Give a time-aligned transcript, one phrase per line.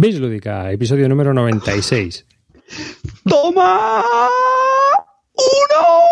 [0.00, 2.24] Veis Lúdica, episodio número 96.
[3.28, 4.04] ¡Toma!
[5.34, 6.07] ¡Uno!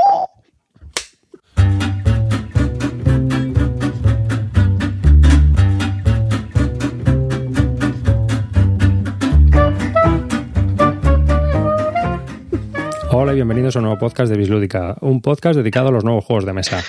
[13.19, 16.23] Hola y bienvenidos a un nuevo podcast de Bislúdica, un podcast dedicado a los nuevos
[16.23, 16.82] juegos de mesa.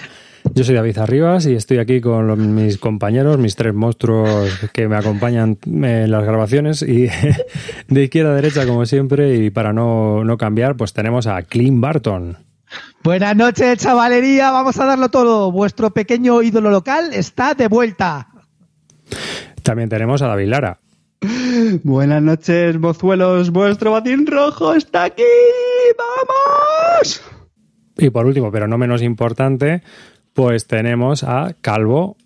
[0.53, 4.89] Yo soy David Arribas y estoy aquí con los- mis compañeros, mis tres monstruos que
[4.89, 7.07] me acompañan en las grabaciones y
[7.87, 11.79] de izquierda a derecha como siempre y para no, no cambiar pues tenemos a Clint
[11.79, 12.37] Barton.
[13.05, 14.51] Buenas noches, chavalería.
[14.51, 15.49] Vamos a darlo todo.
[15.53, 18.27] Vuestro pequeño ídolo local está de vuelta.
[19.63, 20.79] También tenemos a David Lara.
[21.83, 23.51] Buenas noches, mozuelos.
[23.51, 25.23] Vuestro batín rojo está aquí.
[25.97, 27.21] ¡Vamos!
[27.97, 29.81] Y por último, pero no menos importante,
[30.33, 32.17] pues tenemos a Calvo.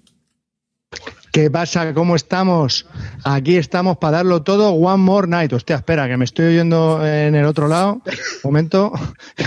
[1.31, 1.93] ¿Qué pasa?
[1.93, 2.87] ¿Cómo estamos?
[3.23, 5.53] Aquí estamos para darlo todo one more night.
[5.53, 8.01] Hostia, espera, que me estoy oyendo en el otro lado.
[8.05, 8.11] Un
[8.43, 8.91] momento.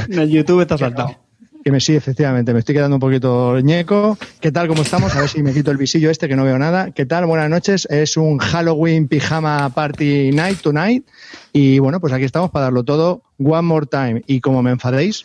[0.09, 1.24] En el YouTube está saltado.
[1.65, 4.19] Que me sí, efectivamente, me estoy quedando un poquito ñeco.
[4.39, 4.69] ¿Qué tal?
[4.69, 5.17] ¿Cómo estamos?
[5.17, 6.91] A ver si me quito el visillo este que no veo nada.
[6.91, 7.25] ¿Qué tal?
[7.25, 7.87] Buenas noches.
[7.91, 11.07] Es un Halloween pijama party night tonight.
[11.55, 14.23] Y bueno, pues aquí estamos para darlo todo one more time.
[14.27, 15.25] Y como me enfadéis,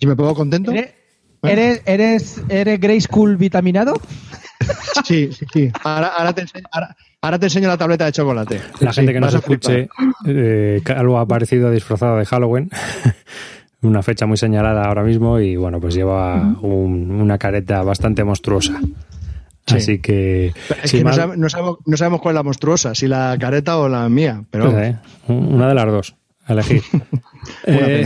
[0.00, 0.72] si me pongo contento.
[0.72, 0.92] ¿Eres,
[1.44, 3.94] eres, eres, eres Grey School vitaminado?
[5.04, 5.70] Sí, sí, sí.
[5.82, 8.60] Ahora, ahora te enseño, ahora, ahora te enseño la tableta de chocolate.
[8.80, 9.88] La Sí, gente que nos escuche,
[10.26, 12.70] eh, Calvo ha aparecido disfrazado de Halloween.
[13.82, 18.78] Una fecha muy señalada ahora mismo y bueno, pues lleva un- una careta bastante monstruosa.
[19.66, 19.76] Sí.
[19.76, 22.94] Así que, Es que no, más- sabe- no sabemos, no sabemos cuál es la monstruosa,
[22.94, 24.42] si la careta o la mía.
[24.50, 24.96] Pero pues, eh,
[25.28, 26.14] una de las dos,
[26.46, 26.82] a elegir.
[27.66, 28.04] Eh,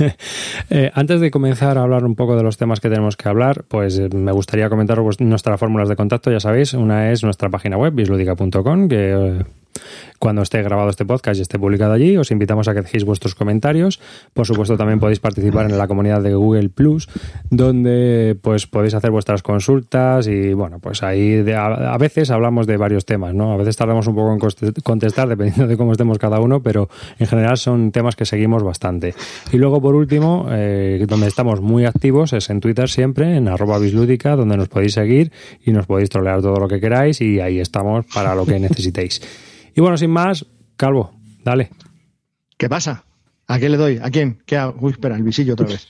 [0.70, 3.64] eh, antes de comenzar a hablar un poco de los temas que tenemos que hablar,
[3.68, 6.74] pues me gustaría comentaros nuestras fórmulas de contacto, ya sabéis.
[6.74, 9.44] Una es nuestra página web, bisludica.com, que
[10.18, 13.34] cuando esté grabado este podcast y esté publicado allí, os invitamos a que dejéis vuestros
[13.34, 14.00] comentarios.
[14.34, 17.08] Por supuesto, también podéis participar en la comunidad de Google Plus,
[17.50, 22.76] donde pues podéis hacer vuestras consultas y bueno, pues ahí de- a, veces hablamos de
[22.76, 23.52] varios temas, ¿no?
[23.52, 24.38] A veces tardamos un poco en
[24.82, 29.14] contestar dependiendo de cómo estemos cada uno, pero en general son temas que seguimos bastante.
[29.52, 33.78] Y luego, por último, eh, donde estamos muy activos es en Twitter siempre, en arroba
[33.78, 35.32] bislúdica, donde nos podéis seguir
[35.64, 39.20] y nos podéis trolear todo lo que queráis y ahí estamos para lo que necesitéis.
[39.76, 41.12] Y bueno, sin más, Calvo,
[41.44, 41.70] dale.
[42.56, 43.04] ¿qué pasa?
[43.48, 44.00] ¿A qué le doy?
[44.02, 44.38] ¿A quién?
[44.44, 44.74] ¿Qué hago?
[44.80, 45.86] Uy, espera, el visillo otra vez.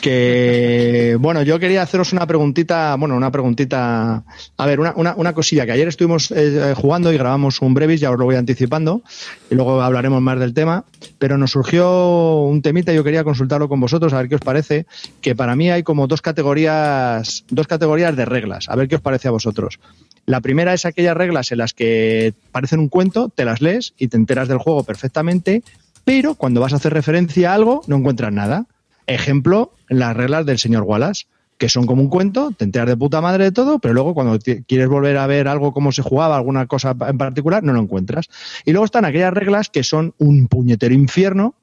[0.00, 4.24] Que, bueno, yo quería haceros una preguntita, bueno, una preguntita,
[4.56, 8.10] a ver, una, una, cosilla, que ayer estuvimos eh, jugando y grabamos un brevis, ya
[8.10, 9.02] os lo voy anticipando,
[9.48, 10.84] y luego hablaremos más del tema,
[11.18, 14.40] pero nos surgió un temita y yo quería consultarlo con vosotros, a ver qué os
[14.40, 14.86] parece,
[15.20, 19.00] que para mí hay como dos categorías, dos categorías de reglas, a ver qué os
[19.00, 19.78] parece a vosotros.
[20.26, 24.08] La primera es aquellas reglas en las que parecen un cuento, te las lees y
[24.08, 25.62] te enteras del juego perfectamente,
[26.06, 28.66] pero cuando vas a hacer referencia a algo no encuentras nada.
[29.08, 31.24] Ejemplo, las reglas del señor Wallace,
[31.58, 34.38] que son como un cuento, te enteras de puta madre de todo, pero luego cuando
[34.38, 38.28] quieres volver a ver algo, cómo se jugaba, alguna cosa en particular, no lo encuentras.
[38.64, 41.54] Y luego están aquellas reglas que son un puñetero infierno,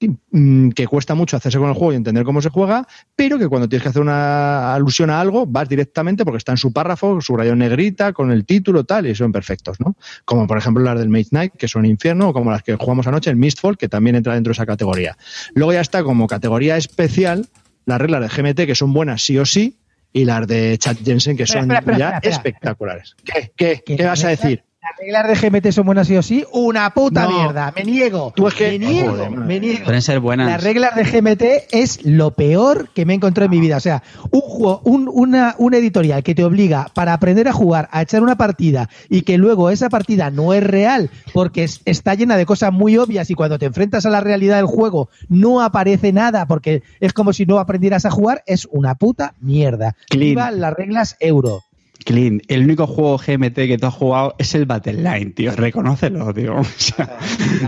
[0.00, 2.86] que cuesta mucho hacerse con el juego y entender cómo se juega,
[3.16, 6.58] pero que cuando tienes que hacer una alusión a algo, vas directamente porque está en
[6.58, 9.96] su párrafo, su rayón negrita, con el título, tal, y son perfectos, ¿no?
[10.24, 13.08] Como por ejemplo las del Mage Knight, que son infierno, o como las que jugamos
[13.08, 15.16] anoche, el Mistfall, que también entra dentro de esa categoría.
[15.54, 17.46] Luego ya está como categoría especial
[17.84, 19.78] las reglas de GMT, que son buenas sí o sí,
[20.12, 23.16] y las de Chad Jensen, que son Espera, espera, ya espera, espectaculares.
[23.24, 23.52] ¿Qué?
[23.56, 23.82] ¿Qué?
[23.84, 24.62] ¿Qué ¿Qué vas a decir?
[24.88, 26.44] Las reglas de GMT son buenas sí o sí.
[26.52, 27.30] Una puta No.
[27.38, 27.72] mierda.
[27.76, 28.32] Me niego.
[28.34, 29.10] Tú es que- Me niego.
[29.12, 29.84] Joder, me niego.
[29.84, 30.46] Pueden ser buenas.
[30.48, 33.76] Las reglas de GMT es lo peor que me he encontrado en mi vida.
[33.76, 37.88] O sea, un juego, un, una, un editorial que te obliga para aprender a jugar,
[37.92, 42.14] a echar una partida y que luego esa partida no es real porque es- está
[42.14, 45.60] llena de cosas muy obvias y cuando te enfrentas a la realidad del juego no
[45.62, 49.94] aparece nada porque es como si no aprendieras a jugar, es una puta mierda.
[50.08, 50.20] Clean.
[50.30, 51.62] Viva las reglas euro.
[52.04, 55.54] Clint, el único juego GMT que tú has jugado es el Battleline, tío.
[55.54, 56.56] Reconócelo, tío.
[56.60, 57.18] O sea,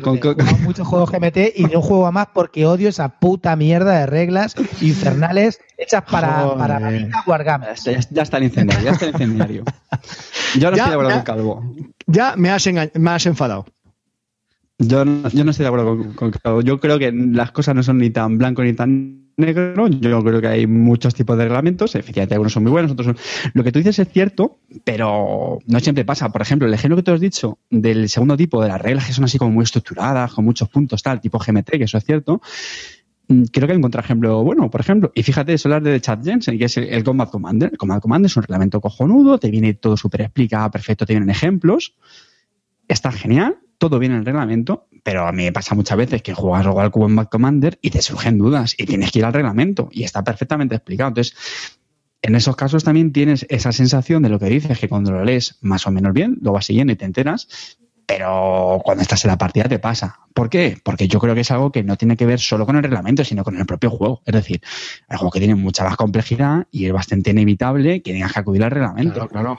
[0.03, 3.19] con- He con- jugado muchos juegos GMT y no juego a más porque odio esa
[3.21, 6.59] puta mierda de reglas infernales hechas para, Joder.
[6.59, 7.85] para wargames.
[7.85, 9.65] ya, ya está el incendiario, ya está el incendiario.
[10.59, 11.17] Yo no Ya, estoy de acuerdo ya.
[11.17, 11.75] con Calvo.
[12.07, 13.67] Ya me has, me has enfadado.
[14.79, 16.63] Yo no, yo no estoy de acuerdo con, con Calvo.
[16.63, 19.89] Yo creo que las cosas no son ni tan blanco ni tan negro.
[19.89, 21.95] Yo creo que hay muchos tipos de reglamentos.
[21.95, 23.17] Efectivamente, algunos son muy buenos, otros son.
[23.55, 26.31] Lo que tú dices es cierto, pero no siempre pasa.
[26.31, 29.13] Por ejemplo, el ejemplo que tú has dicho del segundo tipo, de las reglas que
[29.13, 32.41] son así como muy estructuradas, con muchos puntos, tal, tipo GMT, que eso es cierto.
[33.29, 36.21] mm, Creo que hay un contraejemplo bueno, por ejemplo, y fíjate, son las de Chad
[36.25, 37.71] Jensen, que es el, el Combat Commander.
[37.73, 41.31] El Combat Commander es un reglamento cojonudo, te viene todo súper explicado, perfecto, te vienen
[41.31, 41.95] ejemplos.
[42.89, 46.35] está genial, todo viene en el reglamento, pero a mí me pasa muchas veces que
[46.35, 49.89] juegas algo al Combat Commander y te surgen dudas y tienes que ir al reglamento
[49.93, 51.09] y está perfectamente explicado.
[51.09, 51.37] Entonces,
[52.23, 55.59] en esos casos también tienes esa sensación de lo que dices, que cuando lo lees
[55.63, 57.49] más o menos bien, lo vas siguiendo y te enteras,
[58.07, 60.19] pero cuando estás en la partida te pasa.
[60.35, 60.77] ¿Por qué?
[60.83, 63.25] Porque yo creo que es algo que no tiene que ver solo con el reglamento,
[63.25, 64.23] sino con el propio juego.
[64.27, 64.61] Es decir,
[65.09, 68.65] el juego que tiene mucha más complejidad y es bastante inevitable que tengas que acudir
[68.65, 69.15] al reglamento.
[69.15, 69.59] Claro, claro.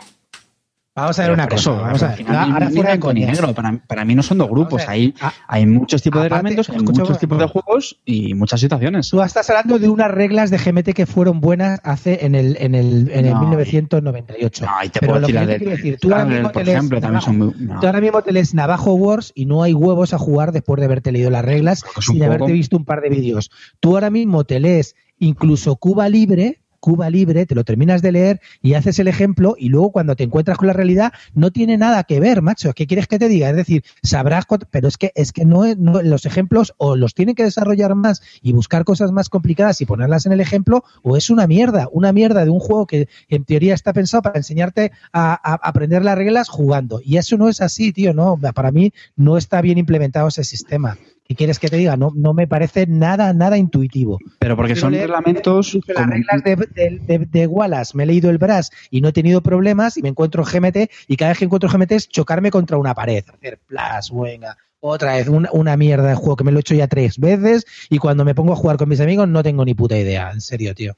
[0.93, 1.71] Vamos a ver una cosa.
[1.71, 2.25] Vamos a ver.
[2.27, 3.31] Ahora fuera coñas.
[3.31, 3.53] negro.
[3.53, 4.85] Para, para mí no son dos grupos.
[4.89, 5.13] Hay,
[5.47, 9.09] hay muchos tipos de reglamentos, hay muchos tipos de juegos y muchas situaciones.
[9.09, 12.75] Tú estás hablando de unas reglas de GMT que furon buenas hace en el, en
[12.75, 14.65] el, en el No, 1998.
[14.65, 17.23] No, y te Pero puedo lo decir de decir, tú ahora mismo por te lees
[17.23, 17.53] son muy.
[17.57, 17.79] no.
[17.79, 20.85] Tú ahora mismo te lees Navajo Wars y no hay huevos a jugar después de
[20.87, 21.83] haberte leído las reglas
[22.13, 23.49] y de haberte visto un par de vídeos.
[23.79, 28.41] Tú ahora mismo te lees incluso Cuba Libre, Cuba Libre, te lo terminas de leer
[28.61, 32.03] y haces el ejemplo y luego cuando te encuentras con la realidad no tiene nada
[32.03, 32.73] que ver, macho.
[32.73, 33.49] ¿Qué quieres que te diga?
[33.49, 35.63] Es decir, sabrás, pero es que es que no-
[36.01, 40.25] los ejemplos o los tienen que desarrollar más y buscar cosas más complicadas y ponerlas
[40.25, 43.73] en el ejemplo o es una mierda, una mierda de un juego que en teoría
[43.73, 47.93] está pensado para enseñarte a, a aprender las reglas jugando y eso no es así,
[47.93, 50.97] tío, no, para mí no está bien implementado ese sistema.
[51.31, 51.95] ¿Qué quieres que te diga?
[51.95, 54.19] No, no me parece nada, nada intuitivo.
[54.39, 55.77] Pero porque son leer- reglamentos.
[55.87, 59.13] Las reglas de, de, de- de Wallace, me he leído el Brass y no he
[59.13, 62.75] tenido problemas y me encuentro GMT y cada vez que encuentro GMT es chocarme contra
[62.77, 66.57] una pared, hacer plas, venga, otra vez, una, una mierda de juego que me lo
[66.57, 69.41] he hecho ya tres veces y cuando me pongo a jugar con mis amigos no
[69.41, 70.97] tengo ni puta idea, en serio, tío.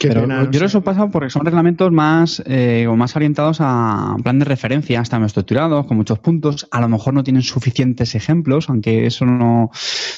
[0.00, 3.14] Qué Pero pena, yo no creo eso pasa porque son reglamentos más, eh, o más
[3.16, 6.66] orientados a plan de referencia, están estructurados, con muchos puntos.
[6.70, 9.70] A lo mejor no tienen suficientes ejemplos, aunque eso no,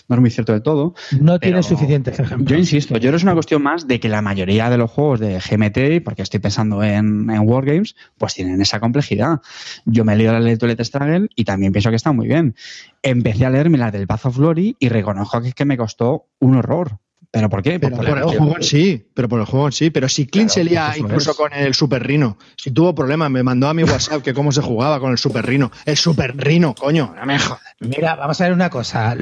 [0.08, 0.94] no es muy cierto del todo.
[1.20, 2.48] No tiene suficientes ejemplos.
[2.48, 4.88] Yo insisto, yo creo que es una cuestión más de que la mayoría de los
[4.88, 9.40] juegos de GMT, porque estoy pensando en, en Wargames, pues tienen esa complejidad.
[9.84, 12.54] Yo me he leído la de Toilet Struggle y también pienso que está muy bien.
[13.02, 16.28] Empecé a leerme la del Path of Glory y reconozco que es que me costó
[16.38, 17.00] un horror.
[17.32, 17.80] ¿Pero por qué?
[17.80, 19.88] Pero por el juego en sí, pero por el juego en sí.
[19.88, 21.36] Pero si Clint Claro, se lía incluso es.
[21.38, 24.60] con el Super Rino, si tuvo problemas, me mandó a mi WhatsApp que cómo se
[24.60, 25.72] jugaba con el Super Rino.
[25.86, 27.62] El Super Rino, coño, no me jodas.
[27.80, 29.16] Mira, vamos a ver una cosa.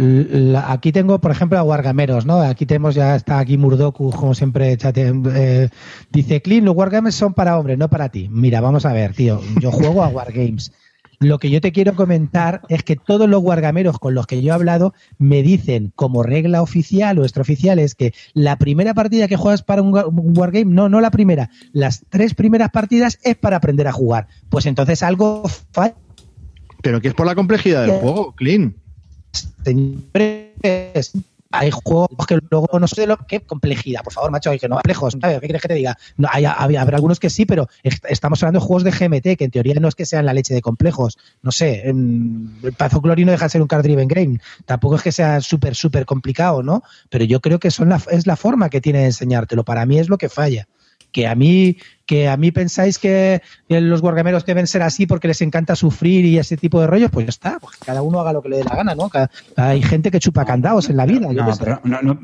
[0.66, 2.40] Aquí tengo, por ejemplo, a Wargameros, ¿no?
[2.40, 5.68] Aquí tenemos, ya está aquí Murdoku, como siempre, chate, eh,
[6.10, 8.28] dice, Clean, los Wargames son para hombres, no para ti.
[8.28, 9.40] Mira, vamos a ver, tío.
[9.60, 10.72] Yo juego a Wargames.
[11.22, 14.52] Lo que yo te quiero comentar es que todos los wargameros con los que yo
[14.52, 19.36] he hablado me dicen como regla oficial o extraoficial es que la primera partida que
[19.36, 23.36] juegas para un, wa- un wargame, no, no la primera, las tres primeras partidas es
[23.36, 24.28] para aprender a jugar.
[24.48, 25.94] Pues entonces algo falla.
[26.80, 28.76] Pero que es por la complejidad del juego, Clint.
[29.62, 31.12] señores,
[31.52, 34.76] hay juegos que luego no sé de lo qué complejidad, por favor, macho, que no
[34.76, 35.40] complejos, ¿sabes?
[35.40, 35.96] ¿Qué quieres que te diga?
[36.16, 39.36] No, hay, hay- habrá algunos que sí, pero est- estamos hablando de juegos de GMT,
[39.36, 41.18] que en teoría no es que sean la leche de complejos.
[41.42, 44.38] No sé, el Path of Glory no deja de ser un card driven game.
[44.64, 46.82] Tampoco es que sea súper, súper complicado, ¿no?
[47.08, 49.64] Pero yo creo que son la, es la forma que tiene de enseñártelo.
[49.64, 50.68] Para mí es lo que falla.
[51.12, 51.76] Que a mí,
[52.06, 56.38] que a mí pensáis que los wargameros deben ser así porque les encanta sufrir y
[56.38, 58.64] ese tipo de rollos, pues ya está, pues cada uno haga lo que le dé
[58.64, 59.08] la gana, ¿no?
[59.08, 61.28] Cada- hay gente que chupa candados en la vida.
[61.32, 62.20] No, pero no, no.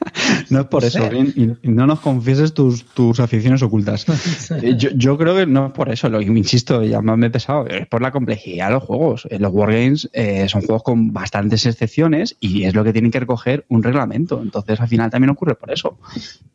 [0.50, 1.18] No es por No eso, sé.
[1.62, 4.06] Y, no nos confieses tus, tus aficiones ocultas.
[4.62, 7.66] Eh, yo, yo creo que no es por eso, lo insisto, ya me he pesado,
[7.66, 9.26] es por la complejidad de los juegos.
[9.30, 13.20] Eh, Los Wargames eh, son juegos con bastantes excepciones y es lo que tienen que
[13.20, 14.40] recoger un reglamento.
[14.42, 15.98] Entonces, al final también ocurre por eso.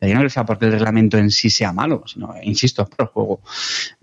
[0.00, 3.06] Y no que sea porque el reglamento en sí sea malo, sino, insisto, es por
[3.06, 3.40] el juego.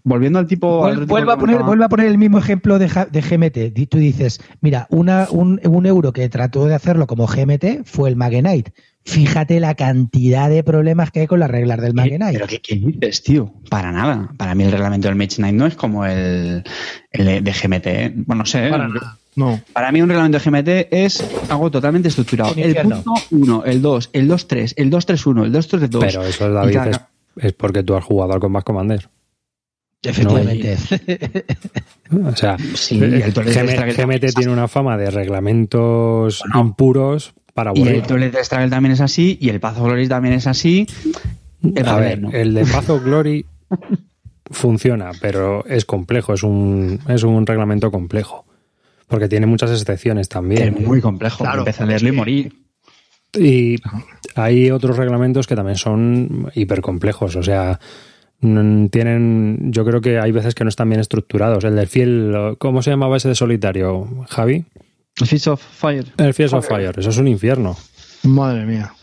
[0.03, 0.86] Volviendo al tipo.
[0.86, 3.88] al Vuel- otro tipo Vuelvo a, poner, a poner el mismo ejemplo de, de GMT.
[3.89, 8.15] Tú dices, mira, una, un, un euro que trató de hacerlo como GMT fue el
[8.15, 8.74] Magenite.
[9.03, 12.34] Fíjate la cantidad de problemas que hay con las reglas del Magenite.
[12.34, 13.51] ¿Pero qué, qué dices, tío?
[13.70, 14.29] Para nada.
[14.38, 16.63] Para mí el reglamento del Mage Knight no es como el,
[17.12, 17.88] el de- GMT.
[17.88, 18.13] ¿eh?
[18.15, 18.70] Bueno, no sé.
[18.70, 19.17] Para nada.
[19.36, 19.60] No.
[19.74, 22.53] Para mí un reglamento de GMT es algo totalmente estructurado.
[22.58, 26.00] El punto 1, el 2, el 2-3, el 2-3-1, el 2-3-2.
[26.00, 27.00] Pero eso, David, es,
[27.38, 29.10] es porque tú has jugado al Combat Commander.
[30.03, 30.77] Efectivamente.
[32.25, 36.67] O sea, Sí, el GM GMT tiene una fama de reglamentos Bueno.
[36.67, 38.01] impuros para Y el.
[38.01, 40.86] Toilet Struggle también es así, y el Path of Glory también es así.
[41.63, 43.46] El A ver, el de Path of Glory
[44.50, 48.46] funciona, pero es complejo, es un, es un reglamento complejo.
[49.08, 50.75] Porque tiene muchas excepciones también.
[50.77, 51.43] Es muy complejo.
[51.43, 52.53] Claro, Empecé a leerlo y morí.
[53.38, 53.75] Y
[54.36, 57.36] hay otros reglamentos que también son hipercomplejos.
[57.38, 57.79] O sea,
[58.41, 59.71] tienen.
[59.71, 61.63] Yo creo que hay veces que no están bien estructurados.
[61.63, 62.55] El del fiel.
[62.57, 64.65] ¿Cómo se llamaba ese de solitario, Javi?
[65.15, 66.05] Fist of Fire.
[66.17, 66.93] El Fields of Fire.
[66.98, 67.77] Eso es un infierno.
[68.24, 68.93] Madre mía.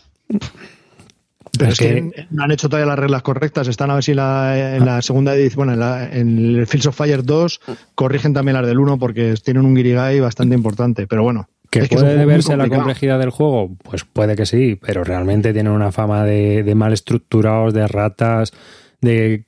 [1.57, 3.67] Pero es, que, no han hecho todavía las reglas correctas.
[3.67, 6.87] Están a ver si la, en la segunda edición, bueno, en, la, en, el Fields
[6.87, 7.61] of Fire 2
[7.95, 11.07] corrigen también las del 1 porque tienen un guirigay bastante importante.
[11.07, 11.49] Pero bueno.
[11.69, 13.75] ¿Que puede deberse a la complejidad del juego?
[13.83, 18.53] Pues puede que sí, pero realmente tienen una fama de, de mal estructurados, de ratas,
[19.01, 19.45] de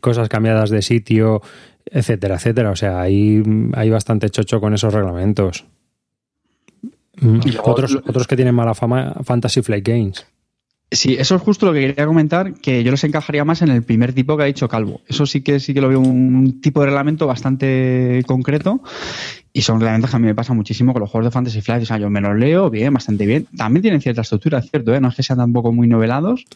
[0.00, 1.42] cosas cambiadas de sitio,
[1.86, 2.70] etcétera, etcétera.
[2.70, 3.42] O sea, hay,
[3.74, 5.64] hay bastante chocho con esos reglamentos.
[7.20, 10.26] Mm, otros, otros que tienen mala fama, Fantasy Flight Games.
[10.90, 13.82] Sí, eso es justo lo que quería comentar, que yo los encajaría más en el
[13.82, 15.02] primer tipo que ha dicho Calvo.
[15.06, 18.80] Eso sí que sí que lo veo un tipo de reglamento bastante concreto
[19.52, 21.82] y son reglamentos que a mí me pasa muchísimo con los juegos de Fantasy Flight.
[21.82, 23.46] O sea, yo me los leo bien, bastante bien.
[23.54, 25.00] También tienen cierta estructura, cierto, ¿eh?
[25.00, 26.46] no es que sean tampoco muy novelados,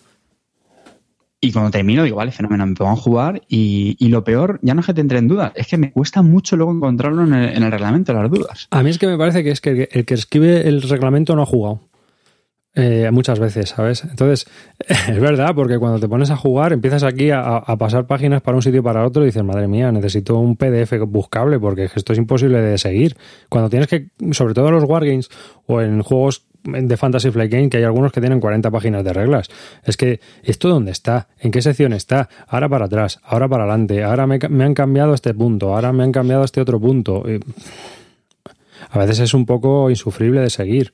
[1.45, 4.75] y cuando termino, digo, vale, fenómeno, me pongo a jugar y, y, lo peor, ya
[4.75, 7.35] no es que te entre en dudas, es que me cuesta mucho luego encontrarlo en
[7.35, 8.69] el, en el, reglamento, las dudas.
[8.71, 11.43] A mí es que me parece que es que el que escribe el reglamento no
[11.43, 11.81] ha jugado.
[12.75, 14.05] Eh, muchas veces, ¿sabes?
[14.05, 14.47] Entonces,
[14.89, 18.63] es verdad, porque cuando te pones a jugar, empiezas aquí a, pasar páginas para un
[18.63, 22.63] sitio para otro y dices, madre mía, necesito un PDF buscable porque esto es imposible
[22.63, 23.17] de seguir.
[23.49, 25.29] Cuando tienes que, sobre todo en los wargames
[25.67, 29.13] o en juegos de Fantasy Flight Game que hay algunos que tienen 40 páginas de
[29.13, 29.49] reglas.
[29.85, 31.29] Es que, ¿esto dónde está?
[31.39, 32.29] ¿En qué sección está?
[32.49, 36.13] Ahora para atrás, ahora para adelante, ahora me, han cambiado este punto, ahora me han
[36.13, 37.25] cambiado este otro punto.
[38.91, 40.93] A veces es un poco insufrible de seguir.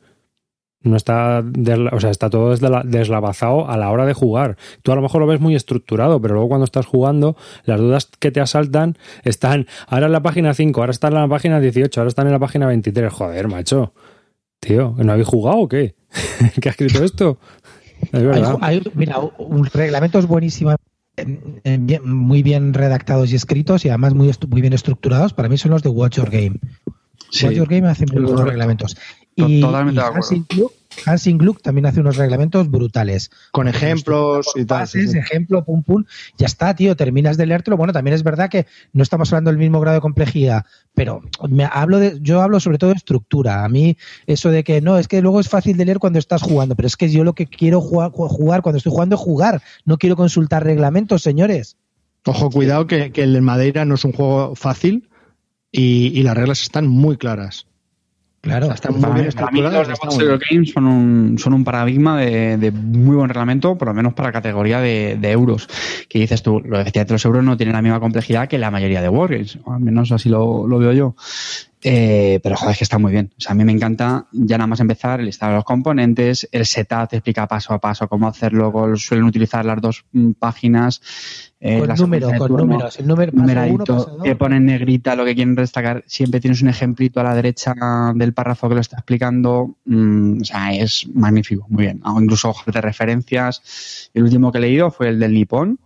[0.81, 1.43] No está,
[1.91, 4.57] o sea, está todo deslavazado a la hora de jugar.
[4.83, 8.09] Tú a lo mejor lo ves muy estructurado, pero luego cuando estás jugando, las dudas
[8.21, 12.01] que te asaltan están ahora en la página 5, ahora están en la página 18,
[12.01, 13.13] ahora están en la página 23.
[13.13, 13.93] Joder, macho.
[14.61, 15.95] Tío, ¿no habéis jugado o qué?
[16.61, 17.39] ¿Qué ha escrito esto?
[18.13, 18.59] Es verdad.
[18.61, 20.75] Hay, mira, un reglamento es buenísimo,
[22.03, 25.33] muy bien redactados y escritos y además muy, muy bien estructurados.
[25.33, 26.59] Para mí son los de Watch Your Game.
[27.31, 27.47] Sí.
[27.47, 28.97] Watch Your Game hace muy buenos reglamentos.
[29.35, 30.73] Y, Totalmente y de acuerdo.
[31.05, 33.31] Hansing Gluck también hace unos reglamentos brutales.
[33.53, 34.81] Con ejemplos y tal.
[34.81, 35.19] Bases, sí.
[35.19, 36.05] ejemplo, pum, pum.
[36.39, 37.77] Ya está, tío, terminas de leértelo.
[37.77, 40.65] Bueno, también es verdad que no estamos hablando del mismo grado de complejidad,
[40.95, 43.65] pero me hablo de, yo hablo sobre todo de estructura.
[43.65, 46.43] A mí, eso de que no, es que luego es fácil de leer cuando estás
[46.43, 49.63] jugando, pero es que yo lo que quiero jugar, jugar cuando estoy jugando es jugar.
[49.85, 51.77] No quiero consultar reglamentos, señores.
[52.25, 55.09] Ojo, cuidado que, que el de Madeira no es un juego fácil
[55.71, 57.67] y, y las reglas están muy claras.
[58.41, 59.89] Claro, están muy bien estructurados.
[59.89, 63.95] Los de Games son un, son un paradigma de, de, muy buen reglamento, por lo
[63.95, 65.69] menos para la categoría de, de euros.
[66.09, 69.03] Que dices tú, lo de los euros no tienen la misma complejidad que la mayoría
[69.03, 71.17] de Wargames, al menos así lo, lo veo yo.
[71.83, 73.33] Eh, pero joder, es que está muy bien.
[73.39, 76.49] O sea, a mí me encanta ya nada más empezar el listado de los componentes,
[76.51, 80.05] el setup te explica paso a paso cómo hacerlo, suelen utilizar las dos
[80.39, 81.01] páginas.
[81.61, 83.01] Eh, con número, con turno, números.
[83.01, 86.05] El número numeradito, uno, te ponen negrita lo que quieren destacar.
[86.07, 87.75] Siempre tienes un ejemplito a la derecha
[88.15, 89.75] del párrafo que lo está explicando.
[89.85, 92.01] Mm, o sea, es magnífico, muy bien.
[92.05, 94.11] O incluso hojas de referencias.
[94.15, 95.81] El último que he leído fue el del Nippon.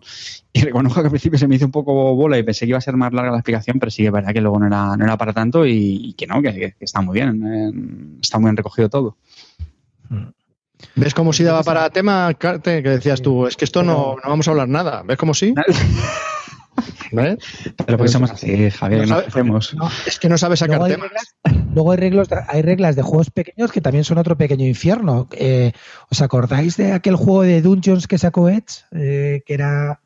[0.52, 2.78] Y reconozco que al principio se me hizo un poco bola y pensé que iba
[2.78, 4.94] a ser más larga la explicación, pero sí que es verdad que luego no era,
[4.94, 7.42] no era para tanto y, y que no, que, que, está muy bien.
[7.46, 9.16] Eh, está muy bien recogido todo.
[10.94, 13.46] ¿Ves cómo si daba para tema, Carte, que decías tú?
[13.46, 15.02] Es que esto no, no vamos a hablar nada.
[15.04, 15.54] ¿Ves cómo sí?
[15.54, 15.76] ¿Ves?
[17.12, 19.74] Pero porque somos así, Javier, no hacemos.
[19.74, 21.10] No, es que no sabes sacar luego temas.
[21.44, 25.28] Reglas, luego hay reglas, hay reglas de juegos pequeños que también son otro pequeño infierno.
[25.32, 25.72] Eh,
[26.10, 28.84] ¿Os acordáis de aquel juego de Dungeons que sacó Edge?
[28.92, 30.00] Eh, que era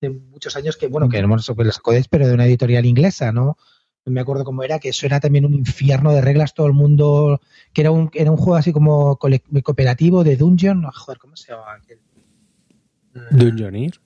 [0.00, 3.32] de muchos años que, bueno, que no lo sacó Edge, pero de una editorial inglesa,
[3.32, 3.56] ¿no?
[4.04, 6.72] No me acuerdo cómo era, que eso era también un infierno de reglas, todo el
[6.72, 7.40] mundo,
[7.72, 11.80] que era un, era un juego así como cooperativo de Dungeon, joder, ¿cómo se llama?
[13.30, 14.00] Dungeoneer.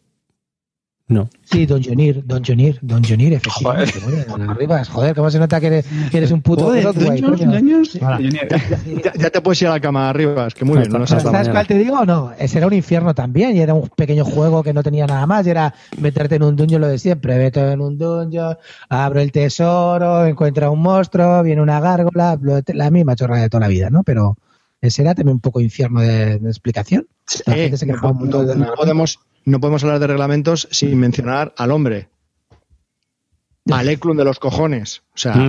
[1.09, 1.29] No.
[1.45, 4.01] Sí, Donjonir, Donjonir, Donjonir, efectivamente.
[4.01, 4.29] Joder.
[4.29, 8.01] Muy Arribas, joder, ¿cómo se nota que eres, que eres un puto joder, Dungeons, sí.
[8.01, 10.91] ya, ya, te puedes ir a la cama arriba, es que muy bien.
[10.91, 12.33] No ¿Sabes cuál te digo no?
[12.37, 15.47] Ese era un infierno también y era un pequeño juego que no tenía nada más
[15.47, 18.57] y era meterte en un dungeon lo de siempre, vete en un dungeon,
[18.89, 22.37] abro el tesoro, encuentra un monstruo, viene una gárgola,
[22.67, 24.03] la misma chorrada de toda la vida, ¿no?
[24.03, 24.37] Pero
[24.81, 27.09] ese era también un poco infierno de, de explicación.
[27.47, 30.69] La eh, gente se quejaba no, no, de no podemos no podemos hablar de reglamentos
[30.73, 32.09] sin mencionar al hombre.
[33.71, 35.03] Al Eklund de los cojones.
[35.15, 35.35] O sea,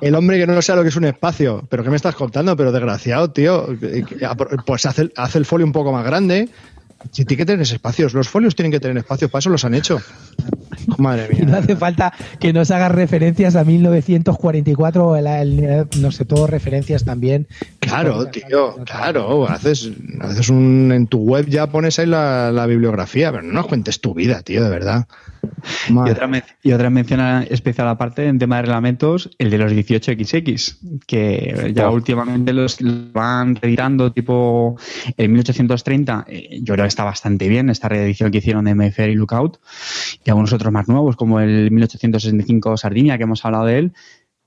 [0.00, 1.66] el hombre que no sabe lo que es un espacio.
[1.68, 2.56] ¿Pero qué me estás contando?
[2.56, 3.66] Pero desgraciado, tío.
[4.64, 6.48] Pues hace, hace el folio un poco más grande.
[7.10, 8.14] Si tiene que tener espacios.
[8.14, 9.30] Los folios tienen que tener espacios.
[9.30, 10.00] Para eso los han hecho.
[10.98, 11.40] Madre mía.
[11.42, 16.24] Y no hace falta que nos hagas referencias a 1944 o el- el- no sé,
[16.24, 17.46] todo referencias también.
[17.80, 19.48] Claro, tío, claro.
[19.48, 19.90] Haces,
[20.20, 24.00] haces un, en tu web ya pones ahí la, la bibliografía, pero no nos cuentes
[24.00, 25.06] tu vida, tío, de verdad.
[25.88, 27.20] Y otra, men- y otra mención
[27.50, 31.92] especial aparte en tema de reglamentos, el de los 18XX, que ya Oh.
[31.94, 34.76] últimamente los los van reeditando tipo
[35.16, 36.24] en 1830.
[36.28, 39.58] eh, yo creo que está bastante bien esta reedición que hicieron de Mayfair y Lookout
[40.24, 43.92] y algunos otros más nuevos como el 1865 Sardinia que hemos hablado de él.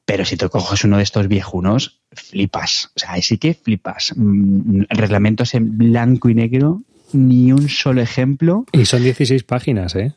[0.05, 2.91] Pero si te coges uno de estos viejunos, flipas.
[2.95, 4.13] O sea, ahí sí que flipas.
[4.15, 8.65] Mm, Reglamentos en blanco y negro, ni un solo ejemplo.
[8.71, 10.13] Y son 16 páginas, ¿eh?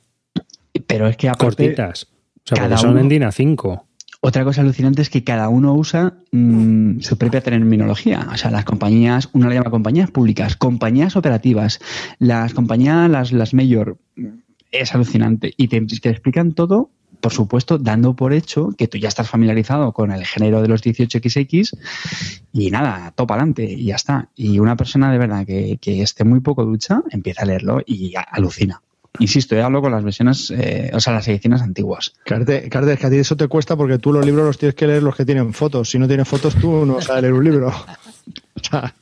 [0.89, 2.09] Pero es que aparte, Cortitas.
[2.45, 3.83] O sea, cada son uno- en DIN A5.
[4.21, 8.27] Otra cosa alucinante es que cada uno usa mm, su propia terminología.
[8.33, 11.79] O sea, las compañías, uno le llama compañías públicas, compañías operativas,
[12.19, 13.97] las compañías, las, las mayor.
[14.73, 15.55] Es alucinante.
[15.57, 16.91] Y te, te explican todo,
[17.21, 20.83] por supuesto, dando por hecho que tú ya estás familiarizado con el género de los
[20.83, 21.79] 18XX
[22.53, 24.31] y nada, topa adelante y ya está.
[24.35, 28.15] Y una persona de verdad que, que esté muy poco ducha empieza a leerlo y
[28.33, 28.83] alucina.
[29.21, 32.13] Insisto, yo hablo con las versiones, eh, o sea, las ediciones antiguas.
[32.25, 34.75] Carte, Carte, es que a ti eso te cuesta porque tú los libros los tienes
[34.77, 35.91] que leer los que tienen fotos.
[35.91, 37.69] Si no tienes fotos, tú no vas a leer un libro.
[37.69, 38.95] O sea,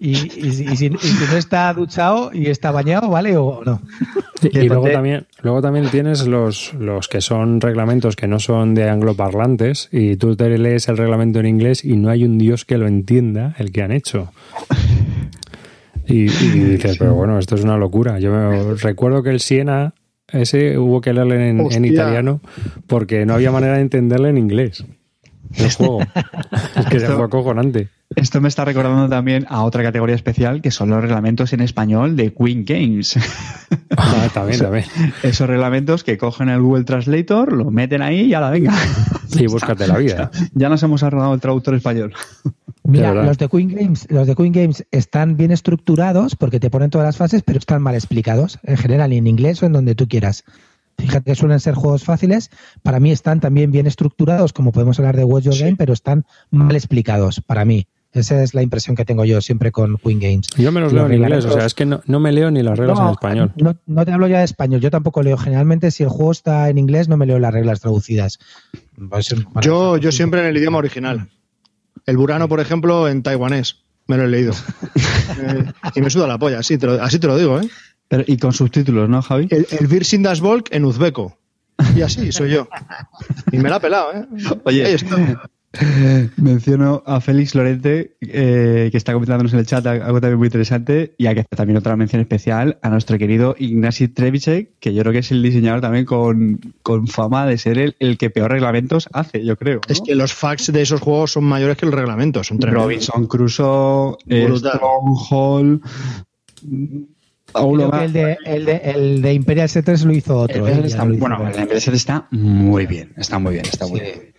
[0.00, 3.36] Y, y si, y si- y si no está duchado y está bañado, ¿vale?
[3.36, 3.82] O no.
[4.42, 8.88] Y, luego también, luego también tienes los, los que son reglamentos que no son de
[8.88, 12.78] angloparlantes y tú te lees el reglamento en inglés y no hay un dios que
[12.78, 14.30] lo entienda el que han hecho.
[16.08, 18.18] Y, y dices, pero bueno, esto es una locura.
[18.18, 19.94] Yo me- recuerdo que el Siena,
[20.32, 22.40] ese hubo que leerle en, italiano
[22.86, 24.84] porque no había manera de entenderle en inglés.
[25.56, 26.00] El juego.
[26.02, 27.88] es que se fue acojonante.
[28.16, 32.16] Esto me está recordando también a otra categoría especial que son los reglamentos en español
[32.16, 33.18] de Queen Games.
[33.96, 34.84] Ah, también, también.
[35.22, 38.74] Esos reglamentos que cogen el Google Translator, lo meten ahí y ya la venga.
[39.38, 40.30] Y búscate la vida.
[40.54, 42.14] Ya nos hemos ahorrado el traductor español.
[42.84, 46.88] Mira, los de Queen Games, los de Queen Games están bien estructurados porque te ponen
[46.88, 50.08] todas las fases, pero están mal explicados, en general, en inglés o en donde tú
[50.08, 50.44] quieras.
[50.96, 52.50] Fíjate que suelen ser juegos fáciles.
[52.82, 56.24] Para mí están también bien estructurados, como podemos hablar de Watch Your Game, pero están
[56.50, 57.86] mal explicados para mí.
[58.12, 60.46] Esa es la impresión que tengo yo siempre con Queen Games.
[60.56, 62.62] Yo me los leo en inglés, o sea, es que no, no me leo ni
[62.62, 63.52] las reglas en español.
[63.56, 65.36] No, no te hablo ya de español, yo tampoco leo.
[65.36, 68.38] Generalmente, si el juego está en inglés, no me leo las reglas traducidas.
[69.10, 71.28] Pues, bueno, yo, yo siempre en el idioma original.
[72.06, 73.84] El burano, por ejemplo, en taiwanés.
[74.06, 74.52] Me lo he leído.
[75.40, 77.68] Eh, y me suda la polla, así te lo, así te lo digo, ¿eh?
[78.08, 79.46] Pero, y con subtítulos, ¿no, Javi?
[79.50, 81.38] El, el Vir Sindasvolk en uzbeco.
[81.94, 82.68] Y así soy yo.
[83.52, 84.26] Y me la ha pelado, ¿eh?
[84.64, 84.84] Oye.
[84.84, 85.50] Ahí está.
[86.38, 91.14] Menciono a Félix Lorente, eh, que está comentándonos en el chat algo también muy interesante,
[91.18, 95.02] y hay que hacer también otra mención especial a nuestro querido Ignasi Trevicek, que yo
[95.02, 98.50] creo que es el diseñador también con, con fama de ser el, el que peor
[98.50, 99.80] reglamentos hace, yo creo.
[99.86, 99.92] ¿no?
[99.92, 102.46] Es que los facts de esos juegos son mayores que los reglamentos.
[102.46, 102.84] Son tremendos.
[102.84, 104.48] Robinson Crusoe, eh.
[104.56, 105.82] Stronghold.
[107.52, 110.36] aún creo lo que más- el de, el, de, el de Imperial C3 lo hizo
[110.38, 110.66] otro.
[110.66, 110.76] el ¿eh?
[110.76, 113.86] PSL Ya está, lo hizo bueno, el PSL está muy bien, está muy bien, está
[113.86, 114.06] muy Sí.
[114.06, 114.37] bien.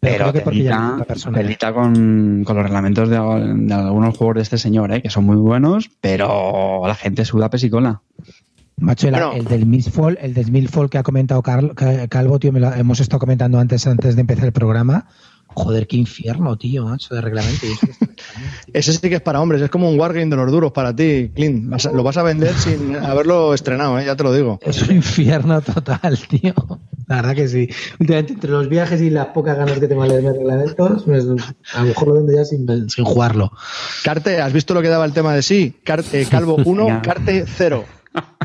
[0.00, 1.38] Pero Pero que otra persona.
[1.38, 5.00] telita con, con los reglamentos de, de algunos juegos de este señor, ¿eh?
[5.02, 8.02] que son muy buenos, pero la gente suda pesicola.
[8.78, 9.32] Macho, el, Bueno.
[9.34, 12.72] el del Mistfall, el del Mistfall que ha comentado Carl- Ca- Calvo, tío, me lo
[12.72, 15.06] hemos estado comentando antes, antes de empezar el programa.
[15.54, 17.66] Joder, qué infierno, tío, macho, de reglamento.
[18.72, 21.30] Ese sí que es para hombres, es como un wargame de los duros para ti,
[21.34, 21.68] Clint.
[21.68, 24.06] Vas a- lo vas a vender sin haberlo estrenado, ¿eh?
[24.06, 24.58] ya te lo digo.
[24.62, 26.54] Es un infierno total, tío.
[27.06, 27.68] La verdad que sí.
[28.00, 31.24] Últimamente, entre los viajes y las pocas ganas que tengo de leerme reglamentos, pues,
[31.74, 33.52] a lo mejor lo vendo ya sin, sin jugarlo.
[34.04, 35.74] Carte, ¿has visto lo que daba el tema de sí?
[35.84, 37.02] Car- eh, Calvo 1, Venga.
[37.02, 37.84] Carte 0.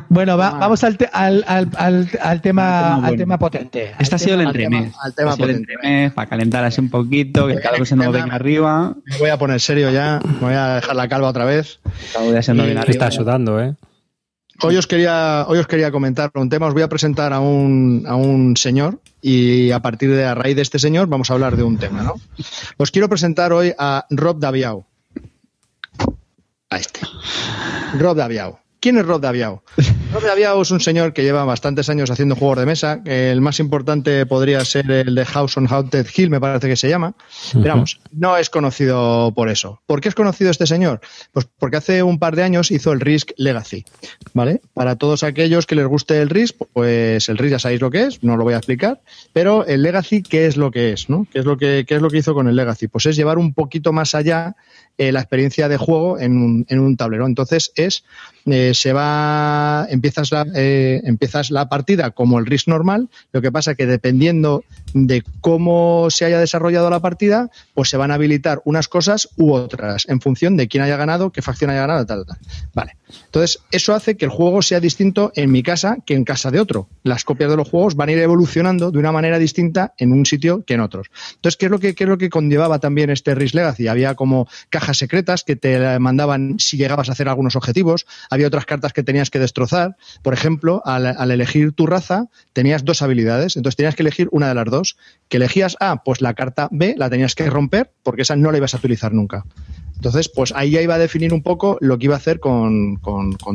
[0.10, 3.08] Bueno, va- vamos al, te- al, al, al, al tema, bueno.
[3.08, 3.92] al tema potente.
[4.00, 4.96] Este ha sido el al tema- entremés.
[5.04, 5.74] al tema Este el potente.
[5.74, 8.96] entremés, para calentar así un poquito, que el calvo se nos venga arriba.
[9.06, 11.80] Me voy a poner serio ya, me voy a dejar la calva otra vez.
[12.42, 12.68] Se nos.
[12.88, 13.76] Está sudando, ¿eh?
[14.64, 18.06] Hoy os quería, hoy os quería comentar un tema, os voy a presentar a un,
[18.08, 21.58] a un señor y a partir de a raíz de este señor vamos a hablar
[21.58, 22.16] de un tema, ¿no?
[22.78, 24.84] Os quiero presentar hoy a Rob Daviau.
[26.72, 27.02] A este.
[28.00, 28.58] Rob Daviau.
[28.88, 29.62] ¿Quién es Rob Daviau?
[30.14, 33.02] Rob Daviau es un señor que lleva bastantes años haciendo juegos de mesa.
[33.04, 36.88] El más importante podría ser el de House on Haunted Hill, me parece que se
[36.88, 37.14] llama.
[37.52, 39.82] Pero vamos, no es conocido por eso.
[39.88, 41.02] ¿Por qué es conocido este señor?
[41.34, 43.84] Pues porque hace un par de años hizo el Risk Legacy.
[44.34, 44.62] ¿Vale?
[44.74, 48.06] Para todos aquellos que les guste el Risk, pues el Risk ya sabéis lo que
[48.06, 49.02] es, no lo voy a explicar.
[49.34, 51.10] Pero el Legacy, ¿qué es lo que es?
[51.10, 51.28] ¿no?
[51.30, 52.88] ¿Qué, es lo que, ¿Qué es lo que hizo con el Legacy?
[52.88, 54.56] Pues es llevar un poquito más allá
[54.98, 57.26] eh, la experiencia de juego en un, en un tablero.
[57.26, 58.04] Entonces es
[58.50, 63.52] eh, se va, empiezas la, eh, empiezas la partida como el RIS normal, lo que
[63.52, 68.62] pasa que dependiendo de cómo se haya desarrollado la partida, pues se van a habilitar
[68.64, 72.26] unas cosas u otras, en función de quién haya ganado, qué facción haya ganado, tal,
[72.26, 72.38] tal.
[72.74, 72.96] Vale.
[73.26, 76.60] Entonces, eso hace que el juego sea distinto en mi casa que en casa de
[76.60, 76.88] otro.
[77.04, 80.26] Las copias de los juegos van a ir evolucionando de una manera distinta en un
[80.26, 81.08] sitio que en otros.
[81.36, 83.88] Entonces, ¿qué es lo que, qué es lo que conllevaba también este RIS Legacy?
[83.88, 88.66] Había como cajas secretas que te mandaban si llegabas a hacer algunos objetivos, había otras
[88.66, 89.98] cartas que tenías que destrozar.
[90.22, 94.56] Por ejemplo, al, elegir tu raza, tenías dos habilidades, entonces tenías que elegir una de
[94.56, 94.98] las dos.
[95.28, 98.58] Que elegías A, pues la carta B la tenías que romper porque esa no la
[98.58, 99.44] ibas a utilizar nunca.
[99.96, 103.00] Entonces, pues ahí ya iba a definir un poco lo que iba a hacer con,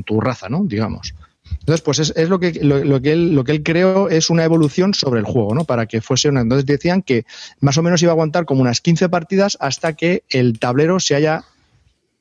[0.04, 0.64] tu raza, ¿no?
[0.64, 1.14] Digamos.
[1.60, 4.94] Entonces, pues es, lo, que, lo, que él, lo que él creó es una evolución
[4.94, 5.64] sobre el juego, ¿no?
[5.64, 6.40] Para que fuese una.
[6.40, 7.24] Entonces decían que
[7.60, 11.14] más o menos iba a aguantar como unas 15 partidas hasta que el tablero se
[11.14, 11.44] haya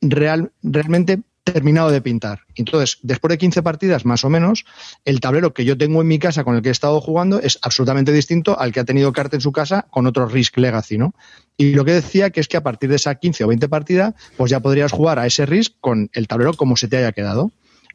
[0.01, 2.41] real, realmente terminado de pintar.
[2.55, 4.65] Entonces, después de 15 partidas más o menos,
[5.05, 7.57] el tablero que yo tengo en mi casa con el que he estado jugando es
[7.61, 11.13] absolutamente distinto al que ha tenido Carte en su casa con otro Risk Legacy, ¿no?
[11.57, 14.13] Y lo que decía que es que a partir de esa 15 o 20 partidas,
[14.37, 17.51] pues ya podrías jugar a ese Risk con el tablero como se te haya quedado.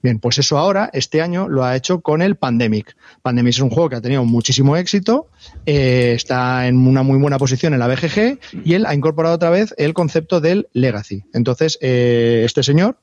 [0.07, 2.97] Bien, pues eso ahora, este año, lo ha hecho con el Pandemic.
[3.23, 5.27] Pandemic es un juego que ha tenido muchísimo éxito,
[5.67, 9.51] eh, está en una muy buena posición en la BGG y él ha incorporado otra
[9.51, 11.25] vez el concepto del Legacy.
[11.35, 12.99] Entonces, eh, este señor,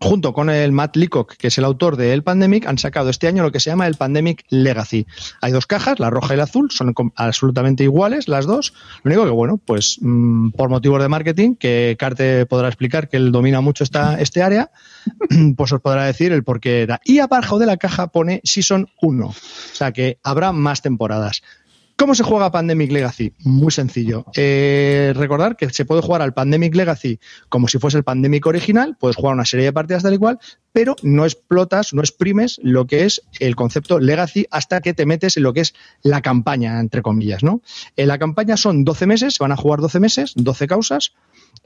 [0.00, 3.26] junto con el Matt Leacock, que es el autor de El Pandemic, han sacado este
[3.26, 5.06] año lo que se llama el Pandemic Legacy.
[5.40, 8.74] Hay dos cajas, la roja y la azul, son absolutamente iguales las dos.
[9.02, 13.16] Lo único que, bueno, pues mm, por motivos de marketing, que Carte podrá explicar que
[13.16, 14.70] él domina mucho esta, este área,
[15.56, 17.00] pues os podrá decir el por qué era.
[17.04, 19.34] Y abajo de la caja pone Season 1, o
[19.72, 21.42] sea que habrá más temporadas.
[21.96, 23.32] ¿Cómo se juega Pandemic Legacy?
[23.44, 24.24] Muy sencillo.
[24.34, 28.96] Eh, recordar que se puede jugar al Pandemic Legacy como si fuese el Pandemic original,
[28.98, 30.40] puedes jugar una serie de partidas tal igual,
[30.72, 35.36] pero no explotas, no exprimes lo que es el concepto Legacy hasta que te metes
[35.36, 37.62] en lo que es la campaña, entre comillas, ¿no?
[37.96, 41.12] En la campaña son 12 meses, se van a jugar 12 meses, 12 causas,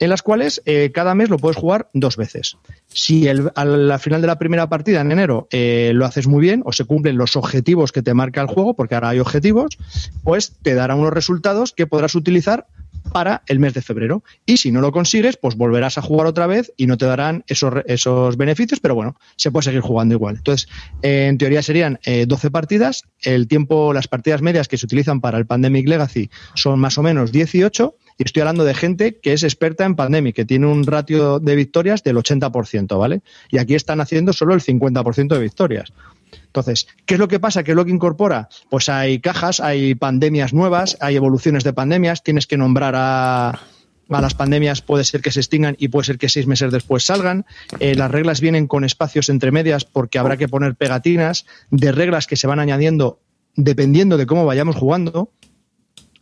[0.00, 2.56] en las cuales eh, cada mes lo puedes jugar dos veces.
[2.88, 6.62] Si el, al final de la primera partida en enero eh, lo haces muy bien
[6.64, 9.78] o se cumplen los objetivos que te marca el juego, porque ahora hay objetivos,
[10.22, 12.66] pues te dará unos resultados que podrás utilizar
[13.12, 14.22] para el mes de febrero.
[14.46, 17.44] Y si no lo consigues, pues volverás a jugar otra vez y no te darán
[17.46, 20.36] esos, esos beneficios, pero bueno, se puede seguir jugando igual.
[20.36, 20.68] Entonces,
[21.02, 23.04] eh, en teoría serían 12 partidas.
[23.20, 27.02] El tiempo, las partidas medias que se utilizan para el Pandemic Legacy son más o
[27.02, 30.84] menos 18 y estoy hablando de gente que es experta en pandemia, que tiene un
[30.84, 33.22] ratio de victorias del 80%, ¿vale?
[33.48, 35.92] Y aquí están haciendo solo el 50% de victorias.
[36.48, 37.62] Entonces, ¿qué es lo que pasa?
[37.62, 38.48] ¿Qué es lo que incorpora?
[38.68, 43.60] Pues hay cajas, hay pandemias nuevas, hay evoluciones de pandemias, tienes que nombrar a,
[44.16, 47.04] a las pandemias puede ser que se extingan y puede ser que seis meses después
[47.04, 47.44] salgan.
[47.78, 52.26] Eh, las reglas vienen con espacios entre medias porque habrá que poner pegatinas de reglas
[52.26, 53.20] que se van añadiendo
[53.54, 55.32] dependiendo de cómo vayamos jugando.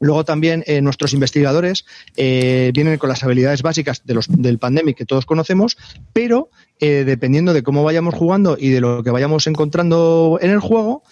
[0.01, 1.85] Luego también eh, nuestros investigadores
[2.17, 5.77] eh, vienen con las habilidades básicas de los, del pandemic que todos conocemos,
[6.13, 10.61] pero eh, dependiendo de cómo vayamos jugando y de lo que vayamos encontrando en el
[10.61, 11.03] juego,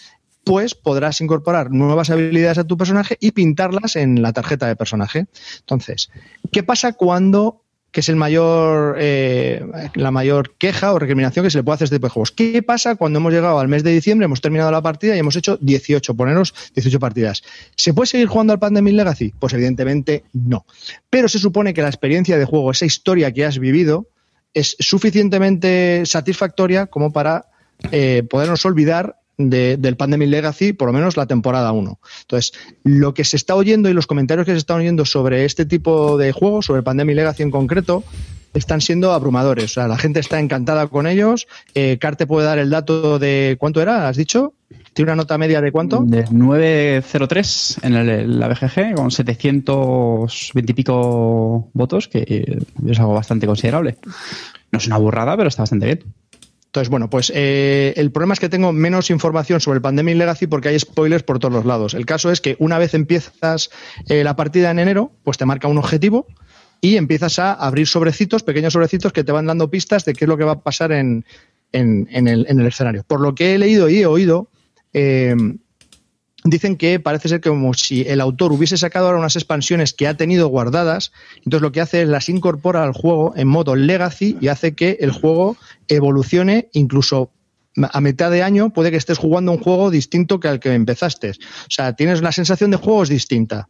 [0.45, 5.27] pues podrás incorporar nuevas habilidades a tu personaje y pintarlas en la tarjeta de personaje.
[5.61, 6.11] Entonces,
[6.53, 7.64] ¿qué pasa cuando
[7.95, 11.85] que es el mayor, eh, la mayor queja o recriminación que se le puede hacer
[11.85, 12.33] a este tipo de juegos.
[12.33, 15.37] ¿Qué pasa cuando hemos llegado al mes de diciembre, hemos terminado la partida y hemos
[15.37, 17.45] hecho 18, poneros 18 partidas?
[17.77, 19.33] ¿Se puede seguir jugando al Pandemic Legacy?
[19.39, 20.67] Pues evidentemente no.
[21.09, 24.09] Pero se supone que la experiencia de juego, esa historia que has vivido,
[24.55, 27.47] es suficientemente satisfactoria como para
[27.93, 31.99] eh, podernos olvidar del Pandemic Legacy, por lo menos la temporada 1.
[32.23, 32.53] Entonces,
[32.85, 36.17] lo que se está oyendo y los comentarios que se están oyendo sobre este tipo
[36.19, 38.05] de juegos, sobre Pandemic Legacy en concreto,
[38.55, 39.65] están siendo abrumadores.
[39.65, 41.47] O sea, la gente está encantada con ellos.
[41.75, 44.55] Eh, puede dar el dato de cuánto era, has dicho.
[44.93, 46.05] ¿Tiene una nota media de cuánto?
[46.07, 53.97] De 903 en la BGG, con 720 y pico votos, que es algo bastante considerable.
[54.71, 56.05] No es una burrada, pero está bastante bien.
[56.75, 60.49] Entonces, bueno, pues eh, el problema es que tengo menos información sobre el Pandemic Legacy
[60.49, 61.95] porque hay spoilers por todos los lados.
[61.95, 63.71] El caso es que una vez empiezas
[64.09, 66.27] eh, la partida en enero, pues te marca un objetivo
[66.81, 70.29] y empiezas a abrir sobrecitos, pequeños sobrecitos que te van dando pistas de qué es
[70.29, 71.25] lo que va a pasar en,
[71.71, 73.05] en, el, en el, escenario.
[73.07, 74.49] Por lo que he leído y he oído,
[74.93, 75.37] eh,
[76.45, 80.15] dicen que parece ser como si el autor hubiese sacado ahora unas expansiones que ha
[80.17, 84.49] tenido guardadas, entonces lo que hace es las incorpora al juego en modo legacy y
[84.49, 85.57] hace que el juego
[85.89, 87.33] evolucione incluso
[87.77, 91.31] a mitad de año puede que estés jugando un juego distinto que al que empezaste.
[91.31, 93.69] O sea, tienes la sensación de juego es distinta.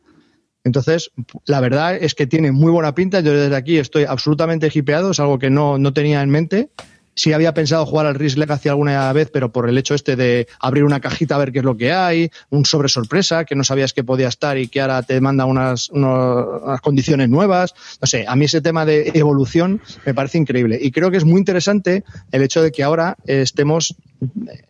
[0.63, 1.11] Entonces,
[1.47, 3.21] la verdad es que tiene muy buena pinta.
[3.21, 6.71] Yo desde aquí estoy absolutamente hipeado, es algo que no, no tenía en mente
[7.15, 10.49] sí había pensado jugar al Risk Legacy alguna vez, pero por el hecho este de
[10.61, 13.65] abrir una cajita a ver qué es lo que hay, un sobre sorpresa que no
[13.65, 17.75] sabías que podía estar y que ahora te manda unas, unas condiciones nuevas.
[18.01, 20.79] No sé, a mí ese tema de evolución me parece increíble.
[20.81, 23.97] Y creo que es muy interesante el hecho de que ahora estemos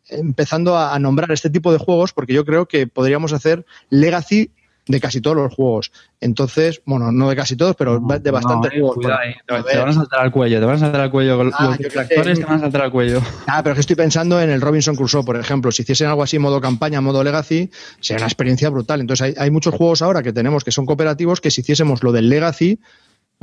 [0.09, 4.51] empezando a nombrar este tipo de juegos, porque yo creo que podríamos hacer Legacy
[4.87, 5.93] de casi todos los juegos.
[6.21, 9.07] Entonces, bueno, no de casi todos, pero de bastantes eh, juegos.
[9.47, 11.41] te van a saltar al cuello, te van a saltar al cuello.
[11.53, 13.21] Ah, los detractores te van a saltar al cuello.
[13.47, 15.73] Ah, pero es que estoy pensando en el Robinson Crusoe, por ejemplo.
[15.73, 17.71] Si hiciesen algo así, modo campaña, modo legacy,
[18.01, 19.01] sería una experiencia brutal.
[19.01, 22.13] Entonces, hay, hay muchos juegos ahora que tenemos que son cooperativos que si hiciésemos lo
[22.13, 22.79] del legacy,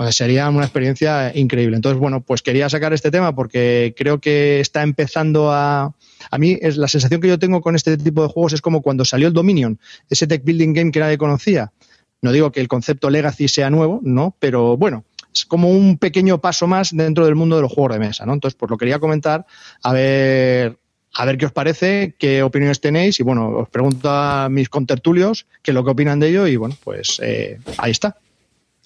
[0.10, 1.76] sería una experiencia increíble.
[1.76, 5.94] Entonces, bueno, pues quería sacar este tema porque creo que está empezando a...
[6.30, 8.82] A mí es la sensación que yo tengo con este tipo de juegos es como
[8.82, 11.72] cuando salió el Dominion, ese tech building game que nadie conocía.
[12.22, 16.40] No digo que el concepto Legacy sea nuevo, no, pero bueno, es como un pequeño
[16.40, 18.34] paso más dentro del mundo de los juegos de mesa, ¿no?
[18.34, 19.46] Entonces, pues lo quería comentar,
[19.82, 20.78] a ver,
[21.14, 25.48] a ver qué os parece, qué opiniones tenéis y bueno, os pregunto a mis contertulios
[25.62, 28.18] qué es lo que opinan de ello y bueno, pues eh, ahí está.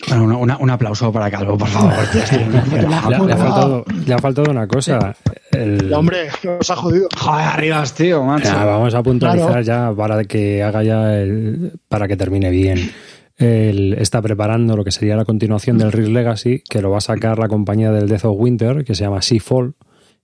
[0.07, 1.93] Bueno, un aplauso para Calvo, por favor.
[2.73, 5.15] le, ha faltado, una cosa.
[5.51, 5.91] El...
[5.93, 7.07] hombre, nos ha jodido.
[7.17, 12.49] Joder, arriba, tío, vamos a puntualizar ya para que haga ya el, para que termine
[12.49, 12.91] bien.
[13.37, 17.01] Él está preparando lo que sería la continuación del Risk Legacy, que lo va a
[17.01, 19.75] sacar la compañía del Death of Winter, que se llama Seafall,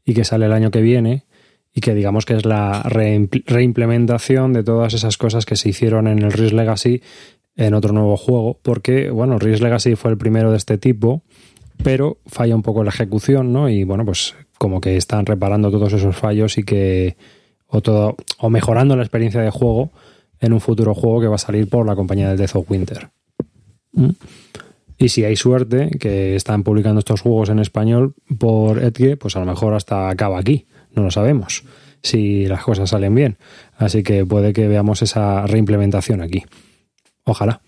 [0.05, 1.25] y que sale el año que viene,
[1.73, 6.19] y que digamos que es la reimplementación de todas esas cosas que se hicieron en
[6.19, 7.01] el Risk Legacy
[7.55, 11.23] en otro nuevo juego, porque, bueno, Risk Legacy fue el primero de este tipo,
[11.83, 13.69] pero falla un poco la ejecución, ¿no?
[13.69, 17.17] Y bueno, pues como que están reparando todos esos fallos y que,
[17.67, 19.91] o, todo, o mejorando la experiencia de juego
[20.39, 23.09] en un futuro juego que va a salir por la compañía del Death of Winter.
[23.93, 24.09] ¿Mm?
[24.97, 29.39] Y si hay suerte, que están publicando estos juegos en español por Edge, pues a
[29.39, 31.63] lo mejor hasta acaba aquí, no lo sabemos,
[32.03, 33.37] si las cosas salen bien.
[33.77, 36.43] Así que puede que veamos esa reimplementación aquí.
[37.23, 37.61] Ojalá.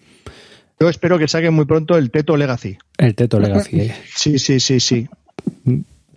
[0.79, 2.77] Yo espero que saquen muy pronto el Teto Legacy.
[2.97, 3.79] El Teto Legacy.
[3.79, 3.95] Eh.
[4.15, 5.07] sí, sí, sí, sí.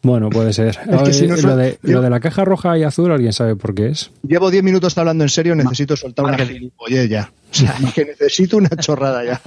[0.02, 0.78] Bueno, puede ser.
[0.86, 4.12] lo, de, la caja roja y azul, ¿alguien sabe por qué es?
[4.22, 7.32] Llevo 10 minutos hablando en serio, necesito soltar una gilipollez ya.
[7.50, 9.40] O sea, que necesito una chorrada ya.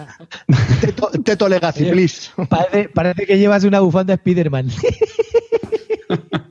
[1.24, 2.30] Teto, Legacy, please.
[2.94, 4.70] Parece, que llevas una bufanda Spiderman.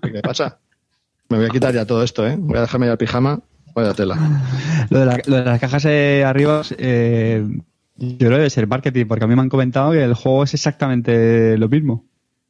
[0.02, 0.58] ¿Qué pasa?
[1.28, 2.36] Me voy a quitar ya todo esto, ¿eh?
[2.38, 3.40] Voy a dejarme ya el pijama
[3.78, 4.18] Vaya tela.
[4.90, 7.46] Lo de, las cajas eh, arriba, eh,
[7.96, 10.42] yo creo que debe ser marketing, porque a mí me han comentado que el juego
[10.42, 12.04] es exactamente lo mismo.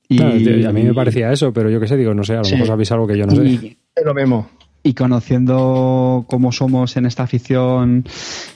[0.08, 2.48] Y, a mí me parecía eso, pero yo qué sé, digo, no sé, a lo
[2.48, 3.76] mejor sabéis algo que yo no sé.
[3.94, 4.48] Es lo mismo.
[4.82, 8.04] Y conociendo cómo somos en esta afición,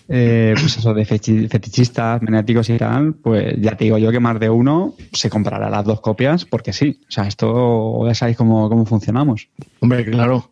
[0.09, 4.41] eh, pues eso, de fetichistas, maniáticos y tal, pues ya te digo yo que más
[4.41, 7.01] de uno se comprará las dos copias, porque sí.
[7.07, 9.51] O sea, esto ya sabéis cómo, cómo funcionamos.
[9.81, 10.52] Hombre, claro.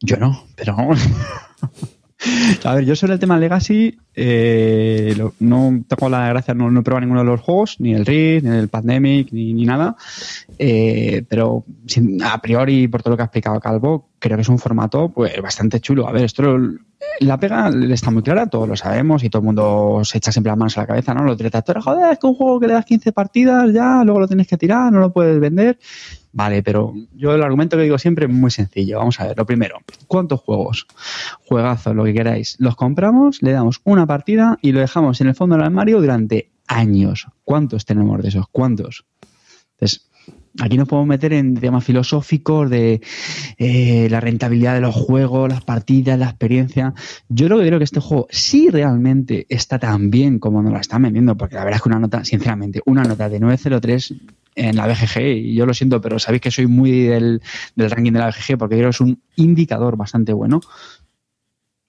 [0.00, 0.76] Yo no, pero
[2.64, 6.82] A ver, yo sobre el tema Legacy eh, no tengo la gracia, no, no, he
[6.82, 9.96] probado ninguno de los juegos, ni el Rift, ni el Pandemic, ni, nada.
[10.58, 11.64] Eh, pero
[12.24, 15.40] a priori, por todo lo que ha explicado Calvo, creo que es un formato pues
[15.40, 16.08] bastante chulo.
[16.08, 16.58] A ver, esto
[17.20, 20.50] la pega está muy clara, todos lo sabemos y todo el mundo se echa siempre
[20.50, 21.24] las manos a la cabeza, ¿no?
[21.24, 24.28] Los detractores, joder, es que un juego que le das 15 partidas ya, luego lo
[24.28, 25.78] tienes que tirar, no lo puedes vender.
[26.32, 28.98] Vale, pero yo el argumento que digo siempre es muy sencillo.
[28.98, 30.86] Vamos a ver, lo primero, ¿cuántos juegos?
[31.46, 32.56] Juegazos, lo que queráis.
[32.58, 36.52] Los compramos, le damos una partida y lo dejamos en el fondo del armario durante
[36.66, 37.26] años.
[37.44, 38.46] ¿Cuántos tenemos de esos?
[38.52, 39.06] ¿Cuántos?
[39.72, 40.07] Entonces,
[40.60, 43.00] aquí nos podemos meter en temas filosóficos de
[43.58, 46.94] eh, la rentabilidad de los juegos, las partidas, la experiencia.
[47.28, 50.80] Yo lo que creo que este juego sí realmente está tan bien como nos la
[50.80, 54.14] están vendiendo, porque la verdad es que una nota, sinceramente, una nota de 903
[54.58, 57.40] en la BGG, y yo lo siento, pero sabéis que soy muy del,
[57.76, 60.60] ranking de la BGG porque creo que es un indicador bastante bueno.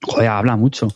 [0.02, 0.88] Joder, habla mucho.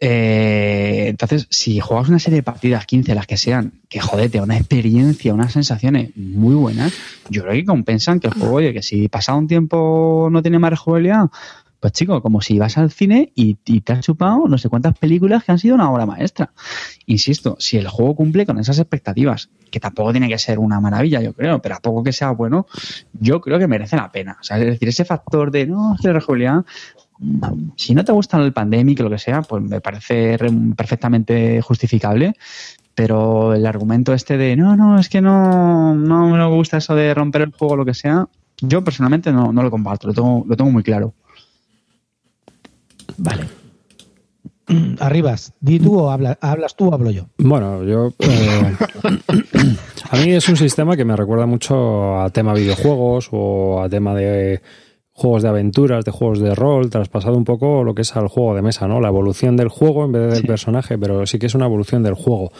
[0.00, 4.56] Eh, entonces, si juegas una serie de partidas, 15, las que sean, que jodete, una
[4.56, 6.92] experiencia, unas sensaciones muy buenas,
[7.28, 10.58] yo creo que compensan que el juego, oye, que si pasado un tiempo no tiene
[10.58, 11.30] más rejugabilidad,
[11.80, 15.42] pues chico, como si vas al cine y, te has chupado no sé cuántas películas
[15.42, 16.52] que han sido una obra maestra.
[17.06, 21.22] Insisto, si el juego cumple con esas expectativas, que tampoco tiene que ser una maravilla,
[21.22, 22.66] yo creo, pero a poco que sea bueno,
[23.14, 24.36] yo creo que merece la pena.
[24.40, 26.12] O sea, es decir, ese factor de no, es que
[27.76, 30.36] si no te gusta el pandemic, lo que sea, pues me parece
[30.76, 32.34] perfectamente justificable.
[32.94, 37.14] Pero el argumento este de no, no, es que no, no me gusta eso de
[37.14, 38.26] romper el juego, lo que sea,
[38.60, 41.14] yo personalmente no, no lo comparto, lo tengo, lo tengo muy claro.
[43.16, 43.44] Vale.
[45.00, 47.26] Arribas, di tú o habla- hablas tú o hablo yo.
[47.38, 48.12] Bueno, yo.
[48.18, 48.76] eh,
[50.10, 54.14] a mí es un sistema que me recuerda mucho a tema videojuegos o a tema
[54.14, 54.60] de
[55.20, 58.54] juegos de aventuras, de juegos de rol, traspasado un poco lo que es al juego
[58.54, 59.00] de mesa, ¿no?
[59.00, 62.14] La evolución del juego en vez del personaje, pero sí que es una evolución del
[62.14, 62.52] juego.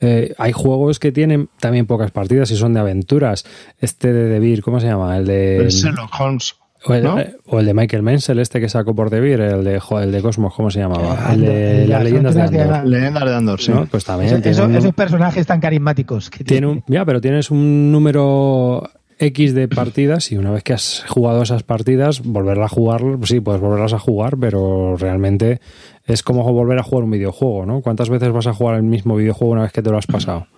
[0.00, 3.44] Eh, hay juegos que tienen también pocas partidas y son de aventuras.
[3.78, 5.16] Este de Devir, ¿cómo se llama?
[5.16, 5.58] El de.
[5.58, 6.54] El Sherlock Holmes.
[6.84, 7.20] O el, ¿no?
[7.20, 10.20] eh, o el de Michael Menzel, este que sacó por Devir, el de, el de
[10.20, 11.16] Cosmos, ¿cómo se llamaba?
[11.28, 12.84] Ah, El de las las leyendas de Andor.
[12.88, 13.70] Leyendas de Andor, sí.
[13.70, 13.86] ¿no?
[13.86, 14.32] Pues también.
[14.32, 17.92] Eso- tiene eso- un- esos personajes tan carismáticos que tiene un, ya, pero tienes un
[17.92, 18.82] número
[19.22, 23.38] X de partidas y una vez que has jugado esas partidas, volverla a jugar, sí,
[23.38, 25.60] puedes volverlas a jugar, pero realmente
[26.04, 27.82] es como volver a jugar un videojuego, ¿no?
[27.82, 30.48] ¿Cuántas veces vas a jugar el mismo videojuego una vez que te lo has pasado?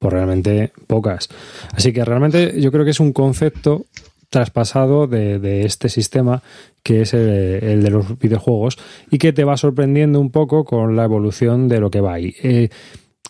[0.00, 1.28] Pues realmente pocas.
[1.72, 3.84] Así que realmente yo creo que es un concepto
[4.30, 6.42] traspasado de, este sistema
[6.82, 8.78] que es el, el de los videojuegos
[9.12, 12.34] y que te va sorprendiendo un poco con la evolución de lo que va ahí.
[12.42, 12.68] Eh,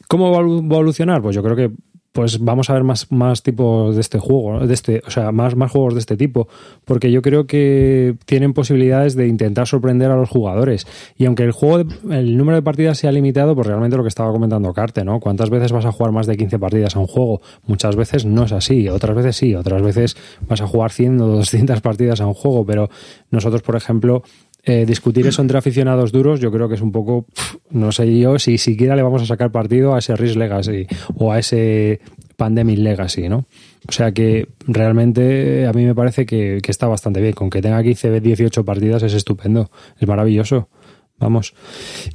[0.08, 1.20] ¿Cómo va a evolucionar?
[1.20, 1.70] Pues yo creo que
[2.12, 5.57] pues vamos a ver más, más tipos de este juego, de este, o sea, más,
[5.57, 6.46] más juegos de este tipo,
[6.85, 10.87] porque yo creo que tienen posibilidades de intentar sorprender a los jugadores.
[11.16, 14.31] Y aunque el juego, el número de partidas sea limitado, pues realmente lo que estaba
[14.31, 15.20] comentando Carte, ¿no?
[15.20, 17.40] ¿Cuántas veces vas a jugar más de 15 partidas a un juego?
[17.66, 20.16] Muchas veces no es así, otras veces sí, otras veces
[20.48, 22.90] vas a jugar 100 o 200 partidas a un juego, pero
[23.31, 24.22] nosotros, por ejemplo,
[24.64, 27.27] eh, discutir eso entre aficionados duros, yo creo que es un poco,
[27.70, 31.33] no sé yo si siquiera le vamos a sacar partido a ese Risk Legacy o
[31.33, 32.01] a ese
[32.37, 33.46] Pandemic Legacy, ¿no?
[33.88, 37.33] O sea que realmente a mí me parece que, que está bastante bien.
[37.35, 40.68] Con que tenga 15, 18 partidas es estupendo, es maravilloso.
[41.18, 41.55] Vamos.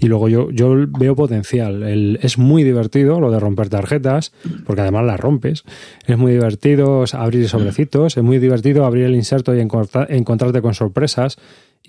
[0.01, 2.17] Y luego yo, yo veo potencial.
[2.21, 4.33] Es muy divertido lo de romper tarjetas,
[4.65, 5.63] porque además las rompes.
[6.05, 10.73] Es muy divertido abrir sobrecitos, es muy divertido abrir el inserto y encontra- encontrarte con
[10.73, 11.37] sorpresas.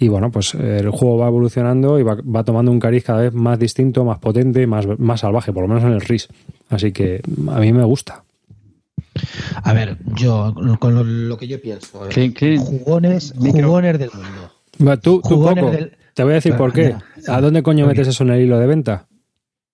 [0.00, 3.22] Y bueno, pues eh, el juego va evolucionando y va, va tomando un cariz cada
[3.22, 6.28] vez más distinto, más potente, más, más salvaje, por lo menos en el RIS.
[6.70, 8.22] Así que a mí me gusta.
[9.64, 12.06] A ver, yo con lo, lo que yo pienso.
[12.06, 12.58] eh, Clean, clean.
[12.58, 14.52] Jugones, jugones del mundo.
[14.86, 15.70] Va, Tú, tú poco.
[15.70, 16.94] del- Te voy a decir por qué.
[17.26, 19.06] ¿A dónde coño metes eso en el hilo de venta?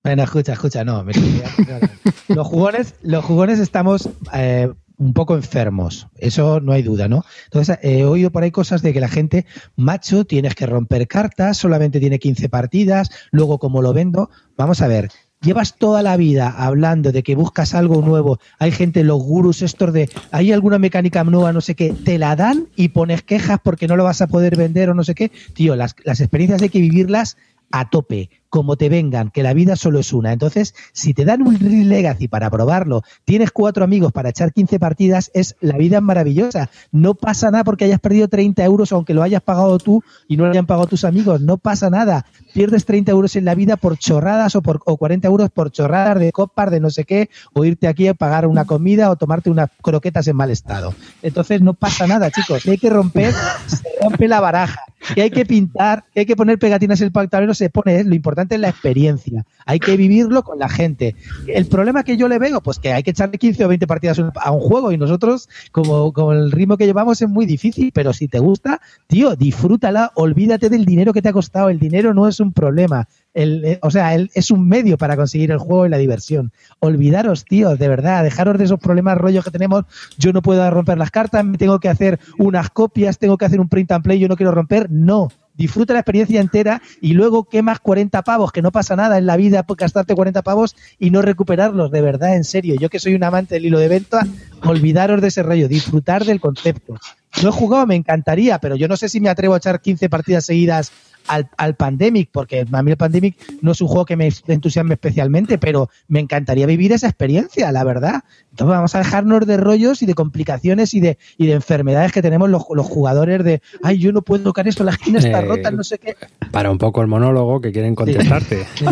[0.02, 1.04] Bueno, escucha, escucha, no.
[1.04, 1.12] me-
[2.28, 7.24] los jugones, los jugones estamos eh, un poco enfermos, eso no hay duda, ¿no?
[7.44, 11.08] Entonces, eh, he oído por ahí cosas de que la gente, macho, tienes que romper
[11.08, 15.10] cartas, solamente tiene 15 partidas, luego como lo vendo, vamos a ver.
[15.40, 18.38] Llevas toda la vida hablando de que buscas algo nuevo.
[18.58, 22.34] Hay gente, los gurús estos de, hay alguna mecánica nueva, no sé qué, te la
[22.34, 25.30] dan y pones quejas porque no lo vas a poder vender o no sé qué.
[25.52, 27.36] Tío, las, las experiencias hay que vivirlas
[27.70, 30.32] a tope, como te vengan, que la vida solo es una.
[30.32, 35.32] Entonces, si te dan un Legacy para probarlo, tienes cuatro amigos para echar 15 partidas,
[35.34, 36.70] es la vida maravillosa.
[36.92, 40.44] No pasa nada porque hayas perdido 30 euros, aunque lo hayas pagado tú y no
[40.44, 41.40] lo hayan pagado tus amigos.
[41.40, 42.26] No pasa nada.
[42.52, 46.20] Pierdes 30 euros en la vida por chorradas o, por, o 40 euros por chorradas
[46.20, 49.50] de copas, de no sé qué, o irte aquí a pagar una comida o tomarte
[49.50, 50.94] unas croquetas en mal estado.
[51.22, 52.62] Entonces, no pasa nada, chicos.
[52.62, 53.34] Si hay que romper,
[53.66, 54.80] se rompe la baraja.
[55.14, 57.96] Que hay que pintar, que hay que poner pegatinas en el tablero, se pone.
[57.96, 58.04] ¿eh?
[58.04, 59.44] Lo importante es la experiencia.
[59.66, 61.14] Hay que vivirlo con la gente.
[61.46, 64.18] El problema que yo le veo, pues que hay que echarle 15 o 20 partidas
[64.18, 67.90] a un juego y nosotros, como, como el ritmo que llevamos, es muy difícil.
[67.92, 71.68] Pero si te gusta, tío, disfrútala, olvídate del dinero que te ha costado.
[71.68, 73.08] El dinero no es un problema.
[73.34, 76.52] Eh, o sea, el- es un medio para conseguir el juego y la diversión.
[76.78, 79.84] Olvidaros, tío, de verdad, dejaros de esos problemas rollos que tenemos.
[80.18, 83.68] Yo no puedo romper las cartas, tengo que hacer unas copias, tengo que hacer un
[83.68, 84.88] print and play, yo no quiero romper.
[84.90, 85.28] No.
[85.56, 89.36] Disfruta la experiencia entera y luego quemas 40 pavos, que no pasa nada en la
[89.36, 92.74] vida por gastarte 40 pavos y no recuperarlos, de verdad, en serio.
[92.74, 94.26] Yo que soy un amante del hilo de venta,
[94.64, 96.94] olvidaros de ese rollo, disfrutar del concepto.
[97.42, 100.08] No he jugado, me encantaría, pero yo no sé si me atrevo a echar 15
[100.08, 100.90] partidas seguidas
[101.28, 104.94] al, al Pandemic, porque a mí el Pandemic no es un juego que me entusiasme
[104.94, 108.24] especialmente, pero me encantaría vivir esa experiencia, la verdad.
[108.50, 112.22] Entonces vamos a dejarnos de rollos y de complicaciones y de, y de enfermedades que
[112.22, 115.46] tenemos los, los jugadores de, ay, yo no puedo tocar esto, la esquina está Eh,
[115.46, 116.16] rota, no sé qué.
[116.50, 118.66] Para un poco el monólogo que quieren contestarte.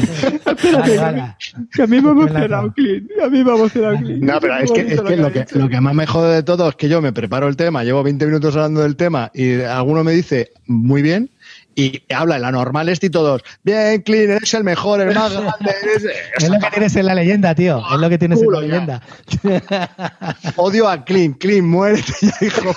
[0.73, 1.37] Vale, vale.
[1.73, 2.73] Que a mí me ha emocionado.
[2.73, 3.11] Clint.
[3.23, 4.23] A mí me ha emocionado, Clint.
[4.23, 6.69] No, pero es que, es que lo, que, lo que más me jode de todo
[6.69, 10.05] es que yo me preparo el tema, llevo 20 minutos hablando del tema y alguno
[10.05, 11.31] me dice muy bien
[11.75, 15.33] y habla en la normal este y todos, bien, Clean, eres el mejor, el más
[15.33, 15.75] grande.
[15.83, 16.05] eres-".
[16.39, 17.83] Es lo que tienes en la leyenda, tío.
[17.93, 19.03] Es lo que tienes en la leyenda.
[20.57, 22.75] Odio a Clean, Clean, muérete hijo.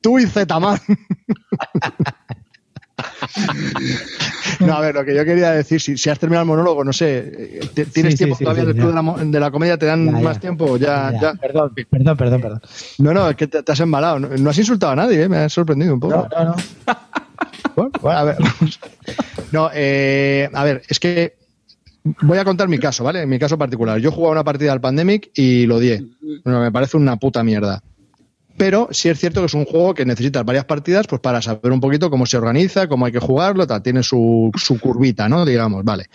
[0.00, 0.78] Tú y Zetaman.
[4.60, 6.92] No, a ver, lo que yo quería decir, si, si has terminado el monólogo, no
[6.92, 9.76] sé, eh, ¿t- ¿tienes Sí, tiempo sí, todavía sí, después de, la, de la comedia?
[9.76, 10.18] ¿Te dan Ya, ya.
[10.20, 10.76] más tiempo?
[10.78, 11.32] Ya, Ya, ya.
[11.34, 12.62] Perdón, perdón, perdón, perdón.
[12.98, 14.18] No, no, es que te, te has embalado.
[14.18, 15.28] No, no has insultado a nadie, ¿eh?
[15.28, 16.16] me has sorprendido un poco.
[16.16, 16.56] No, no, no.
[18.02, 18.36] A ver.
[19.52, 21.36] No, eh, a ver, es que
[22.22, 23.26] voy a contar mi caso, ¿vale?
[23.26, 23.98] Mi caso particular.
[24.00, 26.04] Yo jugaba una partida al Pandemic y lo odié.
[26.44, 27.82] Bueno, me parece una puta mierda.
[28.56, 31.72] Pero sí es cierto que es un juego que necesitas varias partidas pues para saber
[31.72, 33.82] un poquito cómo se organiza, cómo hay que jugarlo, tal.
[33.82, 35.44] tiene su, su curvita, ¿no?
[35.44, 36.06] Digamos, vale.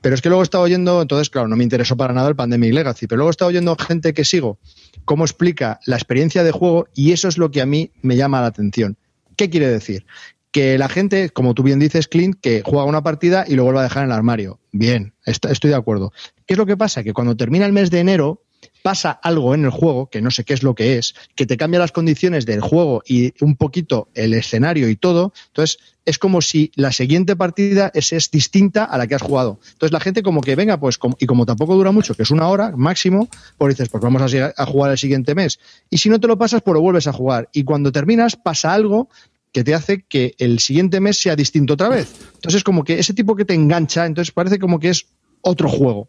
[0.00, 2.36] Pero es que luego he estado oyendo, entonces, claro, no me interesó para nada el
[2.36, 4.58] Pandemic Legacy, pero luego he estado oyendo gente que sigo
[5.04, 8.40] cómo explica la experiencia de juego y eso es lo que a mí me llama
[8.40, 8.96] la atención.
[9.34, 10.06] ¿Qué quiere decir?
[10.52, 13.80] Que la gente, como tú bien dices, Clint, que juega una partida y lo vuelve
[13.80, 14.58] a dejar en el armario.
[14.72, 16.12] Bien, est- estoy de acuerdo.
[16.46, 17.04] ¿Qué es lo que pasa?
[17.04, 18.42] Que cuando termina el mes de enero,
[18.82, 21.56] pasa algo en el juego, que no sé qué es lo que es, que te
[21.56, 25.32] cambia las condiciones del juego y un poquito el escenario y todo.
[25.48, 29.60] Entonces, es como si la siguiente partida es, distinta a la que has jugado.
[29.72, 32.48] Entonces, la gente como que venga, pues, y como tampoco dura mucho, que es una
[32.48, 35.60] hora máximo, pues dices, pues vamos a, a jugar el siguiente mes.
[35.90, 37.48] Y si no te lo pasas, pues lo vuelves a jugar.
[37.52, 39.08] Y cuando terminas, pasa algo
[39.52, 42.08] que te hace que el siguiente mes sea distinto otra vez.
[42.34, 45.06] Entonces, como que ese tipo que te engancha, entonces parece como que es
[45.42, 46.08] otro juego.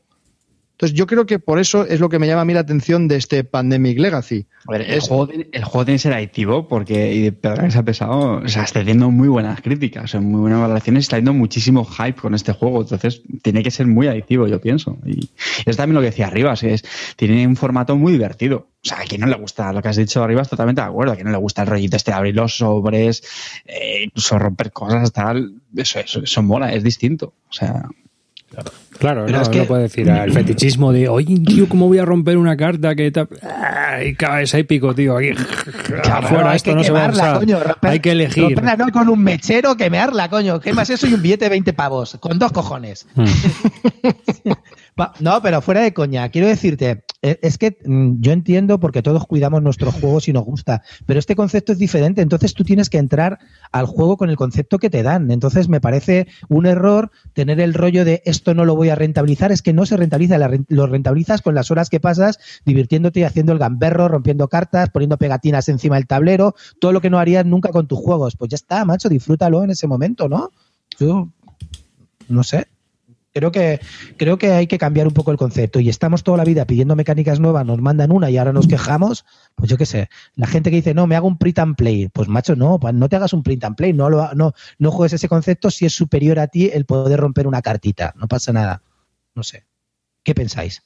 [0.81, 3.07] Entonces, yo creo que por eso es lo que me llama a mí la atención
[3.07, 4.47] de este Pandemic Legacy.
[4.67, 7.69] A ver, el, Es- juego, tiene- el juego tiene que ser adictivo porque, y que
[7.71, 11.33] se ha pesado, o sea, está teniendo muy buenas críticas, muy buenas valoraciones, está teniendo
[11.35, 14.97] muchísimo hype con este juego, entonces tiene que ser muy adictivo, yo pienso.
[15.05, 15.29] Y
[15.67, 16.83] es también lo que decía Arribas, es,
[17.15, 18.67] tiene un formato muy divertido.
[18.83, 21.11] O sea, a quien no le gusta lo que has dicho Arribas, totalmente de acuerdo,
[21.13, 23.21] a quien no le gusta el rollito este de abrir los sobres,
[23.67, 27.35] eh, incluso romper cosas, tal, eso, eso, eso mola, es distinto.
[27.49, 27.87] O sea,
[28.99, 32.05] Claro, no, es que- no puede decir el fetichismo de, oye, tío, ¿cómo voy a
[32.05, 35.29] romper una carta que ta- Ay, cabeza y pico, tío, aquí.
[35.31, 38.43] Claro, Afuera, hay esto que no se va a quemarla, coño, romper- Hay que elegir.
[38.43, 40.59] romperla no con un mechero, quemarla, coño.
[40.59, 43.07] Quemas eso y un billete de 20 pavos, con dos cojones.
[43.15, 43.23] Mm.
[45.19, 49.25] No, pero fuera de coña, quiero decirte, eh, es que mm, yo entiendo porque todos
[49.25, 52.97] cuidamos nuestros juegos y nos gusta, pero este concepto es diferente, entonces tú tienes que
[52.97, 53.39] entrar
[53.71, 55.31] al juego con el concepto que te dan.
[55.31, 59.51] Entonces me parece un error tener el rollo de esto no lo voy a rentabilizar,
[59.51, 60.37] es que no se rentabiliza,
[60.67, 65.17] lo rentabilizas con las horas que pasas divirtiéndote y haciendo el gamberro, rompiendo cartas, poniendo
[65.17, 68.35] pegatinas encima del tablero, todo lo que no harías nunca con tus juegos.
[68.35, 70.51] Pues ya está, macho, disfrútalo en ese momento, ¿no?
[70.99, 71.29] Yo
[72.27, 72.70] no sé.
[73.33, 73.79] Creo que,
[74.17, 76.97] creo que hay que cambiar un poco el concepto y estamos toda la vida pidiendo
[76.97, 79.25] mecánicas nuevas, nos mandan una y ahora nos quejamos,
[79.55, 82.09] pues yo qué sé, la gente que dice, no, me hago un print and play,
[82.09, 85.13] pues macho, no, no te hagas un print and play, no, lo, no, no juegues
[85.13, 88.81] ese concepto si es superior a ti el poder romper una cartita, no pasa nada,
[89.33, 89.65] no sé.
[90.23, 90.83] ¿Qué pensáis?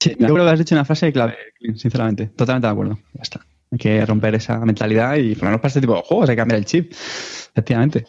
[0.00, 1.36] Sí, yo creo que has dicho una frase clave,
[1.76, 2.26] sinceramente.
[2.26, 2.98] Totalmente de acuerdo.
[3.14, 3.40] Ya está.
[3.70, 6.58] Hay que romper esa mentalidad y ponernos para este tipo de juegos, hay que cambiar
[6.58, 6.92] el chip.
[6.92, 8.06] Efectivamente.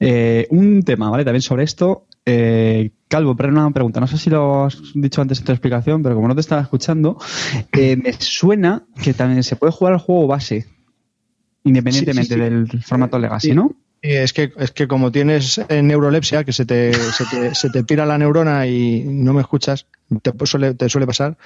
[0.00, 1.24] Eh, un tema, ¿vale?
[1.24, 2.06] También sobre esto.
[2.24, 4.00] Eh, Calvo, pero una pregunta.
[4.00, 6.62] No sé si lo has dicho antes en tu explicación, pero como no te estaba
[6.62, 7.18] escuchando,
[7.72, 10.66] eh, me suena que también se puede jugar al juego base,
[11.64, 12.40] independientemente Sí, sí, sí.
[12.40, 13.54] del formato Legacy, Sí.
[13.54, 13.74] ¿no?
[14.02, 17.68] Eh, Es que, es que como tienes eh, neurolepsia, que se te, se, te, se
[17.68, 19.86] te pira la neurona y no me escuchas,
[20.22, 21.36] te suele, te suele pasar,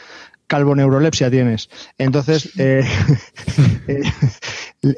[0.46, 1.68] calvo neurolepsia tienes.
[1.98, 2.84] Entonces, eh,
[3.88, 4.02] eh,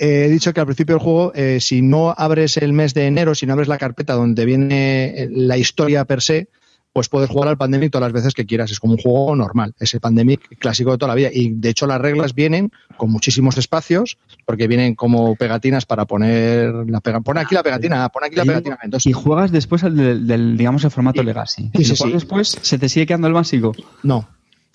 [0.00, 3.34] he dicho que al principio del juego, eh, si no abres el mes de enero,
[3.34, 6.48] si no abres la carpeta donde viene eh, la historia per se,
[6.92, 8.70] pues puedes jugar al Pandemic todas las veces que quieras.
[8.70, 11.28] Es como un juego normal, es el Pandemic clásico de toda la vida.
[11.30, 14.16] Y de hecho las reglas vienen con muchísimos espacios,
[14.46, 18.46] porque vienen como pegatinas para poner la pega, pon aquí la pegatina, pon aquí la
[18.46, 18.78] pegatina.
[18.82, 21.70] Entonces, Y juegas después al del, del, digamos, el formato Legacy.
[21.76, 22.12] Sí, Si sí.
[22.12, 23.72] después, se te sigue quedando el básico.
[24.02, 24.26] no,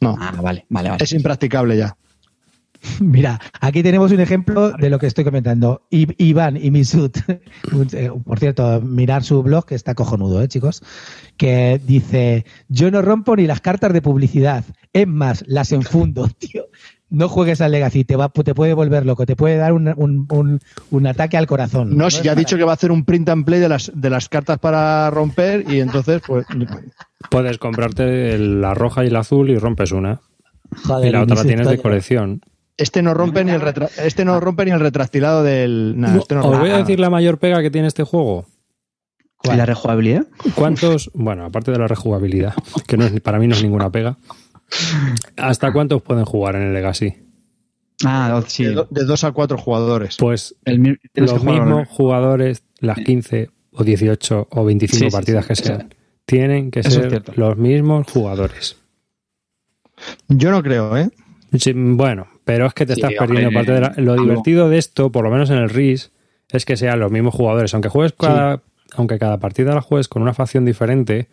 [0.01, 1.03] no, Ah, vale, vale, vale.
[1.03, 1.95] es impracticable ya.
[2.99, 5.85] Mira, aquí tenemos un ejemplo de lo que estoy comentando.
[5.91, 7.17] I- Iván y Misut,
[7.93, 10.81] eh, por cierto, mirar su blog, que está cojonudo, ¿eh, chicos?
[11.37, 16.65] Que dice, yo no rompo ni las cartas de publicidad, es más, las enfundo, tío.
[17.11, 20.25] No juegues al Legacy, te, va, te puede volver loco, te puede dar un, un-
[20.31, 20.59] un-
[20.91, 21.95] un ataque al corazón.
[21.97, 23.91] No, si ya ha dicho que va a hacer un print and play de las,
[23.93, 26.45] de las cartas para romper y entonces, pues,
[27.29, 30.21] Puedes comprarte la roja y la azul y rompes una.
[30.85, 32.41] Joder, y la otra la tienes de colección.
[32.77, 35.95] este no rompe ni el retra- este no rompe ni el retractilado del.
[35.97, 38.45] nah, este no Os voy a decir la mayor pega que tiene este juego.
[39.43, 40.27] ¿Y la rejugabilidad?
[40.55, 42.53] ¿Cuántos, bueno, aparte de la rejugabilidad,
[42.87, 44.17] que no es, para mí no es ninguna pega,
[45.37, 47.15] ¿hasta cuántos pueden jugar en el Legacy?
[48.05, 48.65] Ah, sí.
[48.65, 50.17] de, do- de dos a cuatro jugadores.
[50.17, 55.47] Pues El los mismos jugadores, las 15 o 18 o 25 Sí, sí, partidas sí,
[55.47, 55.93] que eso- sean,
[56.25, 58.77] tienen que eso ser los mismos jugadores.
[60.27, 61.09] Yo no creo, ¿eh?
[61.57, 64.69] Sí, bueno, pero es que te Sí, estás hombre, perdiendo parte de la- Lo divertido
[64.69, 66.11] de esto, por lo menos en el RIS,
[66.49, 67.73] es que sean los mismos jugadores.
[67.73, 68.61] Aunque juegues cada,
[68.93, 71.27] aunque cada partida la juegues con una facción diferente,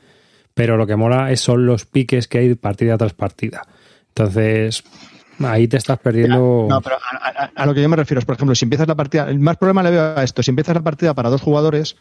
[0.54, 3.62] pero lo que mola es, son los piques que hay partida tras partida.
[4.08, 4.82] Entonces,
[5.40, 6.66] ahí te estás perdiendo.
[6.68, 8.88] No, pero a, a- a lo que yo me refiero es, por ejemplo, si empiezas
[8.88, 11.40] la partida, el más problema le veo a esto, si empiezas la partida para dos
[11.42, 11.96] jugadores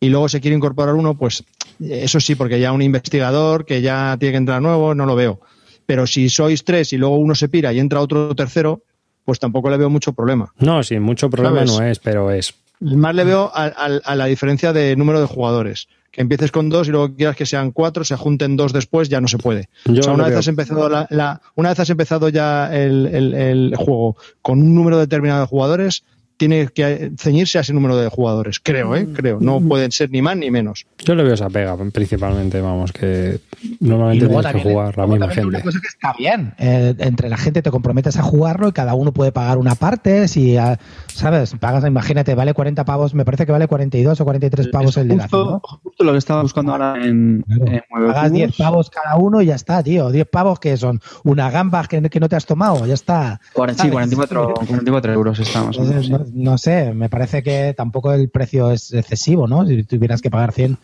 [0.00, 1.44] y luego se quiere incorporar uno, pues
[1.80, 5.40] eso sí, porque ya un investigador que ya tiene que entrar nuevo, no lo veo.
[5.86, 8.82] Pero si sois tres y luego uno se pira y entra otro tercero,
[9.24, 10.52] pues tampoco le veo mucho problema.
[10.58, 11.72] No, sí, mucho problema ¿Sabes?
[11.72, 12.54] no es, pero es.
[12.80, 13.66] Más le veo a-
[14.04, 15.88] a la diferencia de número de jugadores.
[16.10, 19.20] Que empieces con dos y luego quieras que sean cuatro, se junten dos después, ya
[19.20, 19.68] no se puede.
[19.84, 23.06] Yo o sea, una vez, has empezado la, la- una vez has empezado ya el,
[23.06, 26.04] el- el juego con un número determinado de jugadores,
[26.38, 28.60] tiene que ceñirse a ese número de jugadores.
[28.60, 29.06] Creo, ¿eh?
[29.12, 29.38] Creo.
[29.40, 30.86] No pueden ser ni más ni menos.
[31.04, 33.40] Yo le veo esa pega, principalmente, vamos, que
[33.80, 35.64] normalmente tienes que también- jugar la luego misma también Una gente.
[35.66, 39.12] cosa que está bien, eh, entre la gente te comprometes a jugarlo y cada uno
[39.12, 40.28] puede pagar una parte.
[40.28, 40.78] Si, ah,
[41.12, 41.54] ¿sabes?
[41.58, 45.16] Pagas, imagínate, vale 40 pavos, me parece que vale 42 o 43 pavos el de
[45.16, 47.66] la justo, justo lo que estaba buscando ahora en, Claro.
[47.66, 48.58] en Pagas 10 Cubos.
[48.58, 50.10] pavos cada uno y ya está, tío.
[50.10, 53.40] 10 pavos que son una gamba que, que no te has tomado, ya está.
[53.54, 53.92] Cuaren- Sí, ¿Sabes?
[53.92, 55.76] 44, 44 euros estamos.
[55.78, 59.66] Entonces, no, no sé, me parece que tampoco el precio es excesivo, ¿no?
[59.66, 60.78] Si tuvieras que pagar 100,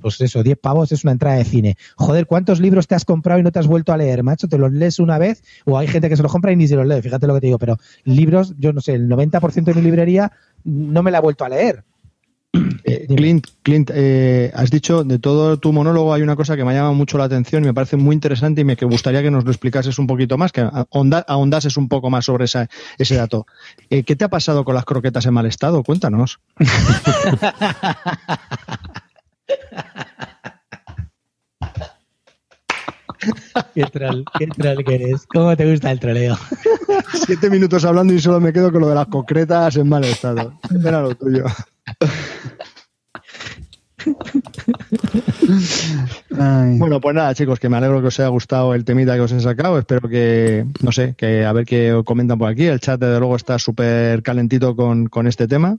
[0.00, 1.76] pues eso, 10 pavos es una entrada de cine.
[1.96, 4.48] Joder, ¿cuántos libros te has comprado y no te has vuelto a leer, macho?
[4.48, 5.42] ¿Te los lees una vez?
[5.64, 7.40] O hay gente que se los compra y ni se los lee, fíjate lo que
[7.40, 10.32] te digo, pero libros, yo no sé, el 90% de mi librería
[10.64, 11.84] no me la ha vuelto a leer.
[12.84, 13.06] Eh.
[13.14, 16.74] Clint, Clint eh, has dicho de todo tu monólogo hay una cosa que me ha
[16.74, 19.44] llamado mucho la atención y me parece muy interesante y me que gustaría que nos
[19.44, 23.46] lo explicases un poquito más, que ahonda- ahondases un poco más sobre esa- ese dato.
[23.90, 25.82] Eh, ¿Qué te ha pasado con las croquetas en mal estado?
[25.84, 26.40] Cuéntanos.
[33.74, 35.26] Qué troll, qué troll que eres.
[35.26, 36.38] ¿Cómo te gusta el troleo?
[37.26, 40.58] Siete minutos hablando y solo me quedo con lo de las concretas en mal estado.
[40.82, 41.44] Pena lo tuyo.
[46.78, 49.32] Bueno, pues nada, chicos, que me alegro que os haya gustado el temita que os
[49.32, 49.78] he sacado.
[49.78, 52.64] Espero que, no sé, que a ver qué comentan por aquí.
[52.64, 55.76] El chat, desde luego, está súper calentito con, con este tema.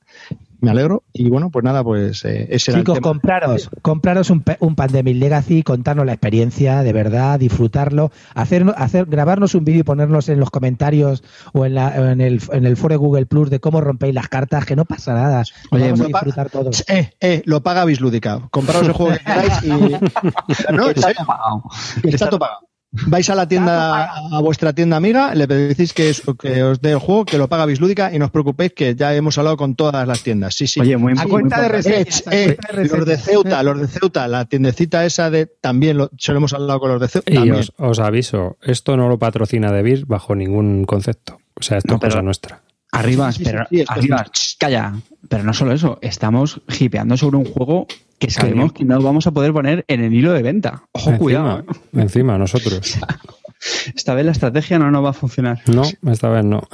[0.61, 1.03] Me alegro.
[1.11, 3.13] Y bueno, pues nada, pues eh, ese era Chicos, el tema.
[3.13, 9.55] compraros, compraros un, un Pandemic Legacy, contarnos la experiencia, de verdad, disfrutarlo, hacer, hacer, grabarnos
[9.55, 12.77] un vídeo y ponernos en los comentarios o en, la, o en, el, en el
[12.77, 15.43] foro de Google Plus de cómo rompéis las cartas, que no pasa nada.
[15.71, 16.85] Lo Oye, vamos a todos.
[16.91, 18.49] Eh, eh, lo paga Bislúdica.
[18.51, 19.69] Compraros el juego que queráis y.
[20.73, 21.25] No, en serio,
[22.03, 22.70] está todo pagado.
[22.93, 26.91] Vais a la tienda, a vuestra tienda amiga, le decís que, es- que os dé
[26.91, 29.75] el juego, que lo paga Bislúdica y no os preocupéis que ya hemos hablado con
[29.75, 30.55] todas las tiendas.
[30.55, 30.81] Sí, sí.
[30.81, 33.23] Oye, muy, A muy cuenta de reseñas, a Eh, de los de reseñas.
[33.23, 36.91] Ceuta, los de Ceuta, la tiendecita esa de también lo, se lo hemos hablado con
[36.91, 37.31] los de Ceuta.
[37.31, 37.55] Y también.
[37.55, 41.39] os, os aviso, esto no lo patrocina Debir bajo ningún concepto.
[41.55, 42.61] O sea, esto No, es cosa nuestra.
[42.91, 43.85] Arriba, Sí, sí, pero sí,
[44.59, 44.95] calla.
[45.31, 47.87] Pero no solo eso, estamos hipeando sobre un juego
[48.19, 50.83] que sabemos que no vamos a poder poner en el hilo de venta.
[50.91, 51.59] Ojo, encima, cuidado.
[51.59, 51.63] ¿eh?
[51.93, 52.99] encima, nosotros.
[53.95, 55.61] Esta vez la estrategia no nos va a funcionar.
[55.67, 56.67] No, esta vez no.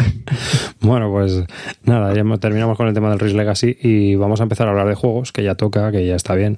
[0.80, 1.44] bueno, pues
[1.82, 4.88] nada, ya terminamos con el tema del Risk Legacy y vamos a empezar a hablar
[4.88, 6.56] de juegos, que ya toca, que ya está bien.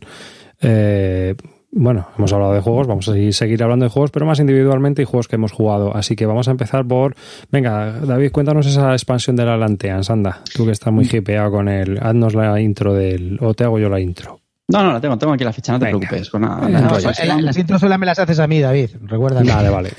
[0.60, 1.34] Eh,
[1.78, 5.02] bueno, hemos hablado de juegos, vamos a seguir- seguir hablando de juegos, pero más individualmente
[5.02, 5.94] y juegos que hemos jugado.
[5.94, 7.14] Así que vamos a empezar por.
[7.52, 10.40] Venga, David, cuéntanos esa expansión de la Lanteans, anda.
[10.54, 11.98] Tú que estás muy hipeado con el.
[12.02, 13.38] Haznos la intro del.
[13.40, 14.40] O te hago yo la intro.
[14.68, 15.98] No, no, la tengo, tengo aquí la ficha, no te Venga.
[16.00, 16.28] preocupes.
[16.30, 18.90] Pues nada, la- No, eh, las intros solo me las haces a mí, David.
[19.02, 19.42] Recuerda.
[19.44, 19.90] Vale, vale.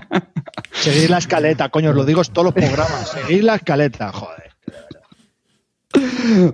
[0.72, 3.08] Seguid la escaleta, coño, os lo digo en todos los programas.
[3.26, 4.47] Seguid la escaleta, joder.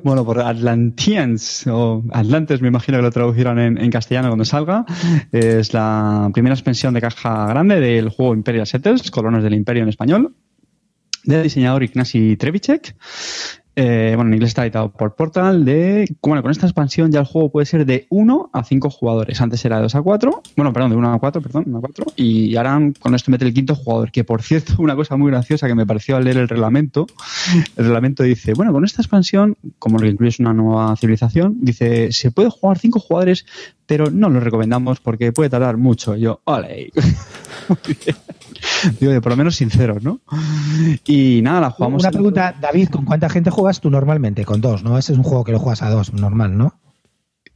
[0.03, 4.85] Bueno, por Atlanteans, o Atlantes me imagino que lo traducirán en, castellano cuando salga.
[5.33, 9.89] Es la primera expansión de caja grande del juego Imperial Settlers, Colonos del Imperio en
[9.89, 10.35] español,
[11.25, 12.97] del diseñador Ignacy Trevicek.
[13.77, 15.65] Eh, bueno, en inglés está editado por Portal.
[15.65, 19.41] De, bueno, con esta expansión ya el juego puede ser de 1 a 5 jugadores.
[19.41, 20.43] Antes era de 2 a 4.
[20.57, 22.07] Bueno, perdón, de 1 a 4, perdón, 1 a 4.
[22.17, 24.13] Y ahora con esto mete el quinto jugador.
[24.13, 27.07] Que por cierto, una cosa muy graciosa que me pareció al leer el reglamento.
[27.77, 31.57] El reglamento dice, bueno, con esta expansión, como lo que incluye es una nueva civilización,
[31.61, 33.47] dice, se puede jugar 5 jugadores,
[33.87, 36.17] pero no lo recomendamos porque puede tardar mucho.
[36.17, 36.91] Y yo, ole.
[39.01, 40.21] Digo, de por lo menos sinceros, ¿no?
[41.07, 42.03] Y nada, la jugamos.
[42.03, 44.45] Una pregunta, David, ¿con cuánta gente juegas tú normalmente?
[44.45, 44.99] Con dos, ¿no?
[44.99, 46.75] Ese es un juego que lo juegas a dos, normal, ¿no?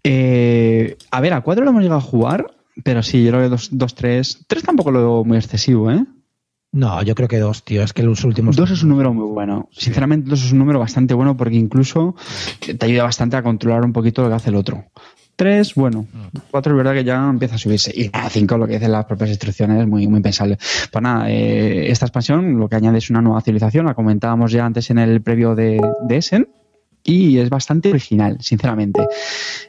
[0.04, 2.46] Eh, a ver, a cuatro lo hemos llegado a jugar,
[2.84, 4.44] pero sí, yo creo que dos, dos, tres.
[4.46, 6.04] Tres tampoco lo veo muy excesivo, ¿eh?
[6.70, 7.82] No, yo creo que dos, tío.
[7.82, 8.56] Es que los últimos.
[8.56, 9.68] Dos es un número muy bueno.
[9.72, 12.14] Sinceramente, dos es un número bastante bueno porque incluso
[12.61, 14.84] te ayuda bastante a controlar un poquito lo que hace el otro.
[15.39, 16.05] Tres, bueno.
[16.51, 17.93] Cuatro es verdad que ya empieza a subirse.
[17.95, 20.59] Y a cinco, lo que dicen las propias instrucciones, es muy, muy pensable.
[20.91, 24.66] Pues nada, eh, esta expansión lo que añade es una nueva civilización, la comentábamos ya
[24.66, 26.49] antes en el previo de, de Essen,
[27.05, 29.07] y es bastante original, sinceramente.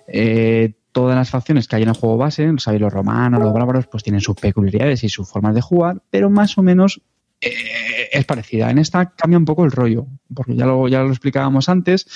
[0.07, 3.85] Eh, todas las facciones que hay en el juego base, sabéis, los romanos, los bárbaros,
[3.85, 6.99] pues tienen sus peculiaridades y sus formas de jugar, pero más o menos
[7.41, 8.71] eh, es parecida.
[8.71, 12.07] En esta cambia un poco el rollo, porque ya lo, ya lo explicábamos antes.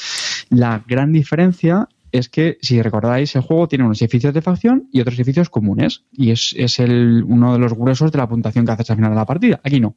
[0.49, 5.01] La gran diferencia es que, si recordáis, el juego tiene unos edificios de facción y
[5.01, 6.03] otros edificios comunes.
[6.11, 9.11] Y es, es el, uno de los gruesos de la puntuación que haces al final
[9.11, 9.59] de la partida.
[9.64, 9.95] Aquí no.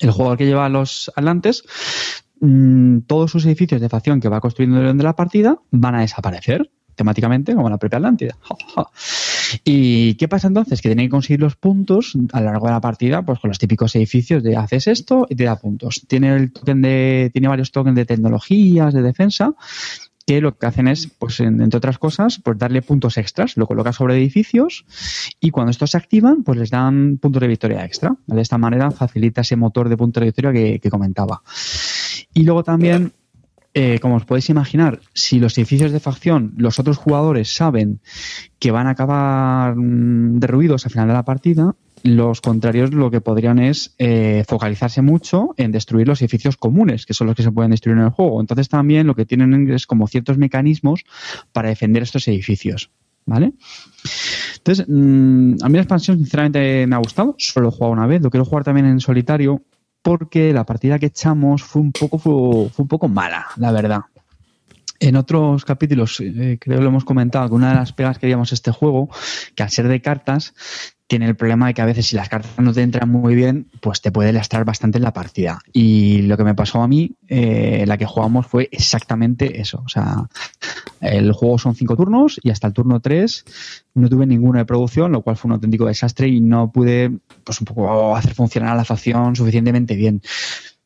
[0.00, 1.62] El jugador que lleva a los atlantes,
[2.40, 6.68] mm, todos sus edificios de facción que va construyendo durante la partida van a desaparecer
[6.96, 8.36] temáticamente como la propia Atlántida.
[9.64, 10.82] ¿Y qué pasa entonces?
[10.82, 13.58] Que tienen que conseguir los puntos a lo largo de la partida, pues con los
[13.58, 16.04] típicos edificios de haces esto y te da puntos.
[16.08, 19.54] Tiene el token de, tiene varios tokens de tecnologías, de defensa,
[20.30, 23.96] que lo que hacen es, pues entre otras cosas, pues darle puntos extras, lo colocas
[23.96, 24.84] sobre edificios
[25.40, 28.14] y cuando estos se activan, pues les dan puntos de victoria extra.
[28.28, 31.42] De esta manera facilita ese motor de puntos de victoria que, comentaba.
[32.32, 33.12] Y luego también
[33.74, 37.98] eh, como os podéis imaginar, si los edificios de facción, los otros jugadores saben
[38.60, 43.20] que van a acabar mm, derruidos al final de la partida, los contrarios lo que
[43.20, 47.52] podrían es eh, focalizarse mucho en destruir los edificios comunes, que son los que se
[47.52, 48.40] pueden destruir en el juego.
[48.40, 51.04] Entonces también lo que tienen es como ciertos mecanismos
[51.52, 52.90] para defender estos edificios.
[53.26, 53.52] ¿Vale?
[54.56, 58.22] Entonces, mm, a mí la expansión sinceramente me ha gustado, solo he jugado una vez,
[58.22, 59.62] lo quiero jugar también en solitario
[60.02, 62.32] porque la partida que echamos fue un poco, fue,
[62.82, 64.00] un poco mala, la verdad.
[64.98, 68.26] En otros capítulos, eh, creo que lo hemos comentado, que una de las pegas que
[68.26, 69.08] haríamos este juego,
[69.54, 70.54] que al ser de cartas,
[71.10, 73.66] tiene el problema de que a veces si las cartas no te entran muy bien,
[73.80, 75.58] pues te puede lastrar bastante en la partida.
[75.72, 79.82] Y lo que me pasó a mí, eh, la que jugamos fue exactamente eso.
[79.84, 80.28] O sea,
[81.00, 83.44] el juego son cinco turnos y hasta el turno tres
[83.92, 87.10] no tuve ninguna de producción, lo cual fue un auténtico desastre y no pude,
[87.42, 90.22] pues un poco hacer funcionar a la facción suficientemente bien.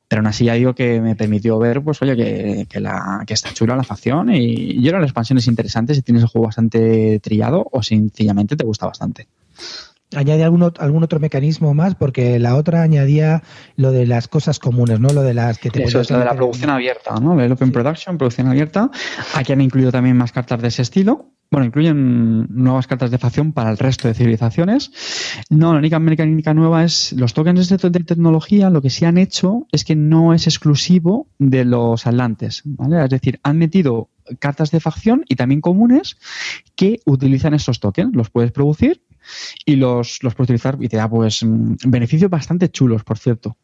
[0.09, 3.53] Pero aún así ya digo que me permitió ver, pues oye, que, la, que está
[3.53, 7.21] chula la facción y yo era la expansión es interesante si tienes el juego bastante
[7.21, 9.29] trillado o sencillamente te gusta bastante
[10.15, 13.43] añade algún, algún otro mecanismo más, porque la otra añadía
[13.77, 15.09] lo de las cosas comunes, ¿no?
[15.09, 17.41] Lo de las que te Eso es lo de la producción abierta, ¿no?
[17.41, 17.73] El Open sí.
[17.73, 18.91] Production, producción abierta.
[19.35, 21.31] Aquí han incluido también más cartas de ese estilo.
[21.51, 24.91] Bueno, incluyen nuevas cartas de facción para el resto de civilizaciones.
[25.51, 28.71] No, la única mecánica nueva es los tokens de, de tecnología.
[28.71, 33.05] Lo que sí han hecho es que no es exclusivo de los atlantes, ¿vale?
[33.05, 36.17] Es decir, han metido cartas de facción y también comunes
[36.75, 38.17] que utilizan estos tokens.
[38.17, 39.03] Los puedes producir
[39.65, 41.41] y los, los puedes utilizar y te da pues
[41.87, 43.57] beneficios bastante chulos, por cierto.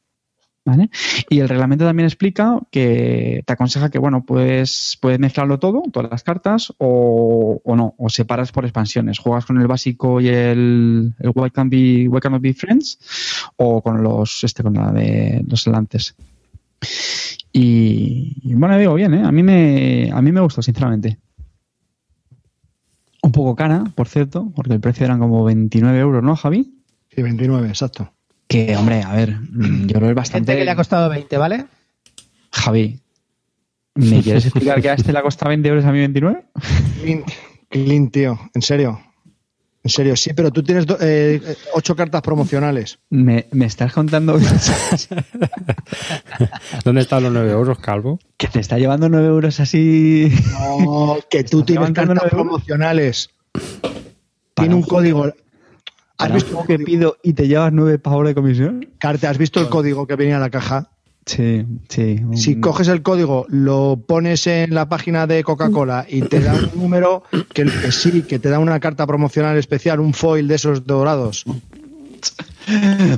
[0.63, 0.91] ¿Vale?
[1.31, 6.11] Y el reglamento también explica que te aconseja que, bueno, puedes, puedes mezclarlo todo, todas
[6.11, 9.19] las cartas, o, o no, o separas por expansiones.
[9.19, 12.99] Juegas con el básico y el, el Why Can't Be, Why Can't Be Friends,
[13.57, 16.15] o con los, este, con la de los delantes.
[17.53, 19.23] Y, y, bueno, digo bien, ¿eh?
[19.25, 21.19] A mí me, a mí me gustó, sinceramente.
[23.23, 26.75] Un poco cara, por cierto, porque el precio eran como 29 euros, ¿no, Javi?
[27.14, 28.12] Sí, 29, exacto.
[28.47, 30.53] Que, hombre, a ver, yo creo que es bastante.
[30.53, 31.66] Gente que le ha costado 20, ¿vale?
[32.51, 33.01] Javi,
[33.95, 36.45] ¿me quieres explicar que a este le ha costado 20 euros a mí 29?
[37.01, 37.29] Clint,
[37.68, 39.01] Clint tío, en serio.
[39.83, 41.41] En serio, sí, pero tú tienes eh,
[41.72, 42.99] ocho cartas promocionales.
[43.09, 44.39] ¿Me, me estás contando?
[46.85, 48.18] ¿Dónde están los 9 euros, Calvo?
[48.37, 50.31] Que te está llevando 9 euros así.
[50.85, 53.31] No, que tú tienes cartas promocionales.
[54.55, 55.33] Tiene un código.
[56.18, 58.87] ¿Has visto que pido y te llevas 9 pavos de comisión?
[58.99, 60.91] Carta, ¿has visto el código que venía en la caja?
[61.27, 62.21] Sí, sí.
[62.35, 66.71] Si coges el código, lo pones en la página de Coca-Cola y te da un
[66.75, 70.87] número que, que, sí, que te da una carta promocional especial, un foil de esos
[70.87, 71.45] dorados.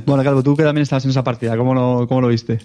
[0.05, 2.59] Bueno, Calvo, tú que también estabas en esa partida, ¿cómo lo, cómo lo viste?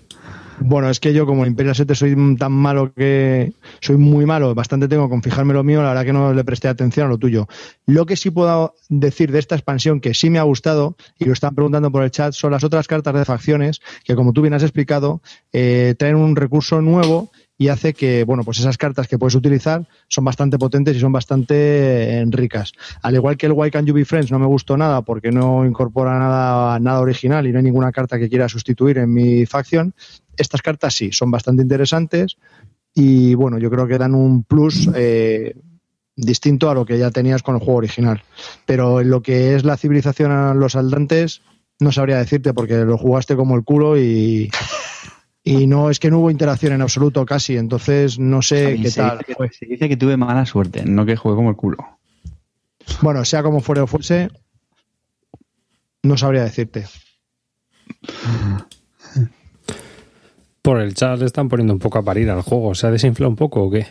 [0.60, 4.88] Bueno, es que yo como Imperial 7 soy tan malo que soy muy malo, bastante
[4.88, 7.46] tengo con fijarme lo mío, la verdad que no le presté atención a lo tuyo.
[7.86, 11.32] Lo que sí puedo decir de esta expansión que sí me ha gustado, y lo
[11.32, 14.54] están preguntando por el chat, son las otras cartas de facciones que como tú bien
[14.54, 15.20] has explicado,
[15.52, 17.30] eh, traen un recurso nuevo
[17.60, 21.10] y hace que, bueno, pues esas cartas que puedes utilizar son bastante potentes y son
[21.10, 22.72] bastante ricas.
[23.02, 25.66] Al igual que el Why Can You Be Friends no me gustó nada porque no
[25.66, 29.92] incorpora nada, nada original y no hay ninguna carta que quiera sustituir en mi facción,
[30.38, 32.36] estas cartas sí, son bastante interesantes
[32.94, 35.54] y bueno, yo creo que dan un plus eh,
[36.16, 38.22] distinto a lo que ya tenías con el juego original.
[38.66, 41.42] Pero en lo que es la civilización a los saldantes,
[41.78, 44.50] no sabría decirte porque lo jugaste como el culo y,
[45.44, 49.00] y no es que no hubo interacción en absoluto casi, entonces no sé qué se
[49.00, 49.18] tal.
[49.18, 51.78] Dice que, se dice que tuve mala suerte, no que jugué como el culo.
[53.00, 54.28] Bueno, sea como fuera o fuese,
[56.02, 56.86] no sabría decirte.
[60.62, 62.74] Por el chat le están poniendo un poco a parir al juego.
[62.74, 63.86] ¿Se ha desinflado un poco o qué?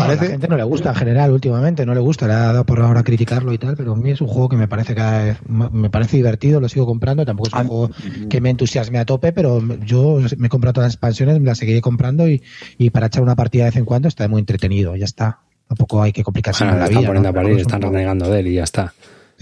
[0.00, 2.64] a la gente no le gusta en general últimamente, no le gusta, le ha dado
[2.64, 5.36] por ahora criticarlo y tal, pero a mí es un juego que me parece que
[5.48, 7.90] me parece divertido, lo sigo comprando, tampoco es un juego
[8.28, 11.58] que me entusiasme a tope, pero yo me he comprado todas las expansiones, me las
[11.58, 12.42] seguiré comprando y,
[12.76, 15.40] y para echar una partida de vez en cuando está muy entretenido, ya está.
[15.68, 17.08] Tampoco hay que complicarse Bueno, la están vida.
[17.08, 17.38] poniendo ¿no?
[17.38, 18.94] a parir, están renegando de él y ya está.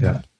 [0.03, 0.36] o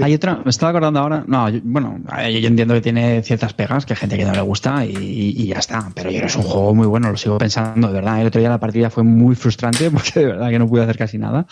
[0.00, 3.52] Hay otra, me estaba acordando ahora, no, yo- bueno, eh, yo entiendo que tiene ciertas
[3.54, 6.42] pegas, que hay gente que no le gusta y, ya está, pero yo es un
[6.42, 9.34] juego muy bueno, lo sigo pensando, de verdad, el otro día la partida fue muy
[9.34, 11.46] frustrante porque de verdad que no pude hacer casi nada,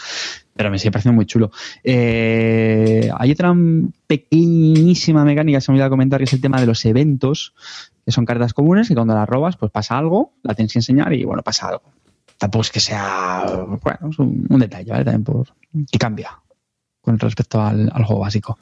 [0.55, 1.51] pero me sigue pareciendo muy chulo.
[1.85, 3.55] Eh, hay otra
[4.07, 7.55] pequeñísima mecánica, se me olvidó comentar, que es el tema de los eventos,
[8.05, 11.13] que son cartas comunes y cuando las robas, pues pasa algo, la tienes que enseñar
[11.13, 11.83] y bueno, pasa algo.
[12.39, 13.45] Tampoco es que sea,
[13.83, 15.05] bueno, es un, un detalle, ¿vale?
[15.05, 15.47] También por,
[15.91, 16.31] que cambia
[17.07, 18.59] con respecto al, al juego básico.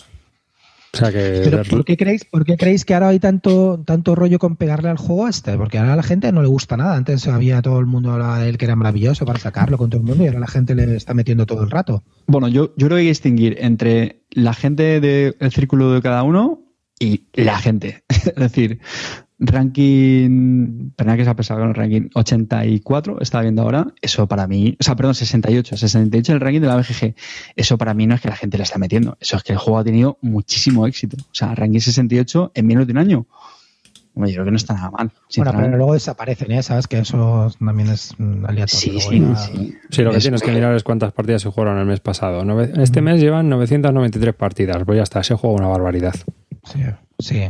[0.92, 3.82] O sea que Pero ver- ¿por qué creéis, por qué creéis que ahora hay tanto,
[3.84, 5.56] tanto rollo con pegarle al juego este?
[5.56, 6.94] Porque ahora a la gente no le gusta nada.
[6.94, 10.00] Antes había todo el mundo hablaba de él que era maravilloso para sacarlo con todo
[10.02, 12.04] el mundo y ahora la gente le está metiendo todo el rato.
[12.28, 16.22] Bueno, yo, yo creo que hay que distinguir entre la gente del círculo de cada
[16.22, 16.60] uno
[17.00, 18.04] y la gente.
[18.08, 18.78] es decir,
[19.38, 24.46] ranking, perdón que se ha pesado con el ranking 84, estaba viendo ahora, eso para
[24.46, 27.14] mí, o sea, perdón, 68, 68 el ranking de la BGG,
[27.56, 29.58] eso para mí no es que la gente le está metiendo, eso es que el
[29.58, 31.16] juego ha tenido muchísimo éxito.
[31.20, 33.26] O sea, ranking 68 en menos de un año.
[34.16, 35.10] Hombre, yo creo que no está nada mal.
[35.36, 36.62] Bueno, pero luego desaparecen, ¿eh?
[36.62, 38.66] Sabes que eso también es mm, aleatorio.
[38.68, 39.74] Sí, sí, ya- sí.
[39.90, 42.44] Sí, lo que Es- tienes que mirar es cuántas partidas se jugaron el mes pasado.
[42.80, 44.84] Este mes llevan 993 partidas.
[44.86, 46.14] Pues ya está, ese juego una barbaridad.
[46.62, 46.78] Sí,
[47.26, 47.40] sí.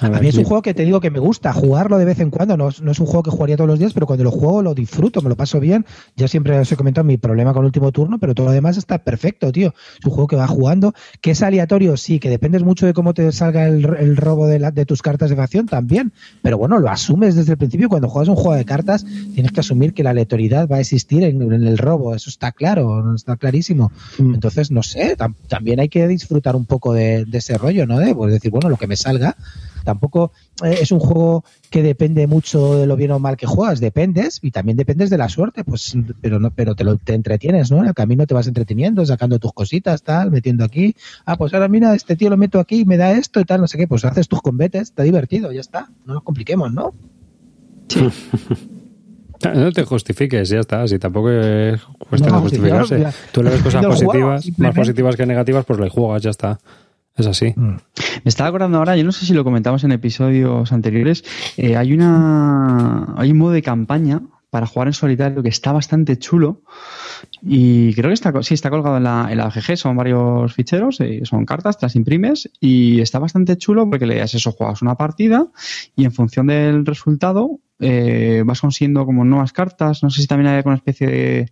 [0.00, 2.20] A A mí es un juego que te digo que me gusta jugarlo de vez
[2.20, 2.56] en cuando.
[2.56, 4.62] No, es- no es un juego que jugaría todos los días, pero cuando lo juego
[4.62, 5.84] lo disfruto, me lo paso bien.
[6.16, 8.76] Ya siempre os he comentado mi problema con el último turno, pero todo lo demás
[8.76, 9.74] está perfecto, tío.
[9.98, 13.14] Es un juego que va jugando, que es aleatorio, sí, que dependes mucho de cómo
[13.14, 16.12] te salga el, el robo de, la- de tus cartas de facción también.
[16.42, 17.88] Pero bueno, lo asumes desde el principio.
[17.88, 19.04] Cuando juegas un juego de cartas,
[19.34, 22.14] tienes que asumir que la aleatoriedad va a existir en, en el robo.
[22.14, 23.92] Eso está claro, está clarísimo.
[24.18, 24.34] Mm.
[24.34, 27.98] Entonces, no sé, tam- también hay que disfrutar un poco de, de ese rollo, ¿no?
[27.98, 29.19] De pues decir, bueno, lo que me salga.
[29.84, 30.32] Tampoco
[30.64, 34.38] eh, es un juego que depende mucho de lo bien o mal que juegas, dependes
[34.42, 37.78] y también dependes de la suerte, pues, pero no, pero te lo te entretienes, ¿no?
[37.78, 40.94] En el camino te vas entreteniendo, sacando tus cositas, tal, metiendo aquí.
[41.24, 43.66] Ah, pues ahora mira, este tío lo meto aquí, me da esto y tal, no
[43.66, 45.90] sé qué, pues haces tus combates, está divertido, ya está.
[46.04, 46.94] No nos compliquemos, ¿no?
[49.42, 50.86] No te justifiques, ya está.
[50.86, 53.06] Si tampoco es cuestión No, de justificarse.
[53.32, 56.58] Tú le ves cosas juego, positivas, más positivas que negativas, pues le juegas, ya está.
[57.16, 57.52] Es así.
[57.56, 57.68] Mm.
[58.24, 61.24] Me estaba acordando ahora, yo no sé si lo comentamos en episodios anteriores,
[61.56, 66.18] eh, hay una hay un modo de campaña para jugar en solitario que está bastante
[66.18, 66.62] chulo
[67.42, 70.52] y creo que está co- sí está colgado en la, en la AGG, son varios
[70.54, 74.50] ficheros, eh, son cartas, te las imprimes y está bastante chulo porque le das eso,
[74.52, 75.46] juegas una partida
[75.94, 80.48] y en función del resultado eh, vas consiguiendo como nuevas cartas, no sé si también
[80.50, 81.50] hay alguna especie de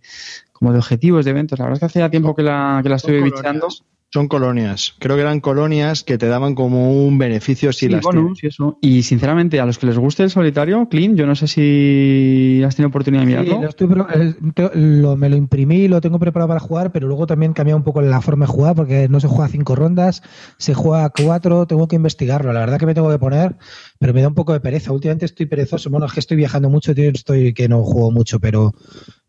[0.51, 2.89] como de objetivos, de eventos, la verdad es que hace ya tiempo que la, que
[2.89, 3.23] la colonias.
[3.23, 3.67] bicheando.
[4.11, 4.95] Son colonias.
[4.97, 8.47] Creo que eran colonias que te daban como un beneficio si Sí, las bonus y
[8.47, 8.79] eso.
[8.81, 12.75] Y sinceramente, a los que les guste el solitario, Clean, yo no sé si has
[12.75, 13.61] tenido oportunidad de Sí, mirarlo.
[13.61, 17.07] lo estoy pro- eh, te- lo- me lo imprimí, lo tengo preparado para jugar, pero
[17.07, 19.75] luego también cambia un poco la forma de jugar porque no se juega a cinco
[19.75, 20.23] rondas,
[20.57, 22.51] se juega a cuatro, tengo que investigarlo.
[22.51, 23.57] La verdad que me tengo que poner,
[23.99, 24.91] pero me da un poco de pereza.
[24.91, 25.91] Últimamente estoy perezoso.
[25.91, 28.73] Bueno, es que estoy viajando mucho, tío, estoy que no juego mucho, pero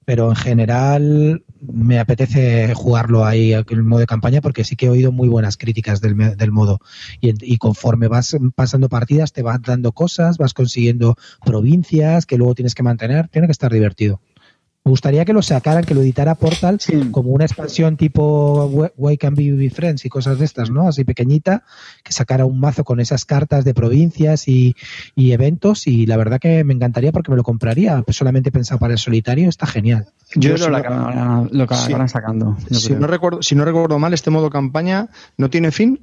[0.05, 4.91] pero en general me apetece jugarlo ahí en modo de campaña porque sí que he
[4.91, 6.81] oído muy buenas críticas del, del modo
[7.21, 12.55] y, y conforme vas pasando partidas te vas dando cosas, vas consiguiendo provincias que luego
[12.55, 14.21] tienes que mantener, tiene que estar divertido.
[14.83, 17.11] Me gustaría que lo sacaran, que lo editara Portal Sí.
[17.11, 20.89] como una expansión tipo Wh- Why Can Be Be Friends y cosas de estas, ¿no?
[20.89, 21.65] Así pequeñita,
[22.03, 24.75] que sacara un mazo con esas cartas de provincias y,
[25.15, 28.01] y eventos y la verdad que me encantaría porque me lo compraría.
[28.03, 30.07] Pues solamente pensado para el solitario, está genial.
[30.35, 31.75] Yo Yo lo lo Sí.
[31.85, 32.57] acabarán sacando.
[32.71, 33.01] Si creo.
[33.01, 36.01] no, recuerdo, si no recuerdo mal, este modo campaña no tiene fin.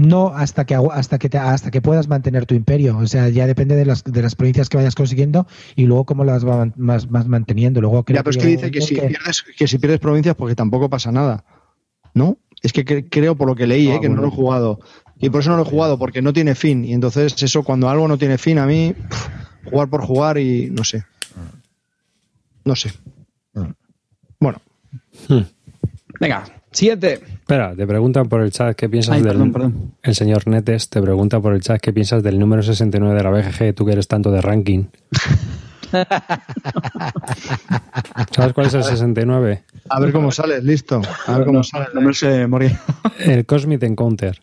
[0.00, 3.46] No hasta que hasta que te- hasta que puedas mantener tu imperio, o sea, ya
[3.46, 5.46] depende de las, de las provincias que vayas consiguiendo
[5.76, 7.80] y luego cómo las vas más, más manteniendo.
[7.80, 10.34] Luego creo Ya, pero es que dice que si, que- pierdes, que si pierdes provincias,
[10.36, 11.44] porque tampoco pasa nada.
[12.14, 12.38] ¿No?
[12.62, 14.80] Es que cre- creo por lo que leí, Ah, eh, que no lo he jugado.
[15.18, 16.84] Y por eso no lo he jugado, porque no tiene fin.
[16.84, 19.28] Y entonces, eso, cuando algo no tiene fin, a mí, pff,
[19.70, 21.04] jugar por jugar y no sé.
[22.64, 22.92] No sé.
[24.38, 24.60] Bueno,
[26.20, 27.14] Venga, siguiente.
[27.14, 29.32] Espera, te preguntan por el chat qué piensas Ay, del.
[29.32, 29.94] perdón, perdón.
[30.02, 33.30] El señor Netes te pregunta por el chat qué piensas del número 69 de la
[33.30, 34.84] BGG, tú que eres tanto de ranking.
[38.30, 39.62] ¿Sabes cuál es el 69?
[39.88, 41.00] a ver cómo sale, listo.
[41.26, 41.86] A ver cómo sale.
[41.94, 42.80] No me sé memoria.
[43.18, 44.40] El Cosmic Encounter.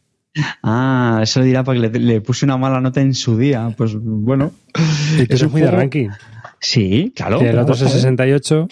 [0.61, 3.73] Ah, eso lo dirá porque le, le puse una mala nota en su día.
[3.78, 4.51] Pues bueno.
[5.17, 6.09] Y tú Es eres muy de ranking.
[6.59, 7.41] Sí, claro.
[7.41, 8.01] Y el otro es el a ver.
[8.01, 8.67] 68.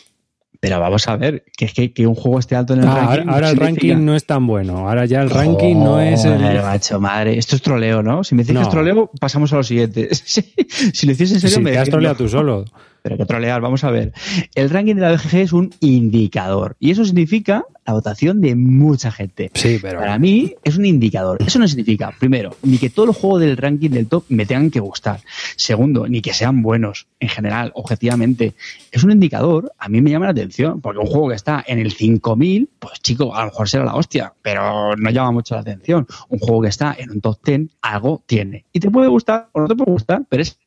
[0.65, 3.07] Pero vamos a ver, que es que, que un juego esté alto en el Ah,
[3.15, 3.29] ranking.
[3.29, 4.87] ahora el ranking no es tan bueno.
[4.89, 6.39] Ahora ya el ranking no es el.
[6.39, 7.37] Macho, madre.
[7.37, 8.23] Esto es troleo, ¿no?
[8.23, 8.65] Si me dices que No.
[8.65, 10.09] es troleo, pasamos a lo siguiente.
[10.15, 12.65] Si lo hiciese en serio, Si me te has troleado tú solo.
[13.05, 14.13] Pero que trolear, vamos a ver.
[14.55, 16.75] El ranking de la BGG es un indicador.
[16.79, 19.51] Y eso significa la votación de mucha gente.
[19.53, 19.99] Sí, pero.
[19.99, 21.37] Para mí es un indicador.
[21.45, 24.71] Eso no significa, primero, ni que todos los juegos del ranking del top me tengan
[24.71, 25.19] que gustar.
[25.55, 28.55] Segundo, ni que sean buenos en general, objetivamente.
[28.91, 31.77] Es un indicador, a mí me llama la atención, porque un juego que está en
[31.77, 35.61] el 5000, pues chico, a lo mejor será la hostia, pero no llama mucho la
[35.61, 36.07] atención.
[36.29, 38.65] Un juego que está en un top 10, algo tiene.
[38.73, 40.57] Y te puede gustar o no te puede gustar, pero es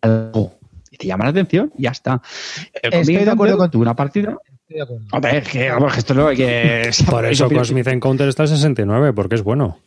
[0.00, 0.58] algo.
[0.94, 2.22] Y te llama la atención, y ya está.
[2.80, 4.36] El Estoy de acuerdo con- tuvo una partida.
[4.60, 5.04] Estoy de acuerdo.
[5.12, 6.90] Hombre, es que, vamos, que esto no hay que.
[7.10, 9.78] Por eso Cosmic Encounter está en 69, porque es bueno.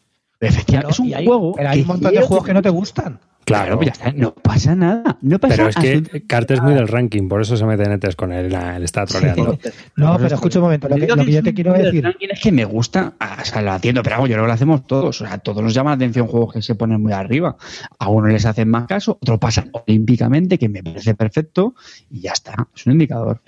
[0.41, 1.53] Efectivamente, es un hay- juego.
[1.55, 3.19] pero hay un montón de juegos que no te gustan.
[3.47, 5.17] Claro, pues ya está, no pasa nada.
[5.21, 7.87] No pasa Pero es que absolutamente Cart es muy del ranking, por eso se mete
[7.87, 8.53] netes con él.
[8.53, 9.57] Él está troleando.
[9.95, 10.89] No, pero escucha un momento.
[10.89, 12.05] Lo que, lo que yo te quiero decir.
[12.19, 14.85] Es que me gusta, o sea, lo entiendo, pero vamos, yo creo que lo hacemos
[14.85, 15.21] todos.
[15.21, 17.55] O sea, todos nos llama la atención juegos que se ponen muy arriba.
[17.99, 21.73] A uno les hacen más caso, otros pasan olímpicamente, que me parece perfecto,
[22.09, 22.67] y ya está.
[22.75, 23.41] Es un indicador.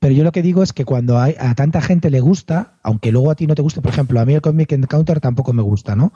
[0.00, 3.12] Pero yo lo que digo es que cuando hay, a tanta gente le gusta, aunque
[3.12, 5.62] luego a ti no te guste, por ejemplo, a mí el Cosmic Encounter tampoco me
[5.62, 6.12] gusta, ¿no?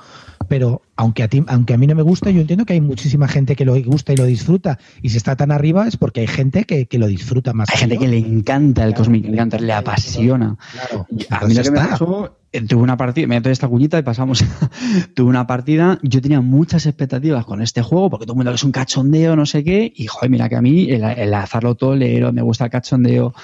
[0.49, 3.29] Pero aunque a ti, aunque a mí no me gusta, yo entiendo que hay muchísima
[3.29, 4.79] gente que lo gusta y lo disfruta.
[5.03, 7.69] Y si está tan arriba es porque hay gente que, que lo disfruta más.
[7.71, 8.01] Hay gente yo.
[8.03, 9.05] que le encanta el Claro.
[9.05, 10.57] Cosmic Encounter, le apasiona.
[10.73, 11.07] Claro.
[11.31, 14.45] A mí lo que me pasó, tuve una partida, me meto esta cuñita y pasamos.
[15.15, 18.57] tuve una partida, yo tenía muchas expectativas con este juego, porque todo el mundo que
[18.57, 21.77] es un cachondeo, no sé qué, y joder, mira que a mí el, el azarlo
[21.77, 23.35] tolero, me gusta el cachondeo.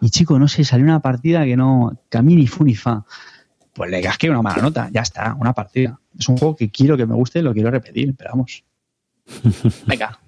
[0.00, 2.74] Y chico, no sé, salió una partida que no, que a mí ni fu ni
[2.74, 3.04] fa.
[3.72, 5.98] Pues le casqué una mala nota, ya está, una partida.
[6.18, 8.62] Es un juego que quiero que me guste y lo quiero repetir, pero vamos.
[9.86, 10.18] Venga.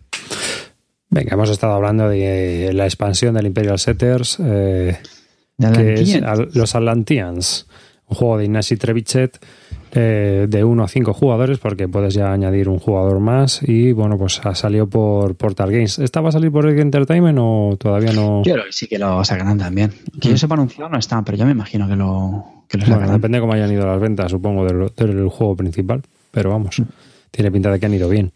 [1.11, 4.99] Venga, hemos estado hablando de la expansión del Imperial Setters, eh,
[5.59, 6.21] De que es
[6.55, 7.67] los Atlanteans,
[8.13, 9.39] un juego de Ignasi Trevichet
[9.95, 13.61] eh, de 1 a 5 jugadores, porque puedes ya añadir un jugador más.
[13.63, 15.99] Y bueno, pues ha salido por Portal Games.
[15.99, 18.43] ¿Esta va a salir por Entertainment o todavía no?
[18.45, 19.93] Yo creo que sí que lo sacarán también.
[20.21, 22.95] Que yo sepa anunciado no está, pero yo me imagino que lo, que lo Bueno,
[22.97, 23.17] sacarán.
[23.17, 26.03] depende de cómo hayan ido las ventas, supongo, del, del juego principal.
[26.31, 26.81] Pero vamos,
[27.31, 28.33] tiene pinta de que han ido bien.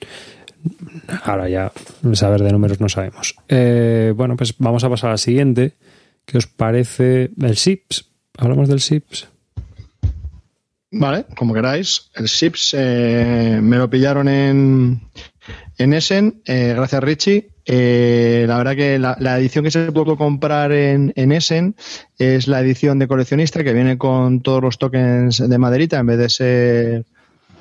[1.24, 1.72] Ahora ya,
[2.12, 3.36] saber de números no sabemos.
[3.48, 5.72] Eh, bueno, pues vamos a pasar al siguiente.
[6.24, 8.10] ¿Qué os parece el SIPS?
[8.36, 9.28] ¿Hablamos del SIPS?
[10.98, 12.10] Vale, como queráis.
[12.14, 15.02] El Sips eh, me lo pillaron en,
[15.76, 17.50] en Essen, eh, gracias Richie.
[17.66, 21.74] Eh, la verdad que la, edición que se pudo comprar en, en Essen
[22.16, 26.18] es la edición de coleccionista que viene con todos los tokens de maderita en vez
[26.18, 27.04] de ser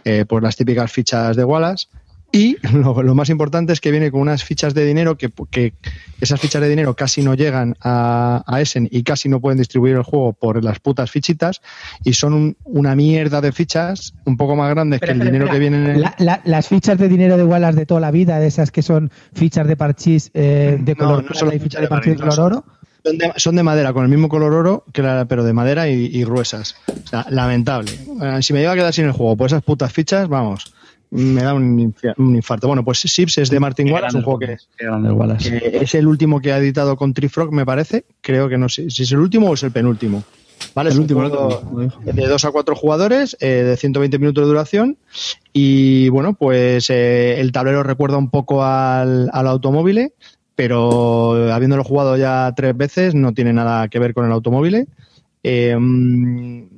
[0.05, 1.87] eh, pues las típicas fichas de Wallace.
[2.35, 5.73] Y lo, lo más importante es que viene con unas fichas de dinero que, que
[6.19, 9.95] esas fichas de dinero casi no llegan a, a Essen y casi no pueden distribuir
[9.95, 11.61] el juego por las putas fichitas
[12.03, 15.53] y son un- una mierda de fichas un poco más grandes que el dinero espera.
[15.53, 16.01] que viene en el...
[16.01, 18.81] La- la- las fichas de dinero de Wallace de toda la vida, de esas que
[18.81, 22.13] son fichas de parchís eh, de No, color no son y las fichas de parchís
[22.17, 22.65] de color oro.
[23.05, 25.87] Son de, son de madera, con el mismo color oro, que la- pero de madera
[25.87, 26.75] y, y gruesas.
[26.87, 27.91] O sea, lamentable.
[28.21, 30.73] Eh, si me lleva a quedar sin el juego por esas putas fichas, vamos,
[31.15, 32.67] me da un, infarto.
[32.67, 35.59] Bueno, pues Sips es de Martin Wallace, un juego que, Qué grande el Wallace.
[35.59, 38.05] que es el último que ha editado con Trifrog, me parece.
[38.21, 40.23] Creo que no sé si es el último o es el penúltimo.
[40.73, 41.29] Vale, El es último,
[42.03, 44.97] de dos a cuatro jugadores, eh, de 120 minutos de duración.
[45.53, 50.11] Y bueno, pues eh, el tablero recuerda un poco al, al automóvil,
[50.55, 54.87] pero habiéndolo jugado ya tres veces, no tiene nada que ver con el automóvil.
[55.43, 55.77] Eh,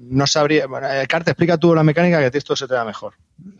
[0.09, 0.67] no sabría.
[0.67, 3.13] Bueno, eh, Carte, explica tú la mecánica que a ti esto se te da mejor.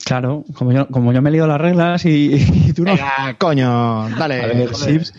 [0.03, 2.35] Claro, como yo, como yo me he leído las reglas y,
[2.67, 2.91] y tú no.
[2.93, 4.41] Venga, coño, dale.
[4.41, 5.05] A ver, joder.
[5.05, 5.13] Sips,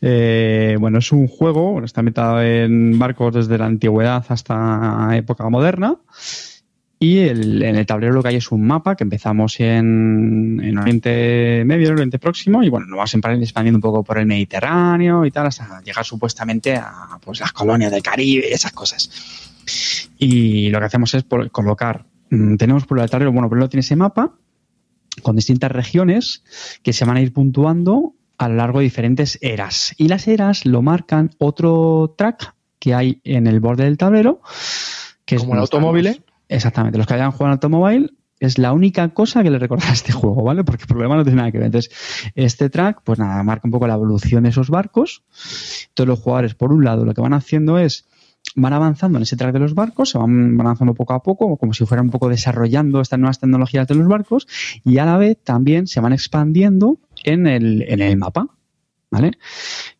[0.00, 5.96] eh, bueno, es un juego, está metido en barcos desde la antigüedad hasta época moderna.
[7.02, 10.76] Y el- en el tablero lo que hay es un mapa que empezamos en, en
[10.76, 15.24] Oriente Medio, en Oriente Próximo, y bueno, nos vamos expandiendo un poco por el Mediterráneo
[15.24, 19.49] y tal, hasta llegar supuestamente a pues, las colonias del Caribe y esas cosas.
[20.18, 23.80] Y lo que hacemos es por- colocar, mm, tenemos por el tablero, bueno, primero tiene
[23.80, 24.34] ese mapa
[25.22, 26.42] con distintas regiones
[26.82, 29.94] que se van a ir puntuando a lo largo de diferentes eras.
[29.98, 34.40] Y las eras lo marcan otro track que hay en el borde del tablero,
[35.26, 38.16] que es Como el donde están automóvil, los- Exactamente, los que hayan jugado en automóvil
[38.40, 40.64] es la única cosa que le recuerda a este juego, ¿vale?
[40.64, 41.66] Porque el problema no tiene nada que ver.
[41.66, 41.92] Entonces,
[42.34, 45.22] este track, pues nada, marca un poco la evolución de esos barcos.
[45.94, 48.06] Todos los jugadores, por un lado, lo que van haciendo es
[48.56, 51.56] van avanzando en ese track de los barcos, se van, van avanzando poco a poco,
[51.56, 54.46] como si fueran un poco desarrollando estas nuevas tecnologías de los barcos,
[54.84, 58.46] y a la vez también se van expandiendo en el, en el mapa.
[59.10, 59.32] ¿vale?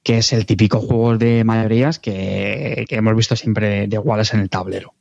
[0.02, 4.40] Que es el típico juego de mayorías que, que hemos visto siempre de iguales en
[4.40, 4.94] el tablero.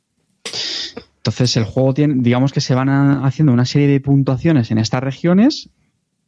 [1.18, 5.02] Entonces el juego tiene, digamos que se van haciendo una serie de puntuaciones en estas
[5.02, 5.70] regiones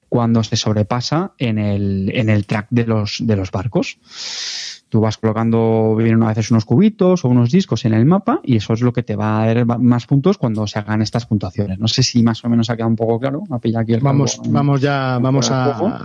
[0.09, 3.99] cuando se sobrepasa en el, en el track de los, de los barcos.
[4.93, 8.57] Tú vas colocando, vienen a veces unos cubitos o unos discos en el mapa y
[8.57, 11.79] eso es lo que te va a dar más puntos cuando se hagan estas puntuaciones.
[11.79, 13.43] No sé si más o menos ha quedado un poco claro.
[13.79, 16.05] Aquí el vamos, vamos ya, vamos a,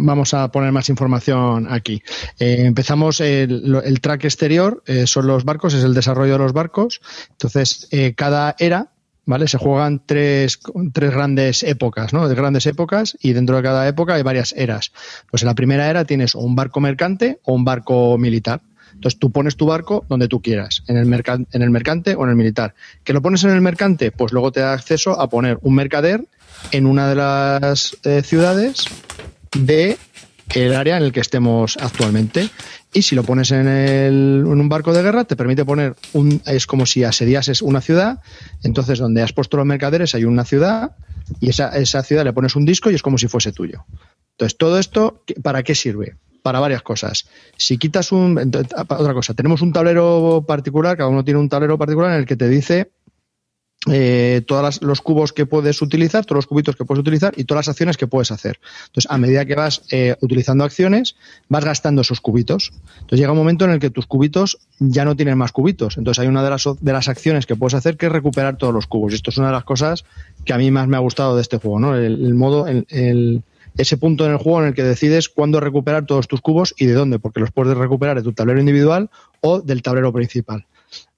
[0.00, 2.02] vamos a poner más información aquí.
[2.38, 6.54] Eh, empezamos el, el, track exterior, eh, son los barcos, es el desarrollo de los
[6.54, 7.02] barcos.
[7.32, 8.91] Entonces, eh, cada era
[9.24, 9.48] ¿vale?
[9.48, 10.60] Se juegan tres,
[10.92, 12.28] tres grandes épocas, ¿no?
[12.28, 14.92] De grandes épocas y dentro de cada época hay varias eras.
[15.30, 18.60] Pues en la primera era tienes un barco mercante o un barco militar.
[18.94, 21.06] Entonces tú pones tu barco donde tú quieras, en el,
[21.52, 22.74] en el mercante o en el militar.
[23.04, 24.12] ¿Que lo pones en el mercante?
[24.12, 26.24] Pues luego te da acceso a poner un mercader
[26.70, 28.84] en una de las eh, ciudades
[29.56, 29.98] de
[30.54, 32.50] el área en el que estemos actualmente.
[32.94, 36.42] Y si lo pones en, el, en, un barco de guerra, te permite poner un.
[36.46, 38.20] Es como si asediases una ciudad.
[38.62, 40.96] Entonces, donde has puesto los mercaderes hay una ciudad.
[41.40, 43.86] Y esa, esa ciudad le pones un disco y es como si fuese tuyo.
[44.32, 46.16] Entonces, todo esto, ¿para qué sirve?
[46.42, 47.26] Para varias cosas.
[47.56, 48.38] Si quitas un.
[48.38, 52.36] Otra cosa, tenemos un tablero particular, cada uno tiene un tablero particular en el que
[52.36, 52.90] te dice
[53.90, 57.66] eh, todos los cubos que puedes utilizar, todos los cubitos que puedes utilizar y todas
[57.66, 58.60] las acciones que puedes hacer.
[58.86, 61.16] Entonces, a medida que vas eh, utilizando acciones,
[61.48, 62.72] vas gastando esos cubitos.
[63.00, 65.98] Entonces, llega un momento en el que tus cubitos ya no tienen más cubitos.
[65.98, 68.72] Entonces, hay una de las, de las acciones que puedes hacer que es recuperar todos
[68.72, 69.12] los cubos.
[69.12, 70.04] Y esto es una de las cosas
[70.44, 71.96] que a mí más me ha gustado de este juego, ¿no?
[71.96, 72.66] El, modo,
[73.76, 76.86] ese punto en el juego en el que decides cuándo recuperar todos tus cubos y
[76.86, 79.10] de dónde, porque los puedes recuperar de tu tablero individual
[79.40, 80.66] o del tablero principal.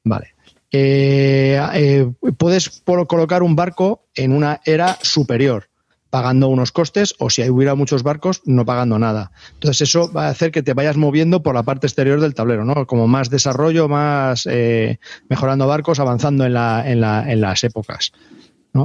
[0.02, 0.33] Vale.
[0.76, 5.68] Eh, eh, puedes colocar un barco en una era superior,
[6.10, 9.30] pagando unos costes, o si hubiera muchos barcos, no pagando nada.
[9.52, 12.64] Entonces, eso va a hacer que te vayas moviendo por la parte exterior del tablero,
[12.64, 12.88] ¿no?
[12.88, 14.98] Como más desarrollo, más eh,
[15.28, 18.10] mejorando barcos, avanzando en, la, en, la, en las épocas.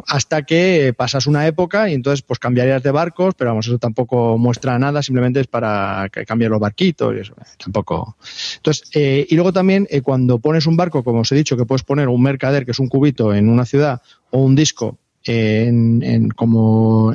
[0.07, 4.37] Hasta que pasas una época y entonces pues cambiarías de barcos, pero vamos, eso tampoco
[4.37, 8.15] muestra nada, simplemente es para que cambien los barquitos y eso, tampoco.
[8.57, 11.65] Entonces, eh, y luego también eh, cuando pones un barco, como os he dicho, que
[11.65, 16.03] puedes poner un mercader, que es un cubito en una ciudad, o un disco en,
[16.03, 17.13] en como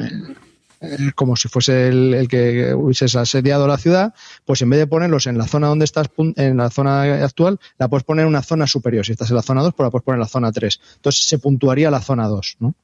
[1.15, 4.15] como si fuese el, que hubieses asediado la ciudad,
[4.45, 7.89] pues en vez de ponerlos en la zona donde estás, en la zona actual, la
[7.89, 9.05] puedes poner en una zona superior.
[9.05, 10.81] Si estás en la zona 2, pues la puedes poner en la zona 3.
[10.97, 12.75] Entonces se puntuaría la zona 2, ¿no?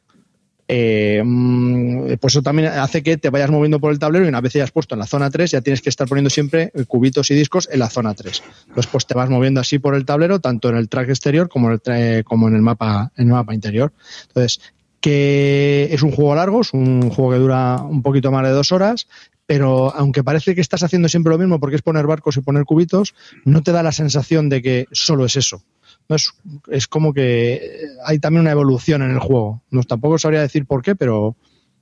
[0.72, 4.40] Eh, mm, pues eso también hace que te vayas moviendo por el tablero y una
[4.40, 7.28] vez ya has puesto en la zona 3 ya tienes que estar poniendo siempre cubitos
[7.32, 8.40] y discos en la zona 3.
[8.68, 11.72] Entonces pues te vas moviendo así por el tablero tanto en el track exterior como
[11.72, 13.92] en el, como en el mapa en el mapa interior.
[14.28, 14.60] Entonces
[15.00, 18.72] que es un juego largo, es un juego que dura un poquito más de dos
[18.72, 19.08] horas,
[19.46, 22.64] pero aunque parece que estás haciendo siempre lo mismo porque es poner barcos y poner
[22.64, 25.62] cubitos, no te da la sensación de que solo es eso.
[26.08, 26.32] No es,
[26.70, 27.60] es como que
[28.04, 29.62] hay también una evolución en el juego.
[29.70, 31.36] No, tampoco sabría decir por qué, pero,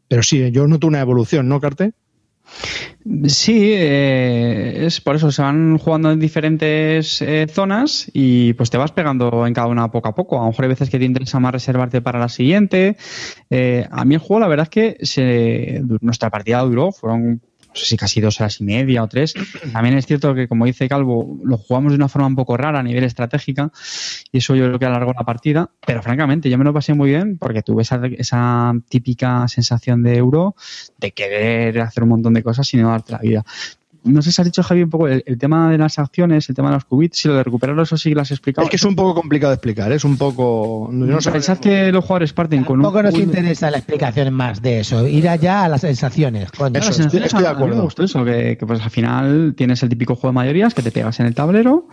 [0.07, 1.93] pero sí, yo noto una evolución, ¿no, Carte?
[3.27, 8.77] Sí, eh, es por eso se van jugando en diferentes eh, zonas y pues te
[8.77, 10.37] vas pegando en cada una poco a poco.
[10.37, 12.97] A lo mejor hay veces que te interesa más reservarte para la siguiente.
[13.51, 17.41] Eh, a mí el juego, la verdad es que se, nuestra partida duró, fueron
[17.79, 19.35] no sé si casi dos horas y media o tres.
[19.73, 22.81] También es cierto que, como dice Calvo, lo jugamos de una forma un poco rara
[22.81, 23.71] a nivel estratégica
[24.33, 25.71] y eso yo creo que alargó la partida.
[25.87, 30.17] Pero francamente, yo me lo pasé muy bien porque tuve esa, esa típica sensación de
[30.17, 30.57] euro
[30.99, 33.45] de querer hacer un montón de cosas sin no darte la vida
[34.09, 36.69] no sé si has dicho, Javi, un poco el, tema de las acciones, el tema
[36.69, 38.65] de los qubits, si lo de recuperarlos, eso sí lo has explicado.
[38.65, 40.89] Es que es un poco complicado de explicar, es un poco...
[40.91, 42.85] No Pensad que los jugadores parten con un...
[42.85, 46.51] poco nos interesa la explicación más de eso, ir allá a las sensaciones.
[46.75, 47.77] Eso, estoy, de acuerdo.
[47.77, 50.91] me gustó eso, que, pues al final tienes el típico juego de mayorías que te
[50.91, 51.89] pegas en el tablero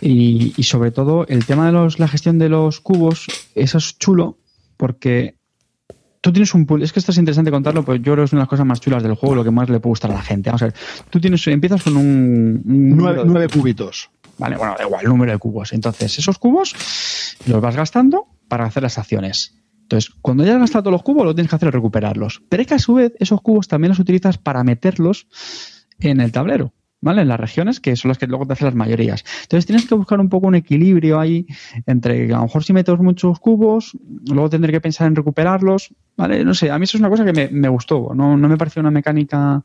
[0.00, 3.98] y, y sobre todo el tema de los, la gestión de los cubos, eso es
[3.98, 4.38] chulo
[4.76, 5.35] porque
[6.20, 8.32] tú tienes un pool, es que esto es interesante contarlo, pues yo creo que es
[8.32, 10.14] una de las cosas más chulas del juego, lo que más le puede gustar a
[10.14, 10.50] la gente.
[10.50, 10.74] Vamos a ver,
[11.10, 12.62] tú tienes, empiezas con un...
[12.64, 14.10] nueve, cubitos.
[14.38, 15.72] Vale, bueno, da igual, el número de cubos.
[15.72, 16.74] Entonces, esos cubos
[17.46, 19.56] los vas gastando para hacer las acciones.
[19.82, 22.42] Entonces, cuando ya has gastado todos los cubos, lo tienes que hacer es recuperarlos.
[22.48, 25.26] Pero es que a su vez, esos cubos también los utilizas para meterlos
[26.00, 26.72] en el tablero.
[27.00, 27.22] ¿vale?
[27.22, 29.24] En las regiones, que son las que luego te hacen las mayorías.
[29.42, 31.46] Entonces tienes que buscar un poco un equilibrio ahí
[31.86, 33.96] entre, a lo mejor si metes muchos cubos,
[34.28, 35.94] luego tendré que pensar en recuperarlos.
[36.16, 36.44] ¿Vale?
[36.44, 38.56] No sé, a mí eso es una cosa que me, me gustó, no, no me
[38.56, 39.62] pareció una mecánica...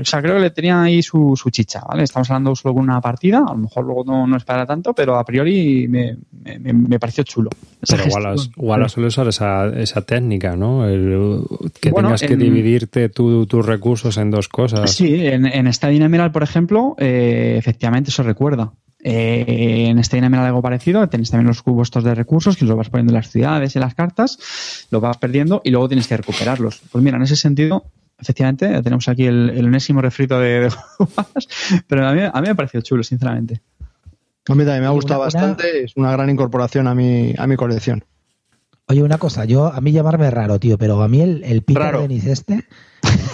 [0.00, 2.04] O sea, creo que le tenía ahí su, su chicha, ¿vale?
[2.04, 4.92] Estamos hablando solo de una partida, a lo mejor luego no, no es para tanto,
[4.94, 6.16] pero a priori me,
[6.60, 7.50] me, me pareció chulo.
[7.88, 8.04] Pero.
[8.04, 10.86] Wallace, Wallace suele usar esa, esa técnica, ¿no?
[10.86, 11.40] El-
[11.80, 14.92] que Bueno, tengas que en- dividirte tu- tus recursos en dos cosas.
[14.92, 18.70] Sí, en, en Stadium Emerald, por ejemplo, eh, efectivamente eso recuerda.
[19.06, 22.74] Eh, en Stadium Emerald algo parecido, tenéis también los cubos estos de recursos que los
[22.76, 24.38] vas poniendo en las ciudades, en las cartas,
[24.90, 26.80] los vas perdiendo y luego tienes que recuperarlos.
[26.90, 27.84] Pues mira, en ese sentido,
[28.18, 31.46] efectivamente, tenemos aquí el, el enésimo refrito de, de jugadas,
[31.86, 33.60] pero a mí, a mí me ha parecido chulo, sinceramente.
[34.48, 37.46] A mí también me ha gustado una- bastante, es una gran incorporación a mi, a
[37.46, 38.04] mi colección.
[38.86, 41.82] Oye, una cosa, yo a mí llamarme raro, tío, pero a mí el, el Peter
[41.82, 42.00] Raro.
[42.02, 42.64] Dennis este,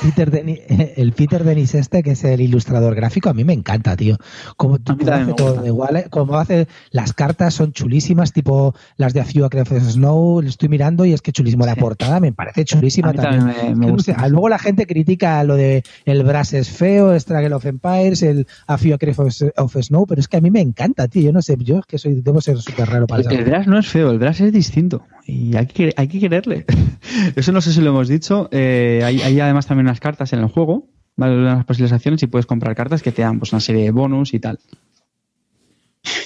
[0.02, 0.60] Peter, Deni-
[0.96, 4.16] el Peter Dennis este, que es el ilustrador gráfico, a mí me encanta, tío.
[4.56, 6.06] Como, como hace todo igual, ¿eh?
[6.10, 10.48] como hace las cartas son chulísimas, tipo las de A Few Acres of Snow, lo
[10.48, 13.40] estoy mirando y es que chulísimo la portada, me parece chulísima también.
[13.46, 14.20] también me- me Que no gusta.
[14.22, 18.46] sé, luego la gente critica lo de el Brass es feo, Struggle of Empires, el
[18.66, 19.16] A Few Acres
[19.56, 21.22] of Snow, pero es que a mí me encanta, tío.
[21.22, 23.36] Yo no sé, yo es que soy, debo ser súper raro para El, eso.
[23.38, 26.64] el Brass no es feo, el Brass es distinto y hay que, quererle.
[27.36, 28.48] Eso no sé si lo hemos dicho.
[28.50, 31.36] eh, hay, además también unas cartas en el juego, ¿vale?
[31.36, 34.34] unas posibles acciones y puedes comprar cartas que te dan pues, una serie de bonus
[34.34, 34.58] y tal.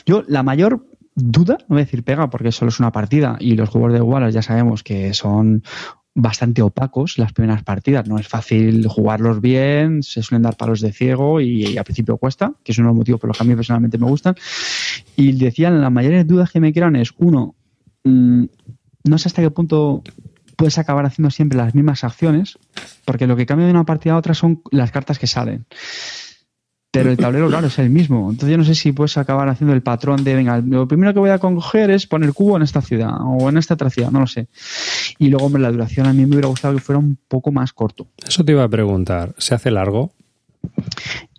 [0.06, 3.54] Yo, la mayor duda, no voy a decir pega porque solo es una partida y
[3.54, 5.62] los juegos de Wallace ya sabemos que son
[6.14, 8.08] bastante opacos las primeras partidas.
[8.08, 12.16] No es fácil jugarlos bien, se suelen dar palos de ciego y, y al principio
[12.16, 14.36] cuesta, que es uno de los motivos por los que a mí personalmente me gustan.
[15.16, 17.56] Y decían, las mayores dudas que me quedan es, uno,
[18.04, 18.44] mm,
[19.04, 20.02] no sé hasta qué punto
[20.56, 22.58] puedes acabar haciendo siempre las mismas acciones,
[23.04, 25.66] porque lo que cambia de una partida a otra son las cartas que salen.
[26.90, 28.30] Pero el tablero, claro, es el mismo.
[28.30, 31.18] Entonces yo no sé si puedes acabar haciendo el patrón de, venga, lo primero que
[31.18, 34.20] voy a coger es poner cubo en esta ciudad o en esta otra ciudad, no
[34.20, 34.46] lo sé.
[35.18, 37.72] Y luego, hombre, la duración a mí me hubiera gustado que fuera un poco más
[37.72, 38.06] corto.
[38.24, 39.34] Eso te iba a preguntar.
[39.38, 40.12] ¿Se hace largo?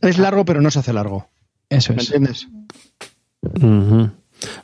[0.02, 1.30] Es largo, pero no se hace largo.
[1.70, 2.12] Eso ¿Me es.
[2.12, 2.48] entiendes?
[3.42, 4.12] Ujú.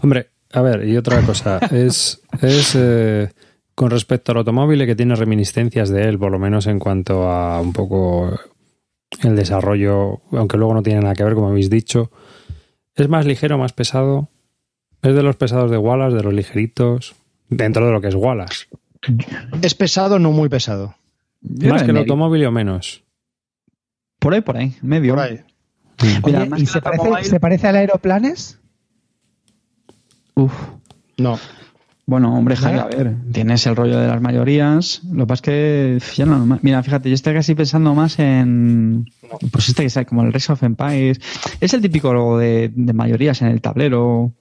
[0.02, 1.60] Hombre, a ver, y otra cosa.
[1.72, 3.32] es es eh,
[3.76, 7.62] con respecto al automóvil que tiene reminiscencias de él, por lo menos en cuanto a
[7.62, 8.40] un poco
[9.24, 12.12] el desarrollo, aunque luego no tiene nada que ver, como habéis dicho.
[12.96, 14.30] ¿Es más ligero, más pesado?
[15.02, 17.16] ¿Es de los pesados de Wallace, de los ligeritos?
[17.50, 18.68] Dentro de lo que es Wallace.
[19.62, 20.96] Es pesado, no muy pesado.
[21.42, 22.02] Yo ¿Más que el medio.
[22.04, 23.04] automóvil o menos?
[24.20, 25.16] Por ahí, por ahí, medio.
[25.16, 25.40] Por ahí.
[26.24, 28.60] Mira, Oye, ¿Y se parece, se parece al Aeroplanes?
[30.36, 30.54] Uf.
[31.18, 31.38] No.
[32.06, 35.02] Bueno, hombre, Javi, a ver, tienes el rollo de las mayorías.
[35.12, 36.60] Lo que pasa es que ya no.
[36.62, 39.10] Mira, fíjate, yo estoy casi pensando más en.
[39.52, 41.22] Pues este que es como el Race of Empires.
[41.62, 44.34] Es el típico logo de, de mayorías en el tablero.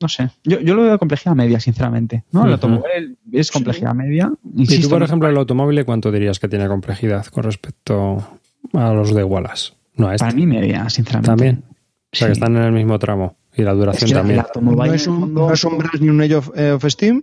[0.00, 0.30] No sé.
[0.44, 2.24] Yo, yo lo veo de complejidad media, sinceramente.
[2.30, 2.44] ¿no?
[2.46, 4.30] El automóvil es complejidad media.
[4.54, 8.38] Y Insisto, tú, por ejemplo, el automóvil, ¿cuánto dirías que tiene complejidad con respecto
[8.72, 9.72] a los de Wallace?
[9.96, 10.26] No, a este.
[10.26, 11.28] para mí media, sinceramente.
[11.28, 11.64] También.
[12.12, 13.36] O sea, que están en el mismo tramo.
[13.56, 14.40] Y la duración Es que también.
[14.40, 17.22] automóvil, No es un, no es un Brass ni un Age of, eh, of Steam,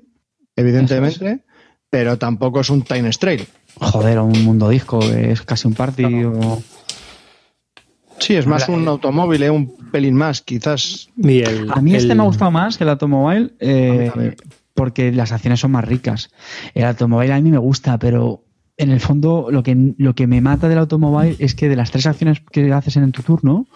[0.56, 1.44] evidentemente,
[1.90, 3.46] pero tampoco es un Time Trail.
[3.76, 6.24] Joder, un mundo disco, es casi un party.
[6.26, 6.62] O...
[8.20, 11.10] Sí, es más un automóvil, eh, un pelín más, quizás.
[11.18, 14.36] Y el- A mí este el- me ha gustado más que el Automobile eh,
[14.76, 16.30] porque las acciones son más ricas.
[16.76, 18.44] El Automobile a mí me gusta, pero
[18.78, 21.92] en el fondo lo que, lo que me mata del Automobile es que de las
[21.92, 23.68] tres acciones que haces en tu turno,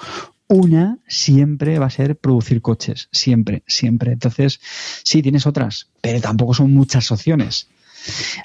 [0.48, 3.10] una siempre va a ser producir coches.
[3.12, 4.14] Siempre, siempre.
[4.14, 4.60] Entonces,
[5.04, 7.68] sí, tienes otras, pero tampoco son muchas opciones.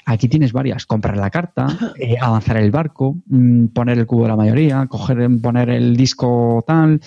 [0.05, 1.67] Aquí tienes varias, comprar la carta,
[1.99, 6.63] eh, avanzar el barco, mm, poner el cubo de la mayoría, coger, poner el disco
[6.65, 6.99] tal,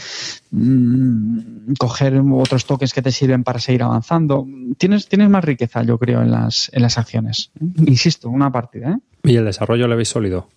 [0.50, 4.46] mm, coger otros tokens que te sirven para seguir avanzando.
[4.78, 7.50] Tienes, tienes más riqueza, yo creo, en las, en las acciones.
[7.78, 9.30] Insisto, una partida, ¿eh?
[9.30, 10.48] ¿Y el desarrollo le veis sólido?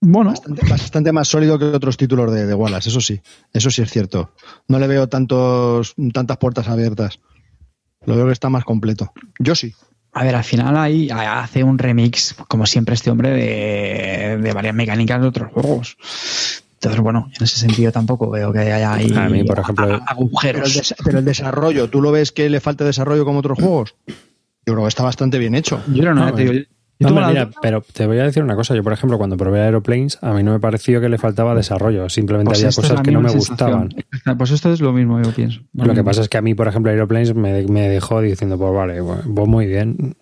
[0.00, 3.20] Bueno, Bastante, bastante más sólido que otros títulos de, de Wallace, eso sí.
[3.52, 4.30] Eso sí es cierto.
[4.68, 7.18] No le veo tantos, tantas puertas abiertas.
[8.06, 9.12] Lo veo que está más completo.
[9.40, 9.74] Yo sí.
[10.12, 14.74] a ver, al final ahí hace un remix, como siempre, este hombre, de, de varias
[14.74, 15.96] mecánicas de otros juegos.
[16.74, 19.88] Entonces, bueno, en ese sentido tampoco veo que haya ahí A mí, por ejemplo, a-
[19.88, 20.74] Pero el, agujeros.
[20.74, 23.96] des- pero el desarrollo, ¿tú lo ves que le falta desarrollo como otros juegos?
[24.06, 25.82] Yo creo que está bastante bien hecho.
[25.88, 26.66] Yo no, No, te digo,
[27.00, 28.74] No, hombre, mira, pero te voy a decir una cosa.
[28.74, 32.08] Yo, por ejemplo, cuando probé Aeroplanes, a mí no me pareció que le faltaba desarrollo.
[32.08, 33.88] Simplemente Pues había cosas que no me sensación.
[33.90, 34.36] gustaban.
[34.38, 35.60] Pues esto es lo mismo, yo pienso.
[35.74, 38.74] Lo que pasa es que a mí, por ejemplo, Aeroplanes me, me dejó diciendo, pues
[38.74, 40.16] vale, pues muy bien.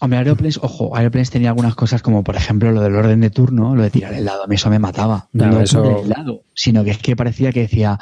[0.00, 3.74] Hombre, Aeroplanes, ojo, Aeroplanes tenía algunas cosas como, por ejemplo, lo del orden de turno,
[3.74, 4.44] lo de tirar el lado.
[4.44, 5.28] A mí eso me mataba.
[5.32, 7.98] Ya, no eso- el lado, sino que es que parecía que decía,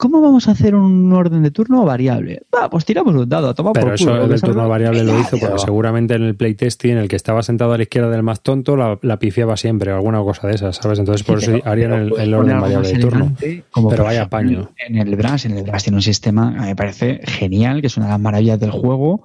[0.00, 2.42] ¿cómo vamos a hacer un orden de turno variable?
[2.54, 4.28] Va, pues tiramos un dado, toma Pero por eso culo.
[4.28, 7.74] del turno variable lo hizo porque Pero- seguramente en el playtesting el que estaba sentado
[7.74, 10.98] a la izquierda del más tonto la, la pifiaba siempre, alguna cosa de esas, ¿sabes?
[10.98, 13.32] Entonces por eso Pero- harían pero el, orden variable de turno.
[13.70, 14.70] como Pero vaya paño.
[14.78, 17.88] En el Brass, en el Brass tiene un sistema, a mí me parece genial, que
[17.88, 19.22] es una de las maravillas del juego,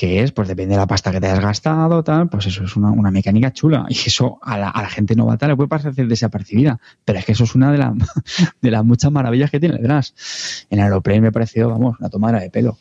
[0.00, 2.74] que es, pues depende de la pasta que te hayas gastado, tal, pues eso es
[2.74, 3.84] una, una mecánica chula.
[3.90, 7.32] Y eso a la, a la gente novata le puede parecer desapercibida, pero es que
[7.32, 7.92] eso es una de, la-
[8.62, 10.66] de las muchas maravillas que tiene el Brass.
[10.70, 12.78] En Aeroplane me pareció, vamos, una tomadera de pelo.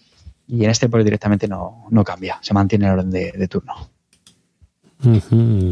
[0.47, 3.73] Y en este, pues directamente no, no cambia, se mantiene el orden de, de turno.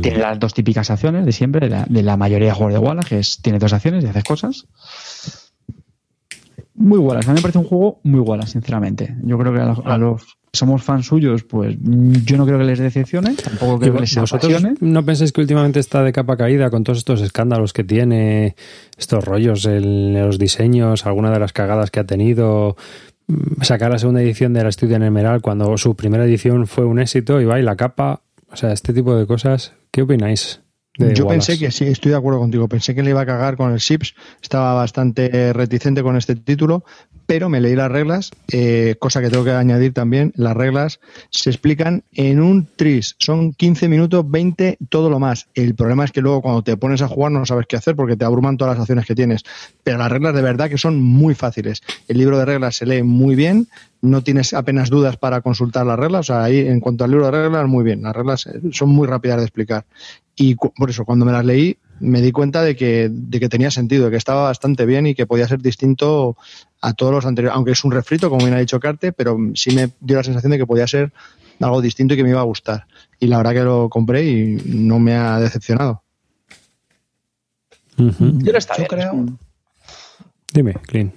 [0.02, 2.80] Tiene las dos típicas acciones de siempre, de la, de la mayoría de juegos de
[2.80, 4.68] Wallace, que es, tiene dos acciones y haces cosas.
[6.76, 9.16] Muy Wallace, a mí me parece un juego muy Wallace, sinceramente.
[9.24, 12.66] Yo creo que a, los- a los somos fans suyos, pues yo no creo que
[12.66, 14.76] les decepcione, tampoco creo que les ¿Vosotros apasione.
[14.82, 18.56] no pensáis que últimamente está de capa caída con todos estos escándalos que tiene,
[18.98, 22.76] estos rollos en los diseños, alguna de las cagadas que ha tenido?
[23.28, 26.86] Mm, Sacar la segunda edición de la Studio en Emerald cuando su primera edición fue
[26.86, 28.22] un éxito y va y la capa,
[28.52, 30.62] o sea, este tipo de cosas, ¿qué opináis?
[30.98, 31.52] de Yo Wallace?
[31.52, 32.68] pensé que sí, estoy de acuerdo contigo.
[32.68, 34.16] Pensé que le iba a cagar con el SIPS.
[34.42, 36.86] Estaba bastante reticente con este título,
[37.28, 40.32] pero me leí las reglas, eh, cosa que tengo que añadir también.
[40.38, 43.16] Las reglas se explican en un tris.
[43.20, 45.50] Son 15 minutos, 20, todo lo más.
[45.54, 48.16] El problema es que luego cuando te pones a jugar no sabes qué hacer porque
[48.16, 49.44] te abruman todas las acciones que tienes.
[49.84, 51.84] Pero las reglas de verdad que son muy fáciles.
[52.08, 53.68] El libro de reglas se lee muy bien.
[54.02, 56.22] No tienes apenas dudas para consultar las reglas.
[56.22, 58.04] O sea, ahí en cuanto al libro de reglas, muy bien.
[58.04, 59.86] Las reglas eh, son muy rápidas de explicar.
[60.34, 63.72] Y por eso, cuando me las leí, me di cuenta de que, de que tenía
[63.72, 66.38] sentido, de que estaba bastante bien y que podía ser distinto
[66.82, 67.56] a todos los anteriores.
[67.56, 70.52] Aunque es un refrito, como bien ha dicho Carte, pero sí me dio la sensación
[70.52, 71.12] de que podía ser
[71.60, 72.86] algo distinto y que me iba a gustar.
[73.20, 76.04] Y la verdad que lo compré y no me ha decepcionado.
[77.98, 79.26] Yo creo,
[80.54, 81.12] Dime, Clean.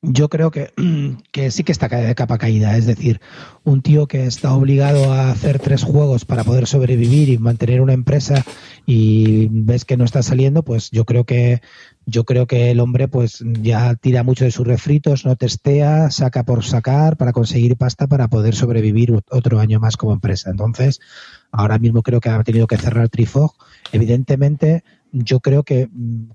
[0.00, 0.72] Yo creo que,
[1.32, 2.76] que sí que está de capa caída.
[2.76, 3.20] Es decir,
[3.64, 7.94] un tío que está obligado a hacer tres juegos para poder sobrevivir y mantener una
[7.94, 8.44] empresa
[8.86, 11.60] y ves que no está saliendo, pues yo creo que
[12.06, 16.42] yo creo que el hombre pues ya tira mucho de sus refritos, no testea, saca
[16.44, 20.50] por sacar para conseguir pasta para poder sobrevivir ot- otro año más como empresa.
[20.50, 21.00] Entonces,
[21.50, 23.52] ahora mismo creo que ha tenido que cerrar Trifog.
[23.92, 25.88] Evidentemente, yo creo que,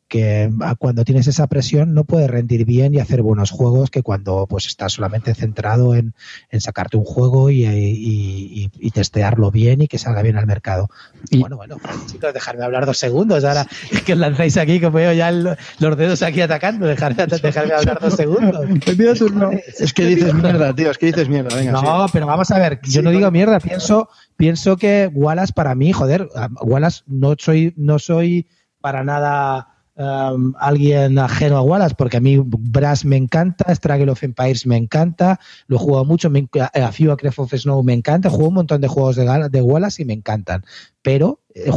[0.07, 4.47] que cuando tienes esa presión no puedes rendir bien y hacer buenos juegos que cuando
[4.47, 6.13] pues estás solamente centrado en,
[6.49, 10.47] en sacarte un juego y, y- y- y testearlo bien y que salga bien al
[10.47, 10.89] mercado.
[11.29, 11.77] Y- Bueno, bueno,
[12.07, 13.43] chicos, dejarme hablar dos segundos.
[13.43, 16.85] Ahora es que os lanzáis aquí, que veo ya el- los dedos aquí atacando.
[16.87, 18.65] Dejarme, dejarme hablar dos segundos.
[19.79, 21.55] Es que dices mierda, tío, es que dices mierda.
[21.55, 25.75] Venga, No, pero vamos a ver, yo no digo mierda, pienso, pienso que Wallace para
[25.75, 26.27] mí, joder,
[26.61, 28.47] Wallace no soy, no soy
[28.83, 34.21] para nada um, alguien ajeno a Wallace, porque a mí Brass me encanta, Struggle of
[34.23, 37.93] Empires me encanta, lo he jugado mucho, me, a Few a Craft of Snow me
[37.93, 40.65] encanta, juego un montón de juegos de, de Wallace y me encantan,
[41.01, 41.71] pero eh,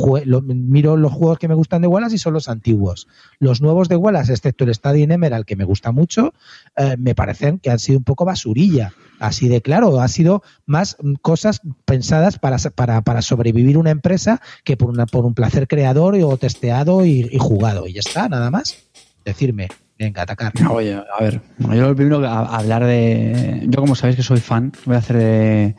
[0.46, 3.08] miro los juegos que me gustan de Wallace y son los antiguos.
[3.38, 6.32] Los nuevos de Wallace, excepto el Stadium Emerald, que me gusta mucho,
[6.76, 8.92] eh, me parecen que han sido un poco basurilla.
[9.18, 14.40] Así de claro, ha sido más mm, cosas pensadas para, para, para sobrevivir una empresa
[14.64, 17.86] que por, una, por un placer creador o testeado y, jugado.
[17.86, 18.76] Y ya está, nada más.
[19.24, 20.52] Decirme, venga, atacar.
[20.70, 23.66] Oye, a ver, yo lo primero que hablar de.
[23.68, 25.76] Yo, como sabéis que soy fan, voy a hacer de,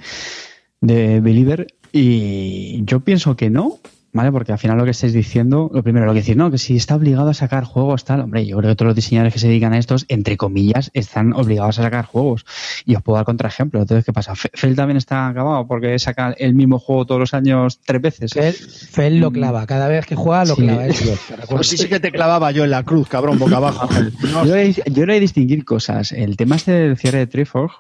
[0.82, 1.68] de Believer
[1.98, 3.78] y yo pienso que no,
[4.14, 4.32] ¿vale?
[4.32, 6.76] Porque al final lo que estáis diciendo, lo primero, lo que decís, no, que si
[6.76, 9.48] está obligado a sacar juegos, tal, hombre, yo creo que todos los diseñadores que se
[9.48, 12.46] dedican a estos, entre comillas, están obligados a sacar juegos.
[12.86, 13.80] Y os puedo dar contraejemplo.
[13.82, 14.34] Entonces, ¿qué pasa?
[14.36, 18.34] Fe- Fel también está acabado porque saca el mismo juego todos los años tres veces.
[18.34, 20.62] Fel, Fel lo clava, cada vez que juega lo Sí.
[20.64, 20.84] clava.
[20.88, 21.18] recuerdo.
[21.50, 23.88] Pues sí, sí que te clavaba yo en la cruz, cabrón, boca abajo.
[24.46, 26.12] Yo he, yo he de distinguir cosas.
[26.12, 27.76] El tema este del cierre de Triforce,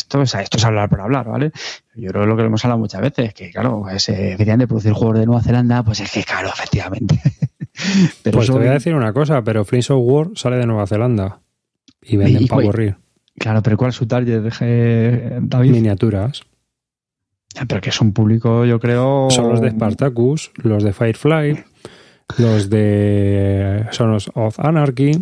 [0.00, 1.52] esto, es- esto es hablar por hablar, ¿vale?
[1.94, 4.92] Yo creo que lo que hemos hablado muchas veces, que claro, es, eh, efectivamente producir
[4.92, 7.20] juegos de Nueva Zelanda, pues es que claro, efectivamente.
[8.22, 10.86] Pero Pues te voy a decir una cosa, pero Flames of War sale de Nueva
[10.86, 11.40] Zelanda
[12.02, 12.96] y venden pavo cuál- río,
[13.38, 15.70] Claro, pero ¿cuál es su target, eh, David?
[15.70, 16.42] miniaturas.
[17.66, 19.28] Pero que es un público, yo creo...
[19.30, 21.64] Son los de Spartacus, los de Firefly,
[22.38, 25.12] los de Sons of Anarchy.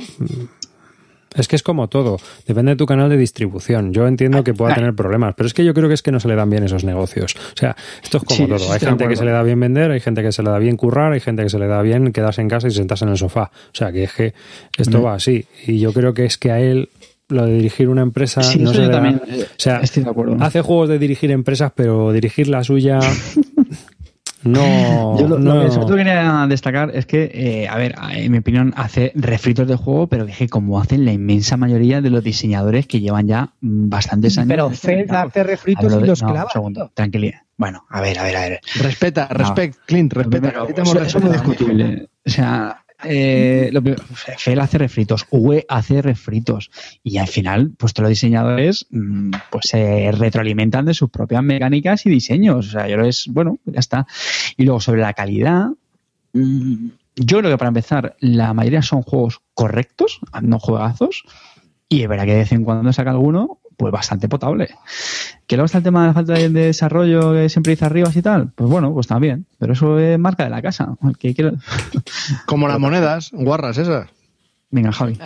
[1.38, 3.92] Es que es como todo, depende de tu canal de distribución.
[3.92, 6.20] Yo entiendo que pueda tener problemas, pero es que yo creo que es que no
[6.20, 7.34] se le dan bien esos negocios.
[7.36, 8.72] O sea, esto es como Sí, todo.
[8.72, 10.76] Hay gente que se le da bien vender, hay gente que se le da bien
[10.76, 13.16] currar, hay gente que se le da bien quedarse en casa y sentarse en el
[13.16, 13.50] sofá.
[13.52, 14.34] O sea, que es que
[14.76, 15.44] esto va así.
[15.66, 16.88] Y yo creo que es que a él
[17.30, 19.80] lo de dirigir una empresa Sí, no se yo le da- también eh, O sea,
[19.80, 20.36] estoy de acuerdo.
[20.40, 23.00] hace juegos de dirigir empresas, pero dirigir la suya
[24.44, 27.94] No, Yo lo, no- lo que sobre todo quería destacar es que, eh, a ver,
[28.12, 32.10] en mi opinión, hace refritos de juego, pero dije como hacen la inmensa mayoría de
[32.10, 34.48] los diseñadores que llevan ya bastantes años.
[34.48, 36.44] Pero en este hace refritos y los no, clava.
[36.44, 37.40] Un segundo, tranquilidad.
[37.56, 38.60] Bueno, a ver, a ver, a ver.
[38.80, 40.48] Respeta, respect, Clint, respeta.
[40.68, 41.32] Es muy respeto.
[41.32, 42.08] discutible.
[42.24, 46.70] O sea, eh, lo hace refritos, UE hace refritos
[47.02, 52.06] y al final, pues todos los diseñadores mm, pues se retroalimentan de sus propias mecánicas
[52.06, 52.68] y diseños.
[52.68, 54.06] O sea, yo que es, bueno, ya está.
[54.56, 55.68] Y luego sobre la calidad,
[56.32, 61.24] mm, yo creo que para empezar, la mayoría son juegos correctos, no juegazos,
[61.88, 64.68] y es verdad que de vez en cuando saca alguno, pues bastante potable.
[65.46, 68.10] Que luego está el tema de la falta de de desarrollo que siempre dice arriba
[68.14, 69.46] y tal, pues bueno, pues también.
[69.58, 70.96] Pero eso es marca de la casa.
[71.02, 71.52] El que quiera-
[72.44, 74.08] Como las monedas, guarras esas.
[74.70, 75.18] Venga, Javi.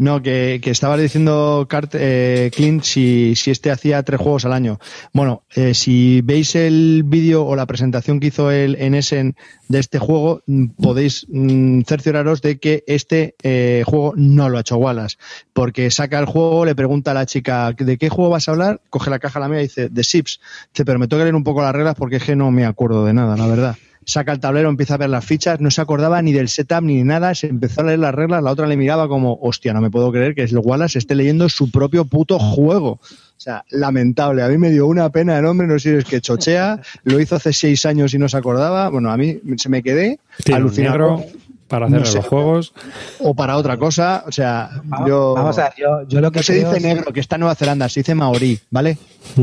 [0.00, 4.54] No, que, que estabas diciendo, Cart, eh, Clint, si, si este hacía tres juegos al
[4.54, 4.78] año.
[5.12, 9.36] Bueno, eh, si veis el vídeo o la presentación que hizo él en Essen
[9.68, 14.62] de este juego, mm, podéis mm, cercioraros de que este eh, juego no lo ha
[14.62, 15.18] hecho Wallace.
[15.52, 18.80] Porque saca el juego, le pregunta a la chica, ¿de qué juego vas a hablar?
[18.88, 20.40] Coge la caja a la mía y dice, de Sips.
[20.72, 23.04] Dice, pero me toca leer un poco las reglas porque es que no me acuerdo
[23.04, 23.76] de nada, la verdad
[24.10, 26.98] saca el tablero, empieza a ver las fichas, no se acordaba ni del setup ni
[26.98, 29.80] de nada, se empezó a leer las reglas, la otra le miraba como, hostia, no
[29.80, 32.98] me puedo creer que el Wallace esté leyendo su propio puto juego.
[33.00, 34.42] O sea, lamentable.
[34.42, 37.18] A mí me dio una pena el hombre, no sé si es que chochea, lo
[37.20, 38.90] hizo hace seis años y no se acordaba.
[38.90, 40.18] Bueno, a mí se me quedé
[40.52, 40.98] alucinado.
[40.98, 41.24] negro
[41.66, 42.16] para hacer No sé.
[42.18, 42.74] los juegos.
[43.20, 45.34] O para otra cosa, o sea, Vamos, yo...
[45.34, 47.40] vamos a ver, yo, yo lo que no se dice es- negro, que está en
[47.40, 48.98] Nueva Zelanda, se dice maorí, ¿vale?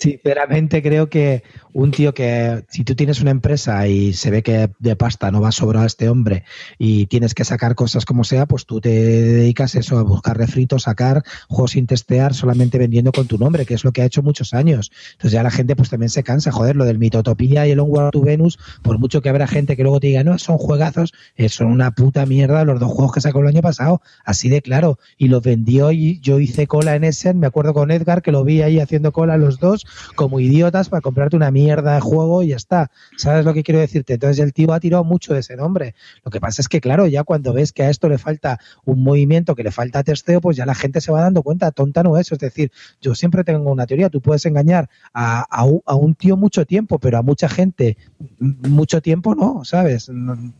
[0.00, 1.42] Sinceramente creo que
[1.74, 5.42] un tío que si tú tienes una empresa y se ve que de pasta no
[5.42, 6.44] va a sobrar a este hombre
[6.78, 10.84] y tienes que sacar cosas como sea, pues tú te dedicas eso a buscar refritos,
[10.84, 14.22] sacar juegos sin testear, solamente vendiendo con tu nombre, que es lo que ha hecho
[14.22, 14.90] muchos años.
[15.12, 18.12] Entonces ya la gente pues también se cansa, joder, lo del Mitotopía y el Onward
[18.12, 21.50] to Venus, por mucho que habrá gente que luego te diga, no, son juegazos, eh,
[21.50, 24.98] son una puta mierda los dos juegos que sacó el año pasado, así de claro,
[25.18, 28.44] y los vendió y yo hice cola en Essen, me acuerdo con Edgar que lo
[28.44, 32.48] vi ahí haciendo cola los dos como idiotas para comprarte una mierda de juego y
[32.48, 32.90] ya está.
[33.16, 34.14] ¿Sabes lo que quiero decirte?
[34.14, 35.94] Entonces el tío ha tirado mucho de ese nombre.
[36.24, 39.02] Lo que pasa es que, claro, ya cuando ves que a esto le falta un
[39.02, 42.16] movimiento, que le falta testeo, pues ya la gente se va dando cuenta, tonta no
[42.16, 42.30] es.
[42.32, 46.14] Es decir, yo siempre tengo una teoría, tú puedes engañar a, a un, a un
[46.14, 47.96] tío mucho tiempo, pero a mucha gente
[48.38, 50.08] mucho tiempo no, ¿sabes?
[50.08, 50.52] No-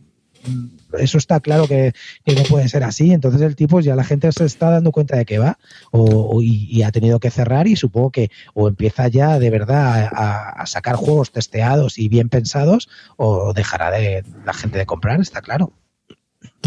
[0.97, 1.93] eso está claro que,
[2.25, 3.11] no puede ser así.
[3.13, 5.57] Entonces el tipo ya la gente se está dando cuenta de que va
[5.91, 6.01] o,
[6.37, 10.09] o- y, y ha tenido que cerrar y supongo que o empieza ya de verdad
[10.13, 15.19] a, a sacar juegos testeados y bien pensados o dejará de la gente de comprar,
[15.21, 15.71] está claro.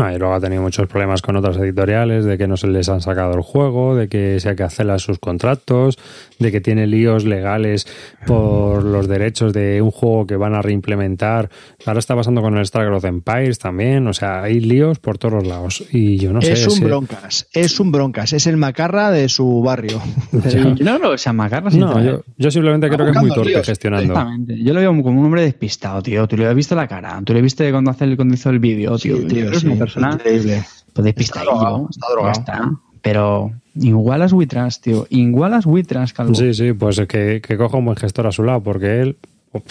[0.01, 2.89] Ah, y luego ha tenido muchos problemas con otras editoriales, de que no se les
[2.89, 5.99] han sacado el juego, de que se hacerlas sus contratos,
[6.41, 7.87] de que tiene líos legales
[8.27, 11.49] por los derechos de un juego que van a reimplementar.
[11.87, 12.61] Ahora está pasando con el
[12.95, 15.85] of Empires también, o sea, hay líos por todos los lados.
[15.93, 16.53] Y yo no sé.
[16.55, 20.01] es un ese- broncas, es un broncas, es el macarra de su barrio.
[20.81, 23.67] No que sea macarra, No, yo, yo simplemente creo que es muy torpe líos.
[23.67, 24.13] gestionando.
[24.13, 24.63] Exactamente.
[24.63, 26.27] Yo lo veo como un hombre despistado, tío.
[26.27, 27.21] Tú le has visto la cara.
[27.25, 29.17] Tú le viste cuando, hace el, cuando hizo el vídeo, tío.
[29.19, 30.65] Sí, Tío, tío, es sí, persona increíble.
[30.93, 31.53] pues despistadillo.
[31.53, 32.35] Está drogado, está drogado.
[32.35, 32.71] Ya está.
[33.03, 35.07] Pero igualas Witras, tío.
[35.11, 36.35] Igualas Witras, calvo.
[36.35, 39.19] Sí, sí, pues que, que coja un buen gestor a su lado, porque él.
[39.53, 39.63] uf,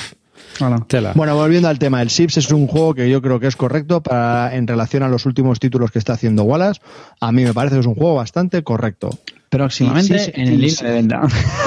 [0.88, 1.14] tela.
[1.16, 4.02] Bueno, volviendo al tema, el SIPS es un juego que yo creo que es correcto
[4.04, 6.80] para en relación a los últimos títulos que está haciendo Wallace.
[7.20, 9.10] A mí me parece que es un juego bastante correcto.
[9.50, 11.22] Próximamente Sí, sí, en el sí, de venta.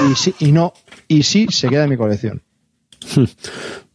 [0.09, 0.73] Y sí, y no,
[1.07, 2.41] y sí se queda en mi colección.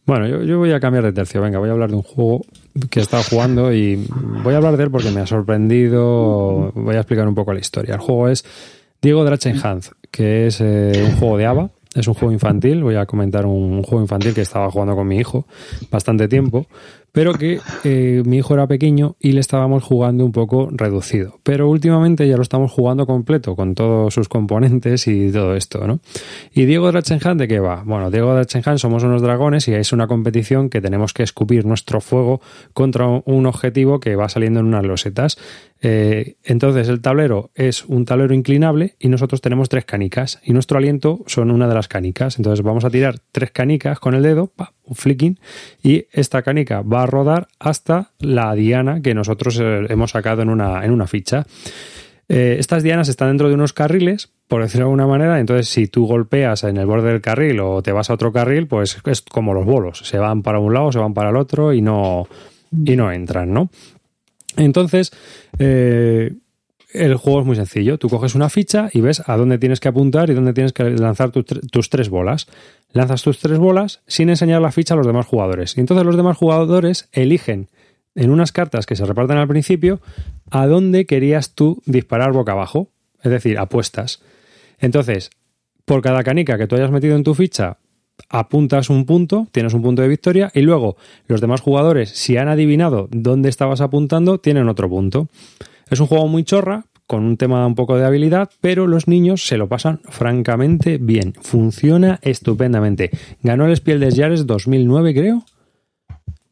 [0.05, 1.41] Bueno, yo, yo voy a cambiar de tercio.
[1.41, 2.41] Venga, voy a hablar de un juego
[2.89, 4.07] que he estado jugando y
[4.43, 6.71] voy a hablar de él porque me ha sorprendido.
[6.73, 7.95] Voy a explicar un poco la historia.
[7.95, 8.45] El juego es
[9.01, 11.69] Diego Drachenhand, que es eh, un juego de ABA.
[11.93, 12.83] Es un juego infantil.
[12.83, 15.45] Voy a comentar un juego infantil que estaba jugando con mi hijo
[15.91, 16.65] bastante tiempo,
[17.13, 21.39] pero que eh, mi hijo era pequeño y le estábamos jugando un poco reducido.
[21.43, 25.99] Pero últimamente ya lo estamos jugando completo con todos sus componentes y todo esto, ¿no?
[26.53, 27.83] ¿Y Diego Drachenhand de qué va?
[27.85, 32.01] Bueno, Diego Drachenhand somos unos dragones y es una competición que tenemos que escupir nuestro
[32.01, 32.41] fuego
[32.73, 35.37] contra un objetivo que va saliendo en unas losetas.
[35.85, 40.77] Eh, entonces el tablero es un tablero inclinable y nosotros tenemos tres canicas y nuestro
[40.77, 42.37] aliento son una de las canicas.
[42.37, 45.39] Entonces vamos a tirar tres canicas con el dedo, pa, flicking,
[45.83, 50.49] y esta canica va a rodar hasta la diana que nosotros eh, hemos sacado en
[50.49, 51.45] una, en una ficha.
[52.29, 55.87] Eh, estas dianas están dentro de unos carriles, por decirlo de alguna manera, entonces si
[55.87, 59.21] tú golpeas en el borde del carril o te vas a otro carril, pues es
[59.21, 62.25] como los bolos, se van para un lado, se van para el otro y no,
[62.71, 63.69] y no entran, ¿no?
[64.55, 65.11] Entonces,
[65.59, 66.33] eh,
[66.93, 67.97] el juego es muy sencillo.
[67.97, 70.83] Tú coges una ficha y ves a dónde tienes que apuntar y dónde tienes que
[70.91, 72.47] lanzar tus, tre- tus tres bolas.
[72.91, 75.75] Lanzas tus tres bolas sin enseñar la ficha a los demás jugadores.
[75.77, 77.69] Y entonces los demás jugadores eligen
[78.15, 80.01] en unas cartas que se reparten al principio
[80.51, 82.91] a dónde querías tú disparar boca abajo.
[83.23, 84.21] Es decir, apuestas.
[84.79, 85.31] Entonces,
[85.85, 87.77] por cada canica que tú hayas metido en tu ficha,
[88.33, 90.97] apuntas un punto, tienes un punto de victoria, y luego
[91.27, 95.29] los demás jugadores, si han adivinado dónde estabas apuntando, tienen otro punto.
[95.89, 99.45] Es un juego muy chorra, con un tema un poco de habilidad, pero los niños
[99.45, 101.33] se lo pasan francamente bien.
[101.41, 103.11] Funciona estupendamente.
[103.43, 105.45] Ganó el Spiel des Jahres 2009, creo.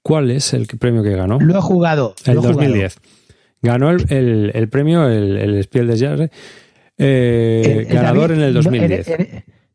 [0.04, 1.40] ¿Cuál es el premio que ganó?
[1.40, 2.16] Lo he jugado.
[2.26, 2.54] El he jugado.
[2.58, 2.98] 2010.
[3.62, 6.30] Ganó el, el- el premio, el, el Spiel des Jahres,
[6.98, 9.08] eh, Eh, eh, ganador en el no, 2010.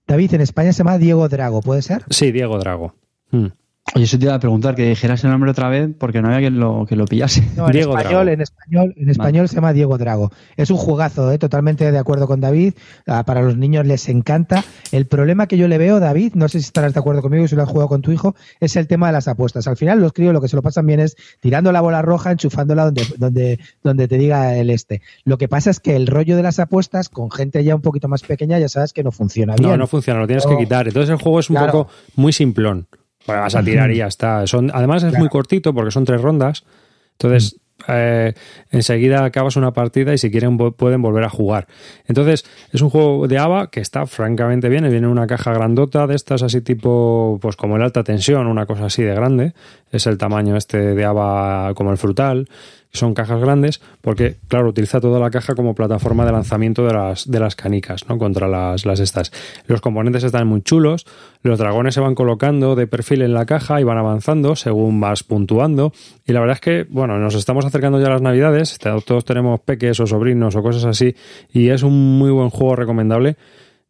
[0.06, 2.04] David, en España se llama Diego Drago, ¿puede ser?
[2.10, 2.94] Sí, Diego Drago.
[3.30, 3.46] Mm.
[3.94, 6.40] Oye, eso te iba a preguntar, que dijeras el nombre otra vez porque no había
[6.40, 7.42] quien lo, que lo pillase.
[7.56, 8.30] No, en Diego español, Drago.
[8.34, 10.32] en español, en español se llama Diego Drago.
[10.56, 11.38] Es un juegazo, ¿eh?
[11.38, 12.74] totalmente de acuerdo con David.
[13.06, 14.64] Ah, para los niños les encanta.
[14.90, 17.54] El problema que yo le veo, David, no sé si estarás de acuerdo conmigo si
[17.54, 19.68] lo has jugado con tu hijo, es el tema de las apuestas.
[19.68, 22.32] Al final, los críos lo que se lo pasan bien es tirando la bola roja,
[22.32, 25.00] enchufándola donde, donde, donde te diga el este.
[25.24, 28.08] Lo que pasa es que el rollo de las apuestas con gente ya un poquito
[28.08, 29.70] más pequeña, ya sabes que no funciona bien.
[29.70, 30.50] No, no funciona, lo tienes No.
[30.50, 30.88] que quitar.
[30.88, 31.72] Entonces el juego es un Claro.
[31.72, 32.88] poco muy simplón.
[33.26, 34.46] Bueno, vas a tirar y ya está.
[34.46, 35.22] Son, además es Claro.
[35.22, 36.64] muy cortito porque son tres rondas.
[37.12, 37.56] Entonces,
[37.88, 38.32] eh,
[38.70, 41.66] enseguida acabas una partida y si quieren pueden volver a jugar.
[42.06, 44.82] Entonces, es un juego de ABA que está francamente bien.
[44.84, 48.66] Viene en una caja grandota de estas así tipo, pues como el alta tensión, una
[48.66, 49.52] cosa así de grande.
[49.90, 52.48] Es el tamaño este de ABA como el frutal.
[52.92, 57.30] Son cajas grandes porque, claro, utiliza toda la caja como plataforma de lanzamiento de las,
[57.30, 58.16] de las canicas, ¿no?
[58.16, 59.32] Contra las, las estas.
[59.66, 61.04] Los componentes están muy chulos.
[61.42, 65.22] Los dragones se van colocando de perfil en la caja y van avanzando según vas
[65.24, 65.92] puntuando.
[66.26, 68.78] Y la verdad es que, bueno, nos estamos acercando ya a las navidades.
[69.04, 71.14] Todos tenemos peques o sobrinos o cosas así.
[71.52, 73.36] Y es un muy buen juego recomendable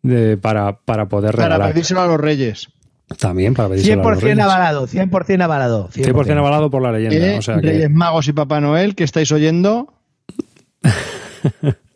[0.03, 1.73] de- para, para poder Para regalar.
[1.73, 2.69] pedírselo a los reyes.
[3.19, 4.39] También para los 100% reyes.
[4.41, 5.89] avalado, 100% avalado.
[5.91, 7.35] 100% avalado por la leyenda.
[7.35, 9.93] Eh, o sea que- Reyes Magos y Papá Noel, que estáis oyendo.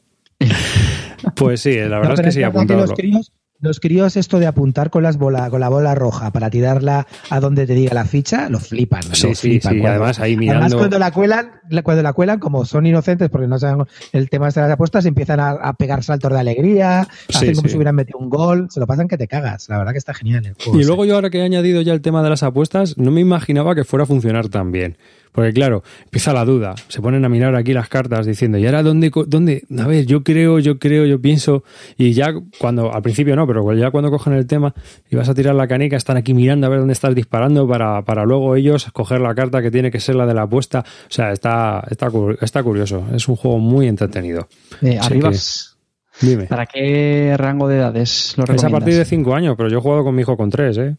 [1.37, 2.83] pues sí, la No, verdad es pero que sí, apuntadlo.
[2.87, 6.49] los críos, los críos esto de apuntar con las bola, con la bola roja para
[6.51, 9.03] tirarla a donde te diga la ficha, lo flipan.
[9.13, 9.73] Sí, lo sí, flipan.
[9.75, 10.79] sí, Cuando- además ahí Además, mirando.
[10.79, 14.49] cuando la cuelan, la- cuando la cuelan, como son inocentes porque no saben el tema
[14.51, 17.73] de las apuestas, empiezan a, a pegar saltos de alegría, Sí, hacen como sí.
[17.73, 19.69] si hubieran metido un gol, se lo pasan que te cagas.
[19.69, 20.79] La verdad que está genial el juego.
[20.79, 20.87] Y sí.
[20.87, 23.75] luego yo ahora que he añadido ya el tema de las apuestas, no me imaginaba
[23.75, 24.97] que fuera a funcionar tan bien.
[25.33, 28.83] Porque claro, empieza la duda, se ponen a mirar aquí las cartas diciendo, ¿y ahora
[28.83, 29.63] dónde, dónde?
[29.79, 31.63] A ver, yo creo, yo creo, yo pienso,
[31.97, 34.75] y ya cuando, al principio no, pero ya cuando cogen el tema
[35.09, 38.03] y vas a tirar la canica, están aquí mirando a ver dónde estás disparando para,
[38.03, 40.81] para luego ellos coger la carta que tiene que ser la de la apuesta.
[40.81, 42.09] O sea, está, está,
[42.41, 44.49] está curioso, es un juego muy entretenido.
[44.83, 45.77] Eh, Sí Arribas,
[46.21, 46.47] Dime.
[46.47, 48.73] ¿para qué rango de edades lo Es a recomiendas?
[48.73, 50.97] partir de 5 años, pero yo he jugado con mi hijo con 3, ¿eh?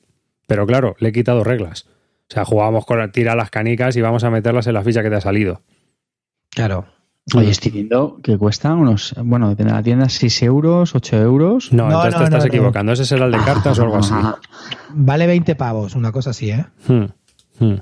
[0.48, 1.86] Pero claro, le he quitado reglas.
[2.32, 5.10] O sea, jugábamos con tirar las canicas y vamos a meterlas en la ficha que
[5.10, 5.64] te ha salido.
[6.50, 6.86] Claro.
[7.36, 11.74] Oye, estoy viendo que cuesta unos, bueno, depende de la tienda, 6 euros, 8 euros.
[11.74, 12.54] No, No, entonces no, te estás no, no.
[12.54, 12.92] equivocando.
[12.94, 14.14] Ese será el de cartas o algo así.
[14.94, 16.66] Vale 20 pavos, una cosa así, ¿eh?
[16.88, 17.06] Hmm,
[17.60, 17.76] hmm.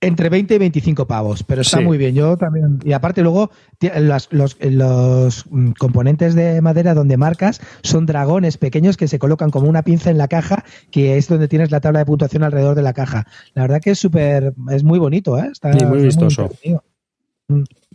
[0.00, 1.84] Entre 20 y 25 pavos, pero está Sí.
[1.84, 2.14] muy bien.
[2.14, 2.78] Yo también.
[2.84, 3.50] Y aparte, luego,
[3.80, 9.50] las- los, los mm, componentes de madera donde marcas son dragones pequeños que se colocan
[9.50, 12.76] como una pinza en la caja, que es donde tienes la tabla de puntuación alrededor
[12.76, 13.26] de la caja.
[13.54, 14.52] La verdad que es súper.
[14.70, 15.48] Es muy bonito, ¿eh?
[15.50, 16.42] Está, Y muy vistoso.
[16.42, 16.84] entretenido.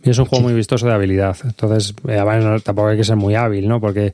[0.02, 1.36] Y es un juego muy vistoso de habilidad.
[1.44, 3.80] Entonces, eh, además, tampoco hay que ser muy hábil, ¿no?
[3.80, 4.12] Porque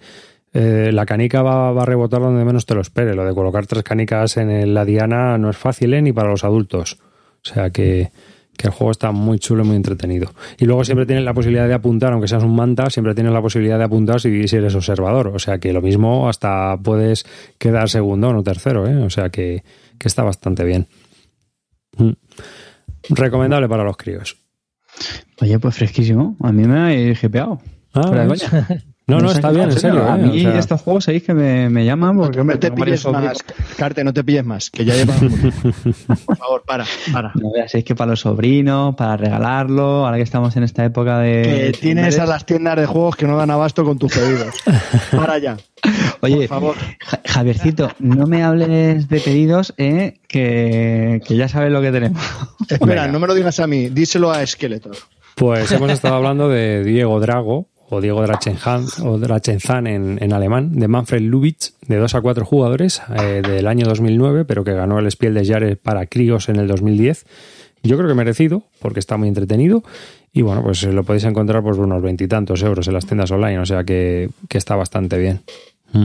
[0.52, 3.15] eh, la canica va, va a rebotar donde menos te lo espere.
[3.15, 6.02] Lo de colocar tres canicas en la diana no es fácil, ¿eh?
[6.02, 6.98] Ni para los adultos.
[7.44, 8.10] O sea que,
[8.56, 10.32] que el juego está muy chulo y muy entretenido.
[10.58, 13.40] Y luego siempre tienes la posibilidad de apuntar, aunque seas un manta, siempre tienes la
[13.40, 15.28] posibilidad de apuntar si, si eres observador.
[15.28, 17.24] O sea que lo mismo hasta puedes
[17.58, 18.96] quedar segundo o tercero, ¿eh?
[18.96, 19.64] O sea que,
[19.98, 20.86] que está bastante bien.
[21.96, 22.12] Mm.
[23.10, 24.36] Recomendable para los críos.
[25.40, 26.36] Oye, pues fresquísimo.
[26.40, 27.60] A mí me ha hipeado.
[27.94, 28.28] Ah,
[29.11, 30.11] No, no, está bien, en serio.
[30.11, 30.23] A ¿eh?
[30.23, 33.39] mí O sea, estos juegos sabéis que me, me llaman porque No te pilles más,
[33.77, 35.73] Carte, no te pilles más, que ya llevamos mucho.
[36.27, 37.32] Por favor, para, para.
[37.35, 41.19] No veas, es que para los sobrinos, para regalarlo, ahora que estamos en esta época
[41.19, 41.73] de...
[41.73, 44.55] Que tienes a las tiendas de juegos que no dan abasto con tus pedidos.
[45.11, 45.57] Para ya.
[46.20, 46.77] Oye, Por favor.
[47.01, 52.23] Ja- Javiercito, no me hables de pedidos, eh, que, que ya sabes lo que tenemos.
[52.69, 53.09] Espera, Venga.
[53.09, 54.97] no me lo digas a mí, díselo a Skeletor.
[55.37, 60.78] Pues hemos estado hablando de Diego Drago, o Diego Drachenhan, o Drachenzan en, en alemán,
[60.78, 64.98] de Manfred Lubitsch, de 2 a 4 jugadores, eh, del año 2009, pero que ganó
[65.00, 67.26] el Spiel des Jahres para críos en el 2010.
[67.82, 69.82] Yo creo que merecido, porque está muy entretenido.
[70.32, 73.66] Y bueno, pues lo podéis encontrar por unos veintitantos euros en las tiendas online, o
[73.66, 75.40] sea que, que está bastante bien.
[75.92, 76.04] Mm.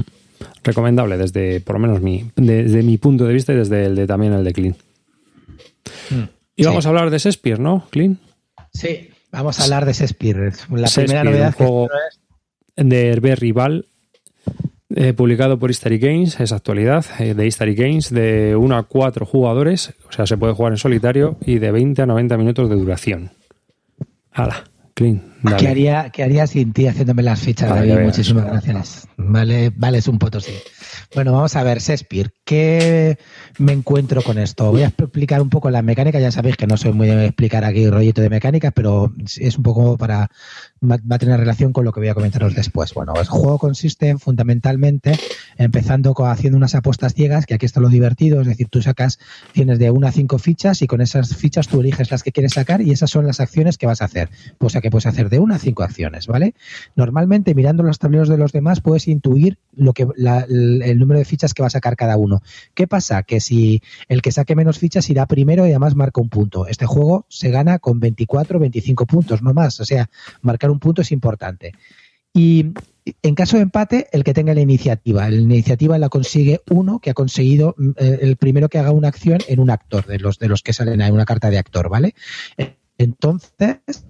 [0.64, 4.08] Recomendable desde, por lo menos, mi, desde mi punto de vista y desde el de
[4.08, 4.76] también el de Clean.
[6.10, 6.24] Mm.
[6.56, 8.18] Y vamos a hablar de Shakespeare, ¿no, Clean?
[8.74, 10.54] Sí, vamos a hablar de Shakespeare.
[10.72, 11.90] La primera novedad juego
[12.76, 13.86] de Hervé Rival,
[14.90, 19.26] eh, publicado por History Games, es actualidad, eh, de History Games, de 1 a 4
[19.26, 22.76] jugadores, o sea, se puede jugar en solitario y de 20 a 90 minutos de
[22.76, 23.32] duración.
[24.32, 24.64] Hala,
[24.94, 25.36] clean.
[25.58, 28.00] ¿Qué haría, ¿Qué haría sin ti haciéndome las fichas, David?
[28.00, 29.08] Muchísimas gracias.
[29.18, 30.54] Vale, vale, es un potosí.
[31.14, 33.18] Bueno, vamos a ver, Shakespeare, ¿qué
[33.58, 34.72] me encuentro con esto?
[34.72, 37.64] Voy a explicar un poco la mecánica, ya sabéis que no soy muy de explicar
[37.64, 40.30] aquí rollito de mecánica, pero es un poco para
[40.90, 42.94] va, a tener relación con lo que voy a comentaros después.
[42.94, 45.18] Bueno, el juego consiste fundamentalmente
[45.58, 49.20] empezando con, haciendo unas apuestas ciegas, que aquí está lo divertido, es decir, tú sacas,
[49.54, 52.54] tienes de una a cinco fichas y con esas fichas tú eliges las que quieres
[52.54, 54.30] sacar y esas son las acciones que vas a hacer.
[54.60, 56.56] O sea que puedes hacer de una a cinco acciones, ¿vale?
[56.96, 61.54] Normalmente mirando los tableros de los demás puedes intuir lo que el número de fichas
[61.54, 62.42] que va a sacar cada uno.
[62.74, 63.24] ¿Qué pasa?
[63.24, 66.68] Que si el que saque menos fichas irá primero y además marca un punto.
[66.68, 69.80] Este juego se gana con 24, 25 puntos, no más.
[69.80, 70.10] O sea,
[70.42, 71.74] marcar un punto es importante.
[72.34, 72.74] Y
[73.22, 75.30] en caso de empate, el que tenga la iniciativa.
[75.30, 79.40] La iniciativa la consigue uno que ha conseguido eh, el primero que haga una acción
[79.48, 82.14] en un actor, de los, de los que salen en una carta de actor, ¿vale?
[82.98, 84.05] Entonces,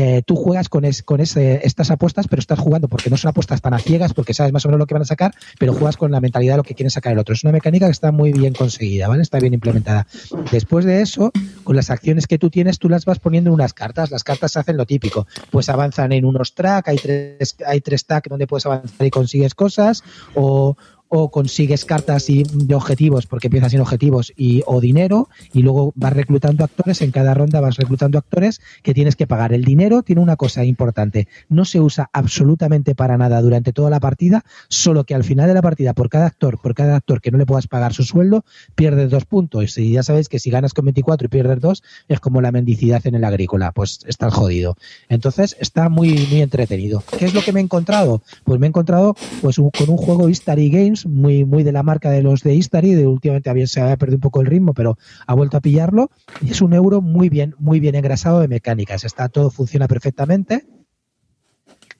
[0.00, 3.74] eh, tú juegas con, con estas apuestas, pero estás jugando porque no son apuestas tan
[3.74, 6.10] a ciegas, porque sabes más o menos lo que van a sacar, pero juegas con
[6.10, 7.34] la mentalidad de lo que quiere sacar el otro.
[7.34, 9.20] Es una mecánica que está muy bien conseguida, ¿vale?
[9.20, 10.06] Está bien implementada.
[10.50, 11.32] Después de eso,
[11.64, 14.10] con las acciones que tú tienes, tú las vas poniendo en unas cartas.
[14.10, 15.26] Las cartas hacen lo típico.
[15.50, 19.54] Pues avanzan en unos track, hay tres, hay tres track donde puedes avanzar y consigues
[19.54, 20.02] cosas,
[20.34, 20.76] o,
[21.10, 26.12] o consigues cartas de objetivos porque empiezas sin objetivos y o dinero y luego vas
[26.12, 29.52] reclutando actores en cada ronda vas reclutando actores que tienes que pagar.
[29.52, 33.98] El dinero tiene una cosa importante no se usa absolutamente para nada durante toda la
[33.98, 37.32] partida solo que al final de la partida por cada actor por cada actor que
[37.32, 38.44] no le puedas pagar su sueldo
[38.76, 39.76] pierdes dos puntos.
[39.78, 43.04] Y ya sabéis que si ganas con 24 y pierdes dos es como la mendicidad
[43.04, 44.76] en el agrícola pues estás jodido.
[45.08, 47.02] Entonces está muy muy entretenido.
[47.18, 48.22] ¿qué es lo que me he encontrado?
[48.44, 52.10] pues me he encontrado pues con un juego History Games muy, muy de la marca
[52.10, 54.98] de los de Istari, de últimamente había, se había perdido un poco el ritmo, pero
[55.26, 56.10] ha vuelto a pillarlo.
[56.40, 59.04] Y es un euro muy bien, muy bien engrasado de mecánicas.
[59.04, 60.66] Está todo funciona perfectamente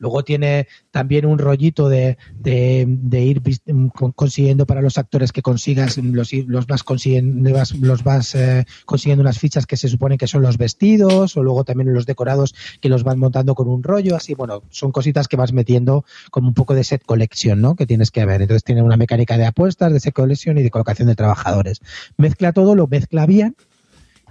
[0.01, 2.16] Luego tiene también un rollito de,
[3.12, 3.43] ir
[4.16, 7.51] consiguiendo para los actores que consigas, los, los vas consiguiendo,
[7.81, 11.64] los vas eh, consiguiendo unas fichas que se supone que son los vestidos, o luego
[11.64, 15.36] también los decorados que los van montando con un rollo, así, bueno, son cositas que
[15.36, 17.77] vas metiendo como un poco de set collection, ¿no?
[17.77, 18.40] Que tienes que ver.
[18.40, 21.81] Entonces tiene una mecánica de apuestas, de set collection y de colocación de trabajadores.
[22.16, 23.55] Mezcla todo, lo mezcla bien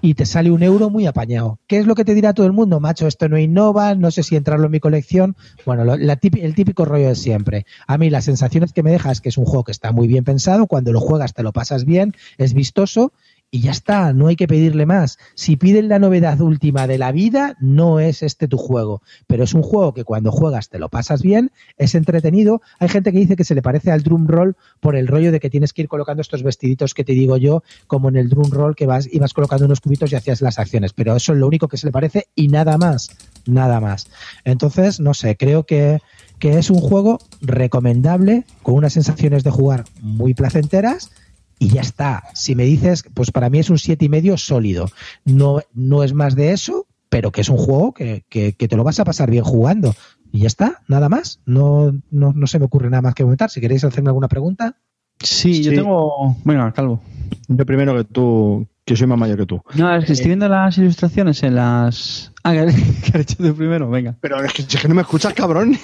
[0.01, 1.59] y te sale un euro muy apañado.
[1.67, 2.79] ¿Qué es lo que te dirá todo el mundo?
[2.79, 5.35] Macho, esto no innova, no sé si entrarlo en mi colección.
[5.65, 7.65] Bueno, la el típico rollo de siempre.
[7.87, 10.07] A mí las sensaciones que me deja es que es un juego que está muy
[10.07, 13.13] bien pensado, cuando lo juegas te lo pasas bien, es vistoso
[13.51, 15.17] y ya está, no hay que pedirle más.
[15.33, 19.53] Si piden la novedad última de la vida, no es este tu juego, pero es
[19.53, 22.61] un juego que cuando juegas te lo pasas bien, es entretenido.
[22.79, 25.39] Hay gente que dice que se le parece al drum roll por el rollo de
[25.39, 28.51] que tienes que ir colocando estos vestiditos que te digo yo, como en el drum
[28.51, 31.39] roll que vas y vas colocando unos cubitos y hacías las acciones, pero eso es
[31.39, 33.09] lo único que se le parece y nada más,
[33.45, 34.09] nada más.
[34.43, 35.99] Entonces, no sé, creo que
[36.39, 41.11] que es un juego recomendable con unas sensaciones de jugar muy placenteras
[41.59, 42.23] y ya está.
[42.33, 44.89] Si me dices, pues para mí es un siete y medio sólido.
[45.25, 48.83] No, no es más de eso, pero que es un juego que, que, te lo
[48.83, 49.93] vas a pasar bien jugando.
[50.31, 51.41] Y ya está, nada más.
[51.45, 53.49] No, no, no se me ocurre nada más que comentar.
[53.49, 54.77] Si queréis hacerme alguna pregunta.
[55.19, 56.37] Sí, yo tengo.
[56.45, 57.01] Bueno, Calvo.
[57.49, 59.61] Yo primero que tú, que soy más mayor que tú.
[59.75, 62.31] No, es que estoy viendo las ilustraciones en las.
[62.43, 64.15] Ah, que has hecho tú primero, venga.
[64.21, 65.77] Pero es que, es que no me escuchas, cabrón.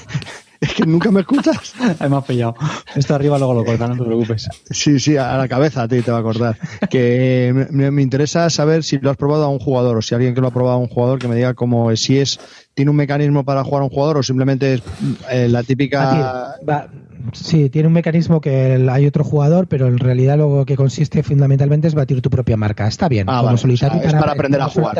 [0.59, 1.73] Es que nunca me escuchas.
[2.09, 2.55] me has pillado.
[2.95, 4.49] Esto arriba luego lo cortan, no te preocupes.
[4.69, 6.57] Sí, sí, a la cabeza a ti te va a cortar.
[6.89, 10.41] Que me, interesa saber si lo has probado a un jugador o si alguien que
[10.41, 12.39] lo ha probado a un jugador que me diga cómo si es
[12.73, 14.83] tiene un mecanismo para jugar a un jugador o simplemente es
[15.31, 16.55] eh, la típica.
[17.33, 21.87] Sí, tiene un mecanismo que hay otro jugador, pero en realidad lo que consiste fundamentalmente
[21.87, 22.87] es batir tu propia marca.
[22.87, 23.27] Está bien.
[23.29, 24.95] Ah, como solitario, es para, aprender a jugar.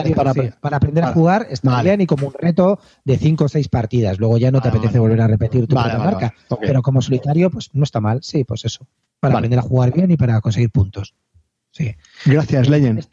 [0.62, 4.20] Para, aprender a jugar está bien y como un reto de cinco o seis partidas.
[4.20, 6.34] Luego ya no te apetece volver a repetir tu propia marca.
[6.62, 8.20] Pero como solitario, pues no está mal.
[8.24, 8.88] Sí, pues eso.
[9.20, 11.14] Para aprender a jugar bien y para conseguir puntos.
[11.72, 11.96] Sí.
[12.26, 13.06] Gracias, Legend.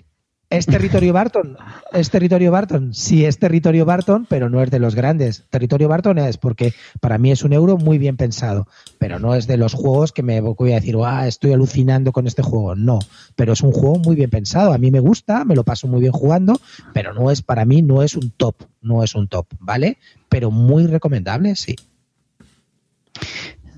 [0.52, 1.56] ¿Es territorio Barton?
[1.92, 2.92] ¿Es territorio Barton?
[2.92, 5.44] Sí, es territorio Barton, pero no es de los grandes.
[5.48, 8.68] Territorio Barton es porque para mí es un euro muy bien pensado,
[8.98, 12.26] pero no es de los juegos que me voy a decir, ah, estoy alucinando con
[12.26, 12.74] este juego.
[12.74, 12.98] No,
[13.34, 14.74] pero es un juego muy bien pensado.
[14.74, 16.60] A mí me gusta, me lo paso muy bien jugando,
[16.92, 19.96] pero no es para mí, no es un top, no es un top, ¿vale?
[20.28, 21.76] Pero muy recomendable, sí.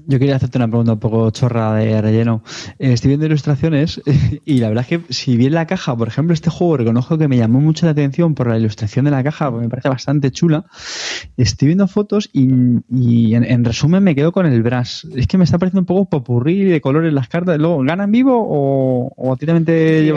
[0.06, 2.42] Yo quería hacerte una pregunta un poco chorra de relleno.
[2.78, 4.00] Eh, estoy viendo ilustraciones
[4.44, 7.28] y la verdad es que si bien la caja, por ejemplo, este juego reconozco que
[7.28, 10.30] me llamó mucho la atención por la ilustración de la caja, porque me parece bastante
[10.30, 10.66] chula.
[11.36, 15.06] Estoy viendo fotos y, en, resumen me quedo con el Brass.
[15.14, 17.58] Es que me está pareciendo un poco popurrí de colores las cartas.
[17.58, 20.12] Luego, ¿gana en vivo o, o a ti también te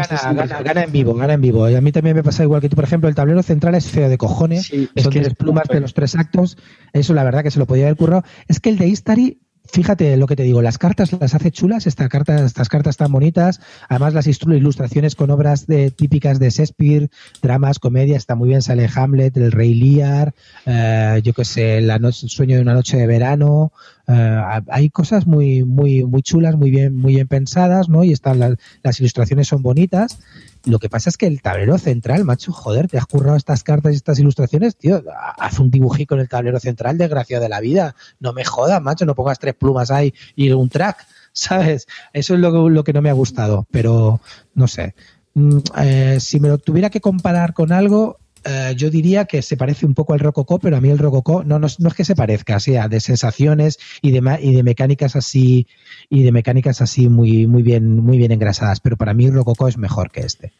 [0.64, 1.70] gana, en vivo, gana en vivo.
[1.70, 3.90] Y a mí también me pasa igual que tú, por ejemplo, el tablero central es
[3.90, 4.72] feo de cojones.
[4.96, 6.58] son tres plumas de los tres actos.
[6.94, 8.24] Eso la verdad que se lo podía haber currado.
[8.48, 9.40] Es que el de Istari
[9.72, 13.11] Fíjate lo que te digo, las cartas las hace chulas, esta carta, estas cartas tan
[13.11, 17.10] bonitas, además las ilustraciones con obras de, típicas de Shakespeare,
[17.41, 20.34] dramas, comedias, está muy bien, sale Hamlet, El Rey Lear,
[20.65, 23.72] eh, yo qué sé, la noche, Sueño de una noche de verano,
[24.07, 28.03] eh, hay cosas muy, muy, muy chulas, muy bien, muy bien pensadas, ¿no?
[28.03, 30.19] Y están las ilustraciones son bonitas
[30.66, 33.94] lo que pasa es que el tablero central, macho, joder, te has currado estas cartas
[33.94, 35.04] y estas ilustraciones, tío,
[35.38, 37.96] haz un dibujico en el tablero central, desgraciado de la vida.
[38.20, 41.88] No me jodas, macho, no pongas tres plumas ahí y un track, ¿sabes?
[42.14, 44.20] Eso es lo, que no me ha gustado, pero
[44.54, 44.96] no sé.
[45.34, 48.18] Mm, eh, si me lo tuviera que comparar con algo,
[48.48, 51.44] eh, yo diría que se parece un poco al Rococó, pero a mí el Rococó
[51.44, 55.68] no, no, es que se parezca, sea de sensaciones y de, y de mecánicas así
[56.10, 59.68] y de mecánicas así muy, muy bien, muy bien engrasadas, pero para mí el Rococó
[59.68, 60.53] es mejor que este.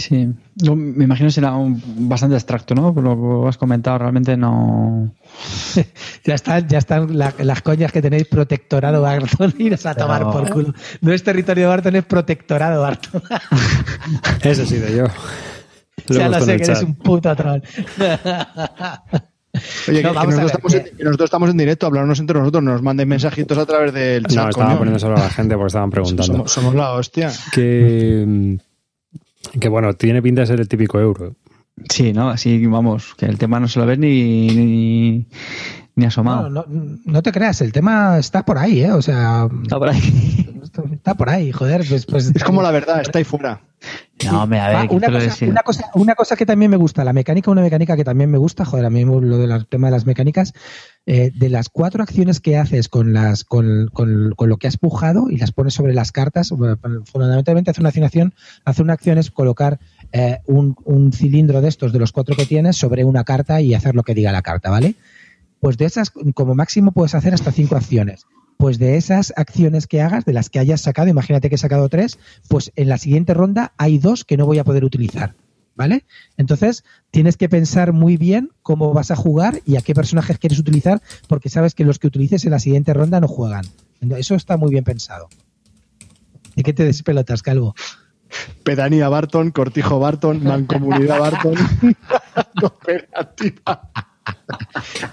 [0.00, 0.28] Sí,
[0.74, 2.94] me imagino que será bastante abstracto, ¿no?
[2.94, 5.14] Por lo que has comentado, realmente no.
[6.24, 10.74] ya están, ya están las coñas que tenéis protectorado Barton y a tomar por culo.
[11.02, 13.22] No es territorio de Barton, es protectorado Barton.
[14.42, 15.06] Eso sí de yo.
[16.08, 17.60] ya lo sé que eres un puto troll.
[19.88, 23.58] Oye, que, nosotros, estamos en, nosotros, estamos en, directo, hablarnos entre nosotros, nos manden mensajitos
[23.58, 24.44] a través del chat.
[24.44, 26.24] No, estaban poniendo solo a la gente porque estaban preguntando.
[26.24, 27.32] Somos, somos la hostia.
[27.52, 28.58] Que
[29.58, 31.36] que bueno, tiene pinta de ser el típico euro.
[31.88, 32.28] Sí, ¿no?
[32.28, 35.26] Así vamos, que el tema no se lo ves ni,
[35.94, 36.50] ni, asomado.
[36.50, 38.92] No, no, te creas, el tema está por ahí, ¿eh?
[38.92, 39.48] O sea.
[39.62, 40.00] Está por ahí.
[40.92, 41.84] Está por ahí, joder.
[41.88, 43.60] Pues, pues es como la verdad, está ahí fuera.
[44.24, 47.02] No, me a ver, ah, una, cosa, una, cosa, una, cosa, que también me gusta,
[47.02, 49.92] la mecánica, una mecánica que también me gusta, joder, a mí lo del tema de
[49.92, 50.52] las mecánicas,
[51.06, 54.76] eh, de las cuatro acciones que haces con, las, con, con, con, lo que has
[54.76, 58.34] pujado y las pones sobre las cartas, fundamentalmente hace una acción,
[58.66, 59.80] hace una acción es colocar
[60.12, 63.72] eh, un, un, cilindro de estos, de los cuatro que tienes, sobre una carta y
[63.72, 64.96] hacer lo que diga la carta, ¿vale?
[65.60, 68.26] Pues de esas, como máximo puedes hacer hasta cinco acciones.
[68.60, 71.88] Pues de esas acciones que hagas, de las que hayas sacado, imagínate que he sacado
[71.88, 75.34] tres, pues en la siguiente ronda hay dos que no voy a poder utilizar.
[75.74, 76.04] ¿vale?
[76.36, 80.58] Entonces, tienes que pensar muy bien cómo vas a jugar y a qué personajes quieres
[80.58, 83.64] utilizar, porque sabes que los que utilices en la siguiente ronda no juegan.
[84.18, 85.30] Eso está muy bien pensado.
[86.54, 87.74] ¿Y qué te despelotas, Calvo?
[88.62, 91.54] Pedanía Barton, Cortijo Barton, Mancomunidad Barton,
[92.60, 93.90] cooperativa.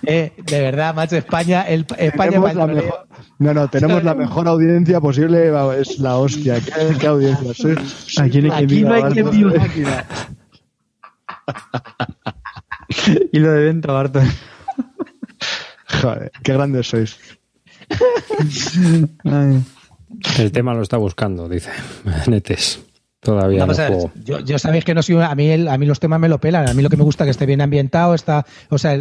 [0.03, 3.07] Eh, de verdad, macho, España, el, España la mejor,
[3.39, 6.59] No, no, tenemos la mejor audiencia posible, es la hostia.
[6.99, 7.51] ¿Qué, audiencia?
[8.21, 9.53] aquí, no hay quien viva.
[13.31, 14.27] y lo de dentro, Barton.
[16.01, 17.17] Joder, qué grandes sois.
[20.37, 21.71] El tema lo está buscando, dice
[22.27, 22.81] Netes.
[23.27, 23.73] Todavía no,
[24.23, 26.69] yo, yo, sabéis que no soy a mí a mí los temas me lo pelan,
[26.69, 28.97] a mí lo que me gusta es que esté bien ambientado, está, o sea,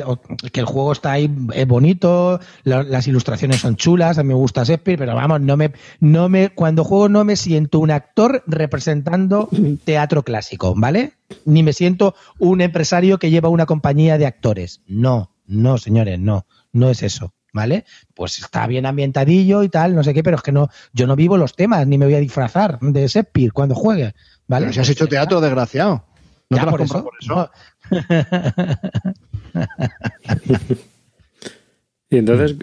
[0.51, 4.65] que el juego está ahí es bonito, las ilustraciones son chulas, a mí me gusta
[4.65, 5.70] Shakespeare, pero vamos, no me
[6.01, 9.48] no me cuando juego no me siento un actor representando
[9.85, 11.12] teatro clásico, ¿vale?
[11.44, 14.82] Ni me siento un empresario que lleva una compañía de actores.
[14.89, 17.32] No, no, señores, no, no es eso.
[17.57, 17.85] ¿Vale?
[18.15, 21.16] Pues está bien ambientadillo y tal, no sé qué, pero es que no, yo no
[21.16, 24.15] vivo los temas, ni me voy a disfrazar de Shakespeare cuando juegue,
[24.47, 24.66] ¿vale?
[24.66, 26.05] Pero si has hecho teatro, desgraciado.
[26.51, 27.03] ¿No te por, eso?
[27.03, 27.51] por eso?
[32.11, 32.57] y entonces,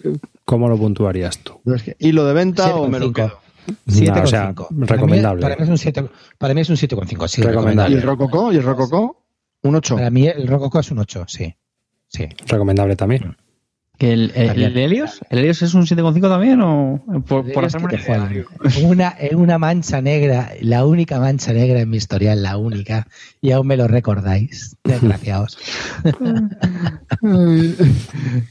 [0.46, 1.60] ¿cómo lo puntuarías tú?
[1.98, 3.40] ¿Y lo de venta o me lo quedo?
[3.88, 4.24] 7,5.
[4.24, 5.42] o sea, recomendable.
[5.42, 6.06] Para mí, es un 7,
[6.38, 7.96] para mí es un 7,5, sí, recomendable.
[7.96, 8.54] ¿Y el Rococó?
[8.54, 9.26] ¿Y el Rococó?
[9.64, 9.96] Un 8.
[9.96, 11.56] Para mí el Rococó es un 8, sí.
[12.10, 12.30] Sí.
[12.48, 13.36] Recomendable también.
[13.98, 15.20] ¿Que el, el, el Helios?
[15.30, 18.30] ¿El Helios es un 7,5 también o por, por que una.
[18.64, 23.08] Es una, es una mancha negra, la única mancha negra en mi historial, la única.
[23.40, 25.58] Y aún me lo recordáis, desgraciados.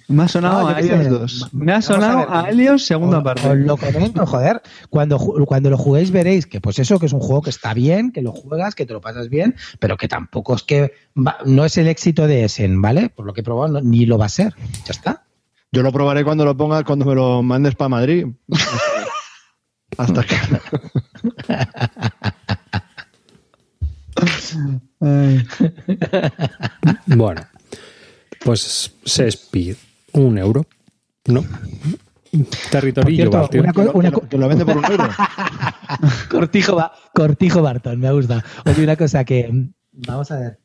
[0.09, 0.78] Me ha sonado No, a.
[0.81, 1.48] Helios 2.
[1.52, 2.27] Me ha a sonado ver.
[2.31, 3.48] a Helios segunda Os- parte.
[3.48, 4.62] Os lo comento, joder.
[4.90, 8.12] Cuando, cuando lo juguéis veréis que pues eso, que es un juego que está bien,
[8.12, 11.64] que lo juegas, que te lo pasas bien, pero que tampoco es que va- no
[11.64, 13.09] es el éxito de Essen, ¿vale?
[13.10, 14.55] Por lo que he probado, no- ni lo va a ser.
[14.84, 15.24] Ya está.
[15.72, 18.26] Yo lo probaré cuando lo pongas, cuando me lo mandes para Madrid.
[19.97, 20.36] Hasta que.
[27.06, 27.43] Bueno,
[28.44, 29.76] pues Shakespeare,
[30.12, 30.66] un euro.
[31.26, 31.44] No.
[32.70, 33.62] Territorio Por cierto, tío.
[33.62, 35.09] una Que lo, una que lo- que lo vende por un euro.
[36.30, 38.43] Cortijo, Ba- Cortijo Barton, me gusta.
[38.64, 40.59] Oye, una cosa que, mm, vamos a ver,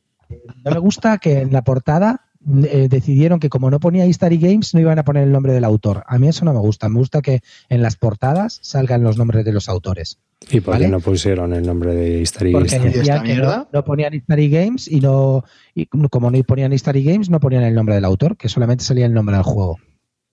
[0.66, 2.26] no me gusta que en la portada
[2.70, 5.64] eh, decidieron que como no ponía History Games no iban a poner el nombre del
[5.64, 6.04] autor.
[6.08, 6.88] A mí eso no me gusta.
[6.90, 10.20] Me gusta que en las portadas salgan los nombres de los autores.
[10.52, 10.88] ¿Y por qué ¿vale?
[10.90, 13.58] no pusieron el nombre de History Porque ¿Y esta decían que mierda?
[13.58, 15.44] no, no ponían History Games y no
[15.74, 19.08] y como no ponían History Games no ponían el nombre del autor, que solamente salía
[19.08, 19.78] el nombre del juego.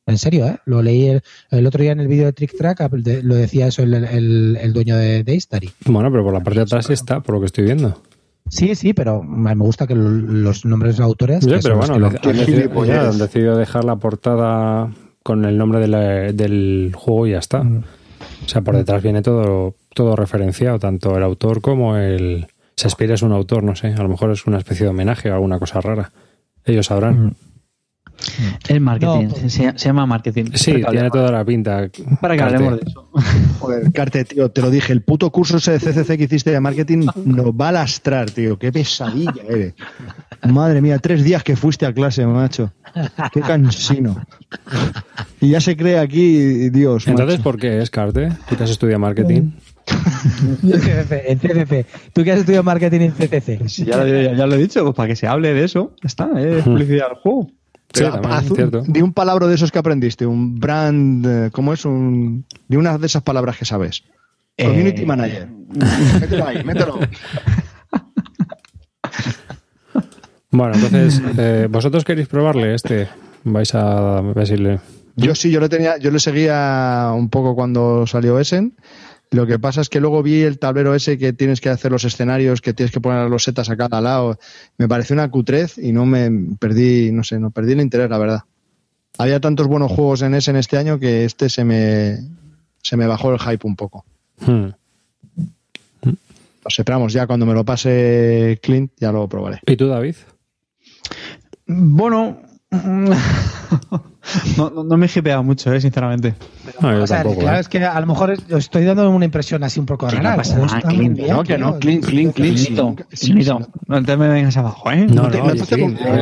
[0.07, 0.59] En serio, ¿eh?
[0.66, 2.91] Lo leí el, el otro día en el vídeo de Trick Track,
[3.23, 5.73] lo decía eso el, el- el dueño de, de History.
[5.87, 8.03] Bueno, pero por la parte de atrás está, por lo que estoy viendo.
[8.49, 11.45] Sí, sí, pero me gusta que lo- los nombres de autores.
[11.45, 14.91] Sí, que pero son los bueno, que han, decidido, ya, han decidido dejar la portada
[15.23, 17.62] con el nombre de la- del juego y ya está.
[17.65, 17.85] Mm.
[18.45, 22.47] O sea, por detrás viene todo, todo referenciado, tanto el autor como el...
[22.77, 25.35] Shakespeare es un autor, no sé, a lo mejor es una especie de homenaje o
[25.35, 26.11] alguna cosa rara.
[26.65, 27.27] Ellos sabrán.
[27.27, 27.33] Mm.
[28.69, 29.28] El marketing.
[29.28, 30.45] No, se, se llama marketing.
[30.55, 31.89] Sí, tiene hablemos- toda la pinta.
[32.20, 32.55] Para que Carte.
[32.57, 33.09] hablemos de eso.
[33.61, 34.93] Joder, Carte, tío, te lo dije.
[34.93, 38.59] El puto curso ese de CCC que hiciste de marketing nos va a lastrar, tío.
[38.59, 39.74] Qué pesadilla eres.
[40.49, 42.73] Madre mía, tres días que fuiste a clase, macho.
[43.32, 44.24] Qué cansino.
[45.41, 47.07] Y ya se cree aquí, Dios.
[47.09, 47.43] Entonces, macho.
[47.45, 48.31] ¿por qué es Carte?
[48.49, 49.51] ¿Tú que has estudiado marketing?
[49.86, 51.86] En CCC.
[52.12, 53.69] Tú que has estudiado marketing en CCC.
[53.69, 55.93] Sí, ya, lo, ya- ya lo he dicho, pues para que se hable de eso.
[56.03, 57.51] Ya está, eh, es publicidad del juego.
[57.95, 58.83] Sí, Pero también, haz es un- cierto.
[58.89, 61.85] Di un palabra de esos que aprendiste, un brand, eh, ¿cómo es?
[61.85, 64.03] Un, di una de esas palabras que sabes.
[64.59, 65.49] Community Eh, manager.
[66.21, 66.99] Mételo ahí, mételo.
[70.51, 73.09] Bueno, entonces, eh, ¿vosotros queréis probarle este?
[73.45, 74.81] Vais a ver si le...
[75.16, 78.75] Yo sí, yo le tenía, yo le seguía un poco cuando salió Essen.
[79.35, 82.05] Lo que pasa es que luego vi el tablero ese que tienes que hacer los
[82.05, 84.39] escenarios, que tienes que poner los setas a cada lado.
[84.78, 88.19] Me pareció una cutrez y no me perdí, no sé, no perdí el interés, la
[88.19, 88.40] verdad.
[89.19, 92.19] Había tantos buenos juegos en Essen este año que este se me,
[92.82, 94.05] se me bajó el hype un poco.
[94.39, 94.69] Hmm.
[96.05, 99.61] No sé, pero vamos, ya cuando me lo pase Clint ya lo probaré.
[99.66, 100.15] ¿Y tú, David?
[101.66, 102.40] Bueno,
[104.56, 106.34] no, no, no me he hipeado mucho, eh, sinceramente.
[106.80, 107.60] No, yo O sea, tampoco, claro, ¿eh?
[107.60, 110.36] es que a lo mejor es- estoy dando una impresión así un poco rara.
[110.36, 111.78] no, que no, tío.
[111.78, 112.34] Clint, Clint, Clint.
[112.34, 113.59] Clinito, sí, Clinito.
[113.60, 115.06] sí, No te me vengas abajo, ¿eh?
[115.09, 115.76] No, No te, hacemos, sí,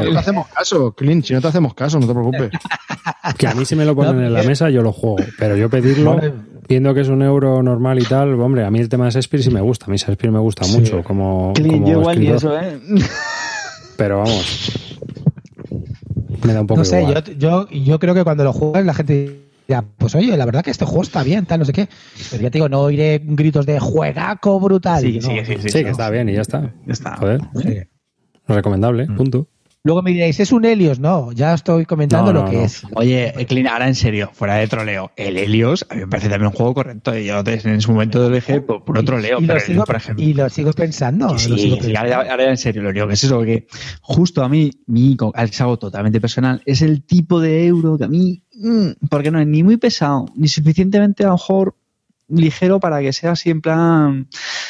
[0.04, 2.50] no te hacemos caso, Clint, si no te hacemos caso, no te preocupes.
[3.38, 5.56] que a mí si me lo ponen No, en la mesa yo lo juego, pero
[5.56, 6.32] yo pedirlo, Vale.
[6.68, 9.42] viendo que es un euro normal y tal, hombre, a mí el tema de Shakespeare
[9.44, 10.76] sí me gusta, a mí Shakespeare me gusta Sí.
[10.78, 12.80] mucho como, Clint, como yo igual escritor, eso, ¿eh?
[13.96, 14.91] pero vamos,
[16.46, 17.24] me da un poco No sé, igual.
[17.38, 20.62] yo, yo, yo creo que cuando lo juegues la gente dirá, pues oye, la verdad
[20.64, 21.88] que este juego está bien, tal, no sé qué.
[22.30, 25.02] Pero ya te digo, no oiré gritos de juegaco brutal.
[25.02, 25.28] Sí, no.
[25.28, 25.68] sí, sí, sí.
[25.70, 26.72] Sí, que está bien y ya está.
[26.86, 27.16] Ya está.
[27.16, 27.78] Joder, Sí.
[28.48, 29.16] recomendable, Mm.
[29.16, 29.48] punto.
[29.84, 31.00] Luego me diréis, ¿es un Helios?
[31.00, 32.62] No, ya estoy comentando No, lo que no.
[32.62, 32.84] es.
[32.94, 36.52] Oye, Clint, ahora en serio, fuera de troleo, el Helios a mí me parece también
[36.52, 37.18] un juego correcto.
[37.18, 39.84] Y yo en su momento lo dejé por, por otro leo, y, pero lo sigo,
[39.84, 40.24] por ejemplo.
[40.24, 41.32] y lo sigo pensando.
[41.32, 41.98] Lo sigo pensando.
[41.98, 43.66] ahora, ahora en serio, lo único que es eso, que
[44.02, 48.08] justo a mí, mi, es algo totalmente personal, es el tipo de euro que a
[48.08, 51.74] mí, mm, porque no es ni muy pesado, ni suficientemente a lo mejor
[52.28, 54.28] ligero para que sea así en plan,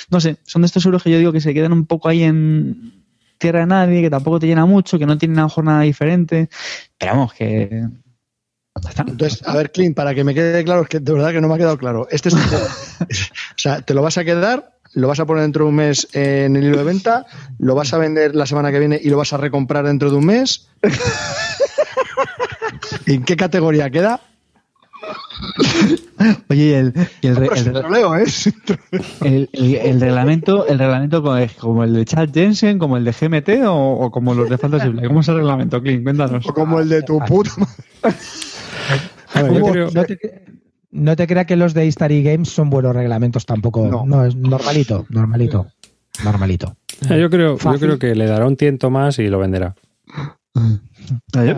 [0.08, 2.22] no sé, son de estos euros que yo digo que se quedan un poco ahí
[2.22, 3.01] en
[3.42, 5.82] tierra de nadie, que tampoco te llena mucho, que no tienen a lo mejor nada
[5.82, 6.48] diferente,
[6.96, 7.86] pero vamos, que...
[9.06, 11.48] Entonces, a ver, Clint, para que me quede claro, es que de verdad que no
[11.48, 12.08] me ha quedado claro.
[12.10, 12.64] Este es un juego.
[12.64, 16.08] o sea, te lo vas a quedar, lo vas a poner dentro de un mes
[16.12, 17.26] en el hilo de venta,
[17.58, 20.16] lo vas a vender la semana que viene y lo vas a recomprar dentro de
[20.16, 20.68] un mes.
[23.06, 24.20] ¿En qué categoría queda?
[26.48, 27.26] Oye, y el, y
[29.74, 29.96] ¿eh?
[29.98, 33.74] Reglamento, el reglamento como, es como el de Chad Jensen, como el de GMT o,
[33.74, 35.08] o como los de Fantasy Flight.
[35.08, 36.02] ¿Cómo es el reglamento, Clint?
[36.02, 36.48] Cuéntanos.
[36.48, 37.76] O como el de tu puta madre.
[39.34, 40.18] No te,
[40.90, 43.86] no te creas que los de History Games son buenos reglamentos tampoco.
[43.88, 44.04] No.
[44.04, 45.66] No, es normalito, normalito.
[46.22, 46.76] Normalito.
[47.08, 49.74] Eh, Yo creo, yo creo que le dará un tiento más y lo venderá.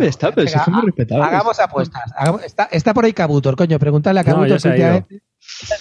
[0.00, 0.92] Está, pero Venga, muy.
[1.22, 2.02] Hagamos apuestas.
[2.16, 3.78] Hagamos- está, está por ahí Cabutor, coño.
[3.78, 4.60] Pregúntale a No, Cabutor.
[4.62, 5.04] que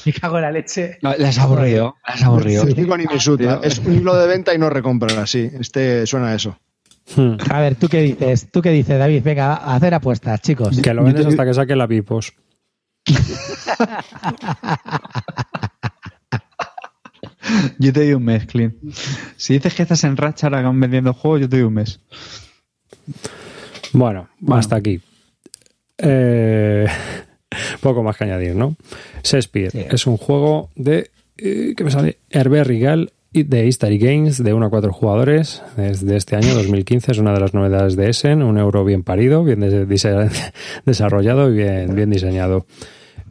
[0.05, 0.97] Me cago en la leche.
[1.01, 2.65] No, las aburrido, las aburrido.
[2.65, 2.75] Sí.
[3.63, 5.49] Es un hilo de venta y no recompra, sí.
[5.59, 6.57] Este suena a eso.
[7.15, 7.35] Hmm.
[7.49, 8.47] A ver, ¿tú qué dices?
[8.51, 9.23] ¿Tú qué dices, David?
[9.23, 10.79] Venga, a hacer apuestas, chicos.
[10.81, 12.33] Que lo vendes hasta que saque la pipos.
[17.77, 18.75] Yo te doy un mes, Clint.
[19.35, 21.99] Si dices que estás en racha ahora vendiendo juegos, yo te doy un mes.
[23.93, 24.59] Bueno, Bueno.
[24.59, 24.99] hasta aquí.
[25.97, 26.85] Eh,
[27.81, 28.75] poco más que añadir, ¿no?
[29.23, 29.85] Shakespeare Sí.
[29.89, 31.11] es un juego de.
[31.37, 32.17] eh, ¿Qué me sale?
[32.29, 37.11] Hervé Rigal y de History Games de 1 a 4 jugadores desde este año 2015
[37.13, 39.59] es una de las novedades de Essen un euro bien parido bien
[40.85, 42.67] desarrollado y bien, bien diseñado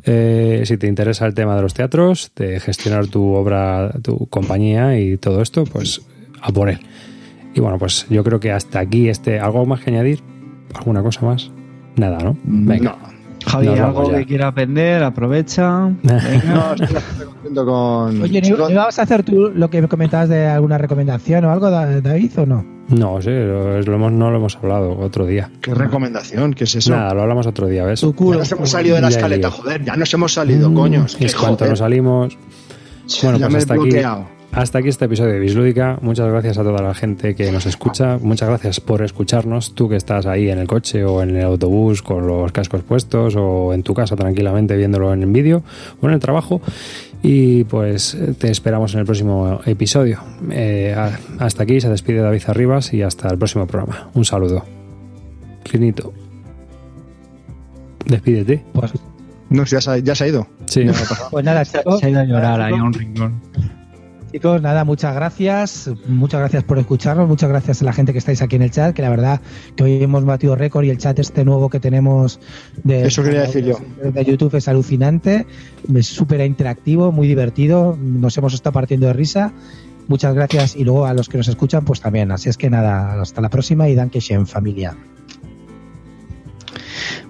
[0.04, 4.98] Eh, si te interesa el tema de los teatros de gestionar tu obra tu compañía
[4.98, 6.00] y todo esto pues
[6.40, 6.80] a por él
[7.54, 10.18] y bueno pues yo creo que hasta aquí este algo más que añadir
[10.74, 11.50] alguna cosa más
[11.96, 13.12] nada no venga No.
[13.44, 14.18] Javi, algo ya.
[14.18, 15.86] que quiera aprender, aprovecha.
[16.04, 16.22] Venga.
[16.78, 18.22] No, estoy contento con.
[18.22, 21.50] Oye, ¿no, ¿no vas a hacer tú lo que me comentabas de alguna recomendación o
[21.50, 22.64] algo, Da- David, o no?
[22.90, 26.52] no sí lo, lo hemos, no lo hemos hablado otro día ¿Qué recomendación?
[26.54, 26.94] ¿Qué es eso?
[26.94, 28.38] nada lo hablamos otro día ves Tu Ya culo.
[28.38, 29.60] nos hemos salido de la Ya escaleta, digo.
[29.62, 29.84] joder.
[29.84, 31.04] Ya nos hemos salido, coño.
[31.06, 32.38] Es que, es cuanto nos salimos
[33.24, 34.26] bueno ya pues me he hasta aquí bloqueado.
[34.52, 35.98] Hasta aquí este episodio de Bislúdica.
[36.02, 38.18] Muchas gracias a toda la gente que nos escucha.
[38.18, 39.74] Muchas gracias por escucharnos.
[39.74, 43.34] Tú que estás ahí en el coche o en el autobús con los cascos puestos
[43.34, 45.62] o en tu casa tranquilamente viéndolo en vídeo
[46.02, 46.60] o en el trabajo.
[47.22, 50.20] Y pues te esperamos en el próximo episodio.
[50.50, 50.94] Eh,
[51.38, 54.10] hasta aquí se despide David Arribas y hasta el próximo programa.
[54.12, 54.64] Un saludo.
[55.62, 56.12] Clinito.
[58.04, 58.62] Despídete.
[58.74, 58.92] Pues,
[59.48, 60.46] No, si ya se, ha- ya se ha ido.
[60.66, 60.84] Sí.
[61.30, 62.00] pues nada, chicos.
[62.00, 63.40] Se ha ido a llorar ahí a un rincón.
[64.32, 65.90] Chicos, nada, muchas gracias.
[66.06, 67.28] Muchas gracias por escucharnos.
[67.28, 69.42] Muchas gracias a la gente que estáis aquí en el chat, que la verdad
[69.76, 72.40] que hoy hemos batido récord y el chat este nuevo que tenemos
[72.82, 73.78] de, Eso quería decir yo.
[74.02, 75.46] de YouTube es alucinante.
[75.94, 77.98] Es súper interactivo, muy divertido.
[78.00, 79.52] Nos hemos estado partiendo de risa.
[80.08, 82.32] Muchas gracias y luego a los que nos escuchan, pues también.
[82.32, 84.96] Así es que nada, hasta la próxima y danke schön, familia.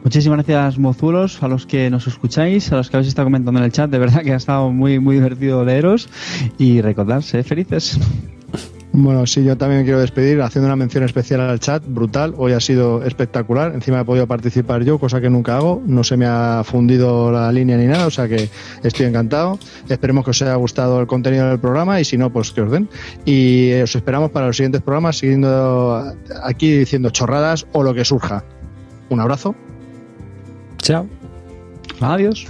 [0.04, 3.64] Muchísimas gracias, mozulos, a los que nos escucháis, a los que habéis estado comentando en
[3.64, 3.90] el chat.
[3.90, 6.09] De verdad que ha estado muy, muy divertido leeros.
[6.59, 7.98] Y recordad, sed felices.
[8.94, 12.34] Bueno, sí, yo también quiero despedir haciendo una mención especial al chat, brutal.
[12.36, 13.72] Hoy ha sido espectacular.
[13.74, 15.82] Encima he podido participar yo, cosa que nunca hago.
[15.86, 18.50] No se me ha fundido la línea ni nada, o sea que
[18.82, 19.59] estoy encantado.
[19.88, 22.70] Esperemos que os haya gustado el contenido del programa y si no, pues que os
[22.70, 22.86] den.
[23.24, 28.04] Y eh, os esperamos para los siguientes programas, siguiendo aquí diciendo chorradas o lo que
[28.04, 28.44] surja.
[29.09, 29.54] Un abrazo.
[30.82, 31.09] Chao.
[32.00, 32.46] Adiós.